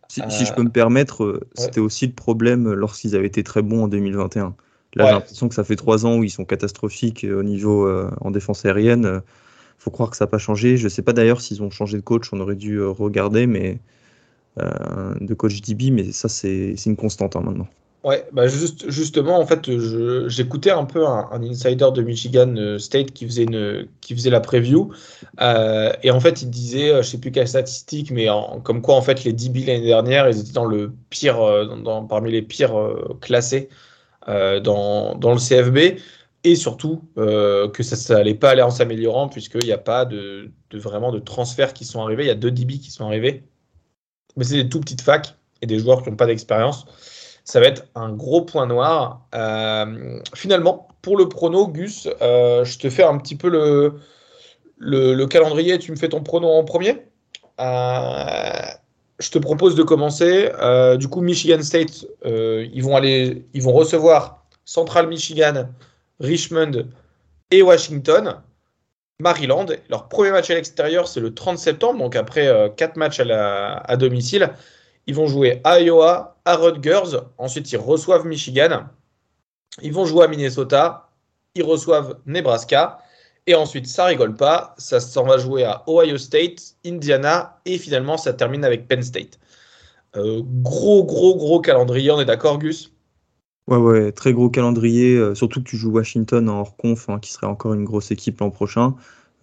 Si, 0.08 0.20
je 0.44 0.52
peux 0.52 0.62
me 0.62 0.70
permettre, 0.70 1.24
euh, 1.24 1.48
c'était 1.54 1.80
aussi 1.80 2.06
le 2.06 2.12
problème 2.12 2.72
lorsqu'ils 2.72 3.14
avaient 3.14 3.26
été 3.26 3.42
très 3.44 3.62
bons 3.62 3.84
en 3.84 3.88
2021. 3.88 4.54
Là, 4.94 5.06
j'ai 5.06 5.12
l'impression 5.12 5.48
que 5.48 5.54
ça 5.54 5.62
fait 5.62 5.76
trois 5.76 6.06
ans 6.06 6.16
où 6.16 6.24
ils 6.24 6.30
sont 6.30 6.44
catastrophiques 6.44 7.24
au 7.28 7.42
niveau 7.42 7.86
euh, 7.86 8.10
en 8.20 8.30
défense 8.30 8.64
aérienne 8.64 9.22
faut 9.78 9.90
croire 9.90 10.10
que 10.10 10.16
ça 10.16 10.24
n'a 10.24 10.30
pas 10.30 10.38
changé. 10.38 10.76
Je 10.76 10.84
ne 10.84 10.88
sais 10.88 11.02
pas 11.02 11.12
d'ailleurs 11.12 11.40
s'ils 11.40 11.62
ont 11.62 11.70
changé 11.70 11.96
de 11.96 12.02
coach, 12.02 12.32
on 12.32 12.40
aurait 12.40 12.56
dû 12.56 12.76
euh, 12.76 12.90
regarder, 12.90 13.46
mais 13.46 13.78
euh, 14.60 15.14
de 15.20 15.34
coach 15.34 15.60
DB, 15.60 15.90
mais 15.90 16.12
ça 16.12 16.28
c'est 16.28 16.74
une 16.86 16.96
constante 16.96 17.36
hein, 17.36 17.42
maintenant. 17.44 17.68
Ouais, 18.04 18.24
bah 18.32 18.46
juste, 18.46 18.88
justement, 18.88 19.40
en 19.40 19.46
fait, 19.46 19.68
j'écoutais 20.28 20.70
un 20.70 20.84
peu 20.84 21.04
un, 21.04 21.28
insider 21.42 21.88
de 21.92 22.02
Michigan 22.02 22.54
euh, 22.56 22.78
State 22.78 23.10
qui 23.10 23.26
faisait, 23.26 23.42
une, 23.42 23.88
qui 24.00 24.14
faisait 24.14 24.30
la 24.30 24.38
preview. 24.38 24.92
Et 25.40 26.10
en 26.12 26.20
fait, 26.20 26.42
il 26.42 26.50
disait, 26.50 26.96
je 26.98 27.02
sais 27.02 27.18
plus 27.18 27.32
quelle 27.32 27.48
statistique, 27.48 28.12
mais 28.12 28.28
comme 28.62 28.80
quoi, 28.80 28.94
en 28.94 29.02
fait, 29.02 29.24
les 29.24 29.32
DB 29.32 29.64
l'année 29.64 29.86
dernière, 29.86 30.28
ils 30.28 30.38
étaient 30.38 30.52
dans 30.52 30.66
le 30.66 30.92
pire, 31.10 31.38
parmi 32.08 32.30
les 32.30 32.42
pires 32.42 32.76
classés 33.20 33.68
dans, 34.28 35.18
le 35.20 35.38
CFB. 35.38 35.98
Et 36.46 36.54
surtout, 36.54 37.02
que 37.16 37.82
ça 37.82 38.14
n'allait 38.14 38.35
pas 38.35 38.50
aller 38.50 38.62
en 38.62 38.70
s'améliorant, 38.70 39.28
puisqu'il 39.28 39.64
n'y 39.64 39.72
a 39.72 39.78
pas 39.78 40.04
de, 40.04 40.52
vraiment 40.72 41.11
de 41.11 41.18
transferts 41.18 41.74
qui 41.74 41.85
sont 41.85 42.00
arrivés. 42.00 42.24
Il 42.24 42.28
y 42.28 42.30
a 42.30 42.37
deux 42.37 42.52
DB 42.52 42.78
qui 42.78 42.90
sont 42.90 43.04
arrivés. 43.04 43.42
Mais 44.37 44.44
c'est 44.44 44.62
des 44.62 44.68
tout 44.68 44.80
petites 44.80 45.00
facs 45.00 45.35
et 45.61 45.66
des 45.66 45.78
joueurs 45.78 46.02
qui 46.02 46.11
n'ont 46.11 46.16
pas 46.16 46.26
d'expérience 46.26 46.87
ça 47.46 47.61
va 47.61 47.66
être 47.66 47.87
un 47.94 48.12
gros 48.12 48.42
point 48.42 48.66
noir. 48.66 49.24
Euh, 49.35 50.20
finalement, 50.35 50.88
pour 51.00 51.16
le 51.16 51.28
prono, 51.28 51.68
Gus, 51.68 52.09
euh, 52.20 52.64
je 52.64 52.78
te 52.78 52.90
fais 52.90 53.04
un 53.04 53.16
petit 53.18 53.37
peu 53.37 53.48
le, 53.48 54.00
le, 54.78 55.26
calendrier. 55.26 55.78
Tu 55.78 55.92
me 55.92 55.96
fais 55.96 56.09
ton 56.09 56.22
prono 56.22 56.48
en 56.48 56.64
premier. 56.64 57.06
Euh, 57.61 58.66
je 59.20 59.30
te 59.30 59.38
propose 59.38 59.76
de 59.76 59.85
commencer. 59.85 60.50
du 60.98 61.06
coup, 61.06 61.20
Michigan 61.20 61.62
State, 61.62 62.04
ils 62.24 62.82
vont 62.82 62.96
aller, 62.96 63.46
ils 63.54 63.62
vont 63.62 63.72
recevoir 63.72 64.44
Central 64.64 65.06
Michigan, 65.06 65.68
Richmond 66.20 66.88
et 67.50 67.62
Washington. 67.62 68.42
Maryland. 69.18 69.66
Leur 69.88 70.09
premier 70.09 70.31
match 70.31 70.50
à 70.50 70.55
l'extérieur, 70.55 71.09
c'est 71.09 71.20
le 71.20 71.33
30 71.33 71.59
septembre, 71.59 71.98
donc 71.98 72.16
après 72.16 72.50
quatre 72.76 72.96
matchs 72.96 73.20
à, 73.20 73.79
à 73.79 73.96
domicile. 73.96 74.52
Ils 75.07 75.14
vont 75.14 75.26
jouer 75.26 75.61
à 75.64 75.81
Iowa, 75.81 76.37
à 76.44 76.57
Rutgers. 76.57 77.20
Ensuite, 77.38 77.70
ils 77.72 77.79
reçoivent 77.79 78.26
Michigan. 78.26 78.87
Ils 79.83 79.92
vont 79.92 80.05
jouer 80.05 80.24
à 80.24 80.29
Minnesota. 80.29 81.09
Ils 81.55 81.62
reçoivent 81.62 82.18
Nebraska. 82.26 82.98
Et 83.46 83.55
ensuite, 83.55 83.87
ça 83.87 84.07
rigole 84.07 84.35
pas. 84.35 84.74
Ça 84.79 84.98
s'en 84.98 85.24
va 85.24 85.38
jouer 85.38 85.64
à 85.64 85.85
Ohio 85.87 86.18
State, 86.18 86.74
Indiana. 86.85 87.61
Et 87.64 87.79
finalement, 87.79 88.16
ça 88.16 88.33
termine 88.33 88.64
avec 88.64 88.88
Penn 88.88 89.02
State. 89.02 89.38
Euh, 90.16 90.42
gros, 90.44 91.05
gros, 91.05 91.37
gros 91.37 91.61
calendrier. 91.61 92.11
On 92.11 92.20
est 92.20 92.24
d'accord, 92.24 92.59
Gus? 92.59 92.92
Ouais, 93.68 93.76
ouais, 93.79 94.12
très 94.12 94.33
gros 94.33 94.48
calendrier. 94.48 95.16
Euh, 95.16 95.35
surtout 95.35 95.61
que 95.61 95.68
tu 95.68 95.76
joues 95.76 95.90
Washington 95.90 96.48
en 96.48 96.61
hors 96.61 96.76
conf, 96.76 97.09
hein, 97.09 97.18
qui 97.20 97.33
serait 97.33 97.46
encore 97.48 97.74
une 97.74 97.85
grosse 97.85 98.11
équipe 98.12 98.40
l'an 98.40 98.50
prochain. 98.50 98.94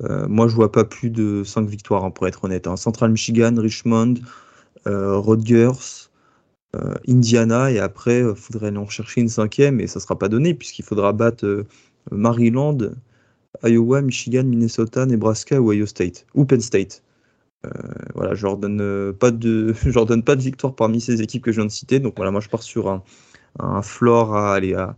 Euh, 0.02 0.28
moi, 0.28 0.48
je 0.48 0.56
vois 0.56 0.72
pas 0.72 0.84
plus 0.86 1.10
de 1.10 1.44
5 1.44 1.68
victoires, 1.68 2.04
hein, 2.06 2.12
pour 2.12 2.28
être 2.28 2.44
honnête. 2.44 2.68
Hein. 2.68 2.78
Central 2.78 3.12
Michigan, 3.12 3.54
Richmond, 3.58 4.16
euh, 4.88 5.18
Rutgers, 5.18 6.10
euh, 6.76 6.96
Indiana, 7.08 7.72
et 7.72 7.80
après, 7.80 8.22
il 8.22 8.36
faudrait 8.36 8.68
aller 8.68 8.78
en 8.78 8.88
chercher 8.90 9.22
une 9.22 9.30
cinquième, 9.30 9.80
et 9.80 9.88
ça 9.88 10.00
sera 10.00 10.18
pas 10.18 10.30
donné, 10.30 10.54
puisqu'il 10.54 10.84
faudra 10.84 11.14
battre 11.14 11.66
Maryland, 12.12 12.78
Iowa, 13.64 14.02
Michigan, 14.02 14.44
Minnesota, 14.44 15.06
Nebraska 15.06 15.62
Ohio 15.62 15.86
State, 15.86 16.26
ou 16.34 16.46
Penn 16.46 16.62
State. 16.62 17.04
voilà, 18.16 18.34
je 18.36 18.44
leur 18.46 18.58
donne 18.58 19.14
pas 19.14 19.32
de, 19.32 19.74
je 19.84 19.92
leur 19.92 20.06
donne 20.06 20.24
pas 20.24 20.36
de 20.36 20.42
victoire 20.42 20.76
parmi 20.76 21.02
ces 21.02 21.22
équipes 21.22 21.44
que 21.44 21.52
je 21.52 21.58
viens 21.58 21.68
de 21.68 21.72
citer. 21.72 22.00
Donc 22.00 22.16
voilà, 22.18 22.32
moi 22.32 22.42
je 22.42 22.50
pars 22.50 22.64
sur 22.64 22.90
un, 22.90 23.04
un 23.60 23.82
floor 23.82 24.36
à 24.36 24.56
aller 24.56 24.74
à, 24.74 24.96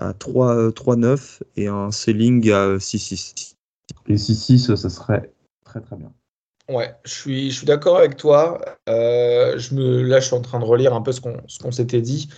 à 0.00 0.12
3-9 0.12 1.40
et 1.56 1.68
un 1.68 1.90
ceiling 1.90 2.50
à 2.50 2.76
6-6. 2.76 3.54
Et 4.08 4.14
6-6, 4.14 4.76
ça 4.76 4.88
serait 4.88 5.32
très 5.64 5.80
très 5.80 5.96
bien. 5.96 6.12
Ouais, 6.68 6.94
je 7.04 7.12
suis, 7.12 7.50
je 7.50 7.56
suis 7.58 7.66
d'accord 7.66 7.96
avec 7.98 8.16
toi. 8.16 8.60
Euh, 8.88 9.58
je 9.58 9.74
me, 9.74 10.02
là, 10.02 10.20
je 10.20 10.26
suis 10.26 10.36
en 10.36 10.40
train 10.40 10.60
de 10.60 10.64
relire 10.64 10.94
un 10.94 11.02
peu 11.02 11.10
ce 11.10 11.20
qu'on 11.20 11.72
s'était 11.72 12.00
dit. 12.00 12.28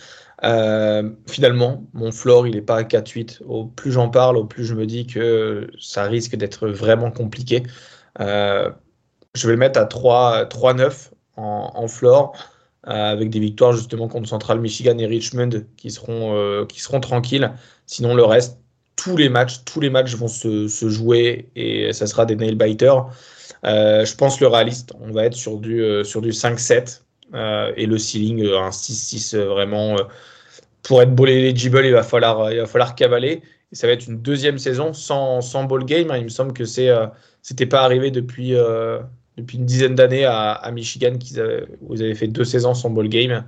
Euh, 0.43 1.11
finalement, 1.27 1.85
mon 1.93 2.11
floor, 2.11 2.47
il 2.47 2.55
n'est 2.55 2.61
pas 2.61 2.77
à 2.77 2.83
4-8. 2.83 3.43
Au 3.45 3.65
plus 3.65 3.91
j'en 3.91 4.09
parle, 4.09 4.37
au 4.37 4.45
plus 4.45 4.65
je 4.65 4.73
me 4.73 4.87
dis 4.87 5.05
que 5.05 5.69
ça 5.79 6.03
risque 6.03 6.35
d'être 6.35 6.67
vraiment 6.67 7.11
compliqué. 7.11 7.63
Euh, 8.19 8.71
je 9.35 9.47
vais 9.47 9.53
le 9.53 9.59
mettre 9.59 9.79
à 9.79 9.85
3-9 9.85 11.11
en, 11.37 11.71
en 11.75 11.87
floor, 11.87 12.35
avec 12.83 13.29
des 13.29 13.39
victoires 13.39 13.73
justement 13.73 14.07
contre 14.07 14.27
Central 14.27 14.59
Michigan 14.59 14.97
et 14.97 15.05
Richmond 15.05 15.49
qui 15.77 15.89
seront, 15.89 16.65
qui 16.67 16.81
seront 16.81 16.99
tranquilles. 16.99 17.51
Sinon, 17.85 18.13
le 18.13 18.25
reste, 18.25 18.59
tous 18.95 19.17
les 19.17 19.29
matchs, 19.29 19.63
tous 19.65 19.79
les 19.79 19.89
matchs 19.89 20.15
vont 20.15 20.27
se, 20.27 20.67
se 20.67 20.89
jouer 20.89 21.49
et 21.55 21.93
ça 21.93 22.07
sera 22.07 22.25
des 22.25 22.35
nail 22.35 22.55
biters. 22.55 23.05
Euh, 23.65 24.05
je 24.05 24.15
pense 24.15 24.39
le 24.39 24.47
réaliste, 24.47 24.93
on 24.99 25.11
va 25.11 25.25
être 25.25 25.35
sur 25.35 25.57
du, 25.57 25.81
euh, 25.81 26.03
sur 26.03 26.21
du 26.21 26.31
5-7 26.31 27.01
euh, 27.33 27.71
et 27.77 27.85
le 27.85 27.97
ceiling 27.97 28.45
un 28.45 28.69
6-6 28.69 29.37
vraiment. 29.37 29.95
pour 30.83 31.01
être 31.01 31.15
ball 31.15 31.29
eligible, 31.29 31.85
il 31.85 31.93
va 31.93 32.03
falloir, 32.03 32.51
il 32.51 32.59
va 32.59 32.65
falloir 32.65 32.95
cavaler. 32.95 33.41
Ça 33.71 33.87
va 33.87 33.93
être 33.93 34.07
une 34.07 34.21
deuxième 34.21 34.59
saison 34.59 34.93
sans, 34.93 35.41
sans 35.41 35.63
ball 35.63 35.85
game. 35.85 36.11
Hein. 36.11 36.17
Il 36.17 36.25
me 36.25 36.29
semble 36.29 36.53
que 36.53 36.65
c'est 36.65 36.89
c'était 37.41 37.65
pas 37.65 37.81
arrivé 37.81 38.11
depuis, 38.11 38.53
depuis 39.37 39.57
une 39.57 39.65
dizaine 39.65 39.95
d'années 39.95 40.25
à, 40.25 40.69
Michigan 40.71 41.17
qu'ils 41.17 41.67
vous 41.81 42.01
avez 42.01 42.15
fait 42.15 42.27
deux 42.27 42.43
saisons 42.43 42.73
sans 42.73 42.89
ball 42.89 43.09
game. 43.09 43.43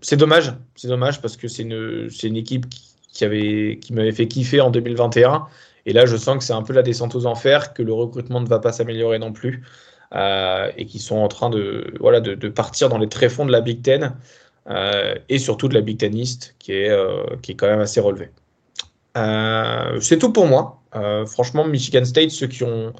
c'est 0.00 0.16
dommage, 0.16 0.52
c'est 0.76 0.88
dommage 0.88 1.20
parce 1.20 1.36
que 1.36 1.48
c'est 1.48 1.62
une, 1.62 2.36
équipe 2.36 2.68
qui, 2.68 2.82
qui, 3.12 3.24
avait, 3.24 3.78
qui 3.80 3.92
m'avait 3.92 4.12
fait 4.12 4.28
kiffer 4.28 4.60
en 4.60 4.70
2021 4.70 5.46
et 5.86 5.92
là, 5.92 6.06
je 6.06 6.16
sens 6.16 6.38
que 6.38 6.44
c'est 6.44 6.52
un 6.52 6.62
peu 6.62 6.72
la 6.72 6.82
descente 6.82 7.14
aux 7.14 7.26
enfers, 7.26 7.74
que 7.74 7.82
le 7.82 7.92
recrutement 7.92 8.40
ne 8.40 8.46
va 8.46 8.58
pas 8.58 8.72
s'améliorer 8.72 9.18
non 9.18 9.32
plus, 9.32 9.62
euh, 10.14 10.70
et 10.76 10.86
qu'ils 10.86 11.00
sont 11.00 11.16
en 11.16 11.28
train 11.28 11.50
de, 11.50 12.48
partir 12.54 12.88
dans 12.88 12.98
les 12.98 13.08
tréfonds 13.08 13.46
de 13.46 13.52
la 13.52 13.60
Big 13.60 13.82
Ten, 13.82 14.14
euh, 14.70 15.14
et 15.28 15.38
surtout 15.38 15.68
de 15.68 15.74
la 15.74 15.82
Big 15.82 15.98
Ten 15.98 16.14
euh, 16.14 17.24
qui 17.42 17.52
est 17.52 17.54
quand 17.54 17.66
même 17.66 17.80
assez 17.80 18.00
relevée. 18.00 18.30
c'est 20.00 20.18
tout 20.18 20.32
pour 20.32 20.46
moi. 20.46 20.80
franchement, 21.26 21.64
Michigan 21.66 22.04
State, 22.04 22.30
ceux 22.30 22.46
qui 22.46 22.64
ont, 22.64 22.92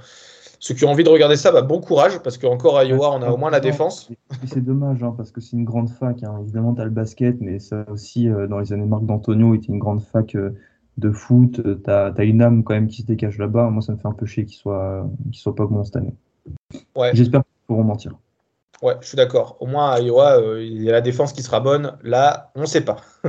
ceux 0.65 0.75
qui 0.75 0.87
ont 0.87 0.91
envie 0.91 1.05
de 1.05 1.11
regarder 1.11 1.37
ça, 1.37 1.53
bah, 1.53 1.61
bon 1.61 1.81
courage, 1.81 2.21
parce 2.23 2.39
qu'encore 2.39 2.79
à 2.79 2.85
Iowa, 2.85 3.11
on 3.11 3.21
a 3.21 3.31
au 3.31 3.37
moins 3.37 3.51
la 3.51 3.61
défense. 3.61 4.09
C'est 4.47 4.65
dommage, 4.65 5.03
hein, 5.03 5.13
parce 5.15 5.31
que 5.31 5.43
c'est 5.43 5.57
une 5.57 5.65
grande 5.65 5.91
fac. 5.91 6.23
Hein. 6.23 6.39
Évidemment, 6.41 6.75
tu 6.75 6.81
as 6.81 6.85
le 6.85 6.91
basket, 6.91 7.37
mais 7.41 7.59
ça 7.59 7.85
aussi, 7.91 8.31
dans 8.49 8.59
les 8.59 8.73
années 8.73 8.87
Marc 8.87 9.05
d'Antonio, 9.05 9.55
était 9.55 9.67
une 9.67 9.79
grande 9.79 10.01
fac 10.01 10.35
de 10.99 11.11
foot, 11.11 11.61
euh, 11.61 11.81
tu 11.85 11.91
as, 11.91 12.25
une 12.25 12.43
âme 12.43 12.63
quand 12.65 12.75
même 12.75 12.89
qui 12.89 13.03
se 13.03 13.07
décache 13.07 13.39
là-bas. 13.39 13.71
Moi, 13.71 13.83
ça 13.83 13.93
me 13.93 13.99
fait 13.99 14.09
un 14.09 14.13
peu 14.13 14.27
chier 14.27 14.45
qu'il 14.45 14.57
soit, 14.57 15.07
soit 15.33 15.55
pas 15.55 15.67
bon 15.67 15.85
cette 15.85 15.97
année. 15.97 16.15
Ouais. 16.95 17.11
J'espère 17.15 17.43
qu'ils 17.43 17.67
pourront 17.67 17.85
mentir. 17.85 18.17
Ouais, 18.83 18.97
je 19.01 19.07
suis 19.09 19.17
d'accord. 19.17 19.57
Au 19.61 19.67
moins 19.67 19.91
à 19.91 20.01
Iowa, 20.01 20.39
euh, 20.39 20.63
il 20.63 20.83
y 20.83 20.89
a 20.89 20.93
la 20.93 21.01
défense 21.01 21.33
qui 21.33 21.43
sera 21.43 21.61
bonne. 21.61 21.97
Là, 22.03 22.51
on 22.55 22.63
ne 22.63 22.67
sait 22.67 22.85
pas. 22.85 22.97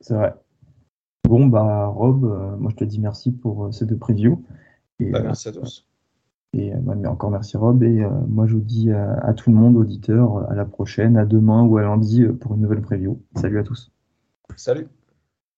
C'est 0.00 0.14
vrai. 0.14 0.34
Bon, 1.34 1.46
bah, 1.46 1.86
Rob, 1.86 2.24
euh, 2.24 2.56
moi 2.58 2.70
je 2.70 2.76
te 2.76 2.84
dis 2.84 3.00
merci 3.00 3.32
pour 3.32 3.74
ces 3.74 3.86
deux 3.86 3.96
previews. 3.96 4.44
Et, 5.00 5.10
bah, 5.10 5.20
merci 5.20 5.48
à 5.48 5.52
tous. 5.52 5.88
Et 6.52 6.72
mais 6.72 7.08
encore 7.08 7.32
merci 7.32 7.56
Rob. 7.56 7.82
Et 7.82 8.06
moi 8.28 8.46
je 8.46 8.54
vous 8.54 8.60
dis 8.60 8.92
à, 8.92 9.34
tout 9.34 9.50
le 9.50 9.56
monde, 9.56 9.76
auditeur, 9.76 10.48
à 10.48 10.54
la 10.54 10.64
prochaine, 10.64 11.16
à 11.16 11.24
demain 11.24 11.64
ou 11.64 11.76
à 11.76 11.82
lundi 11.82 12.24
pour 12.24 12.54
une 12.54 12.60
nouvelle 12.60 12.82
preview. 12.82 13.20
Salut 13.34 13.58
à 13.58 13.64
tous. 13.64 13.90
Salut 14.54 14.86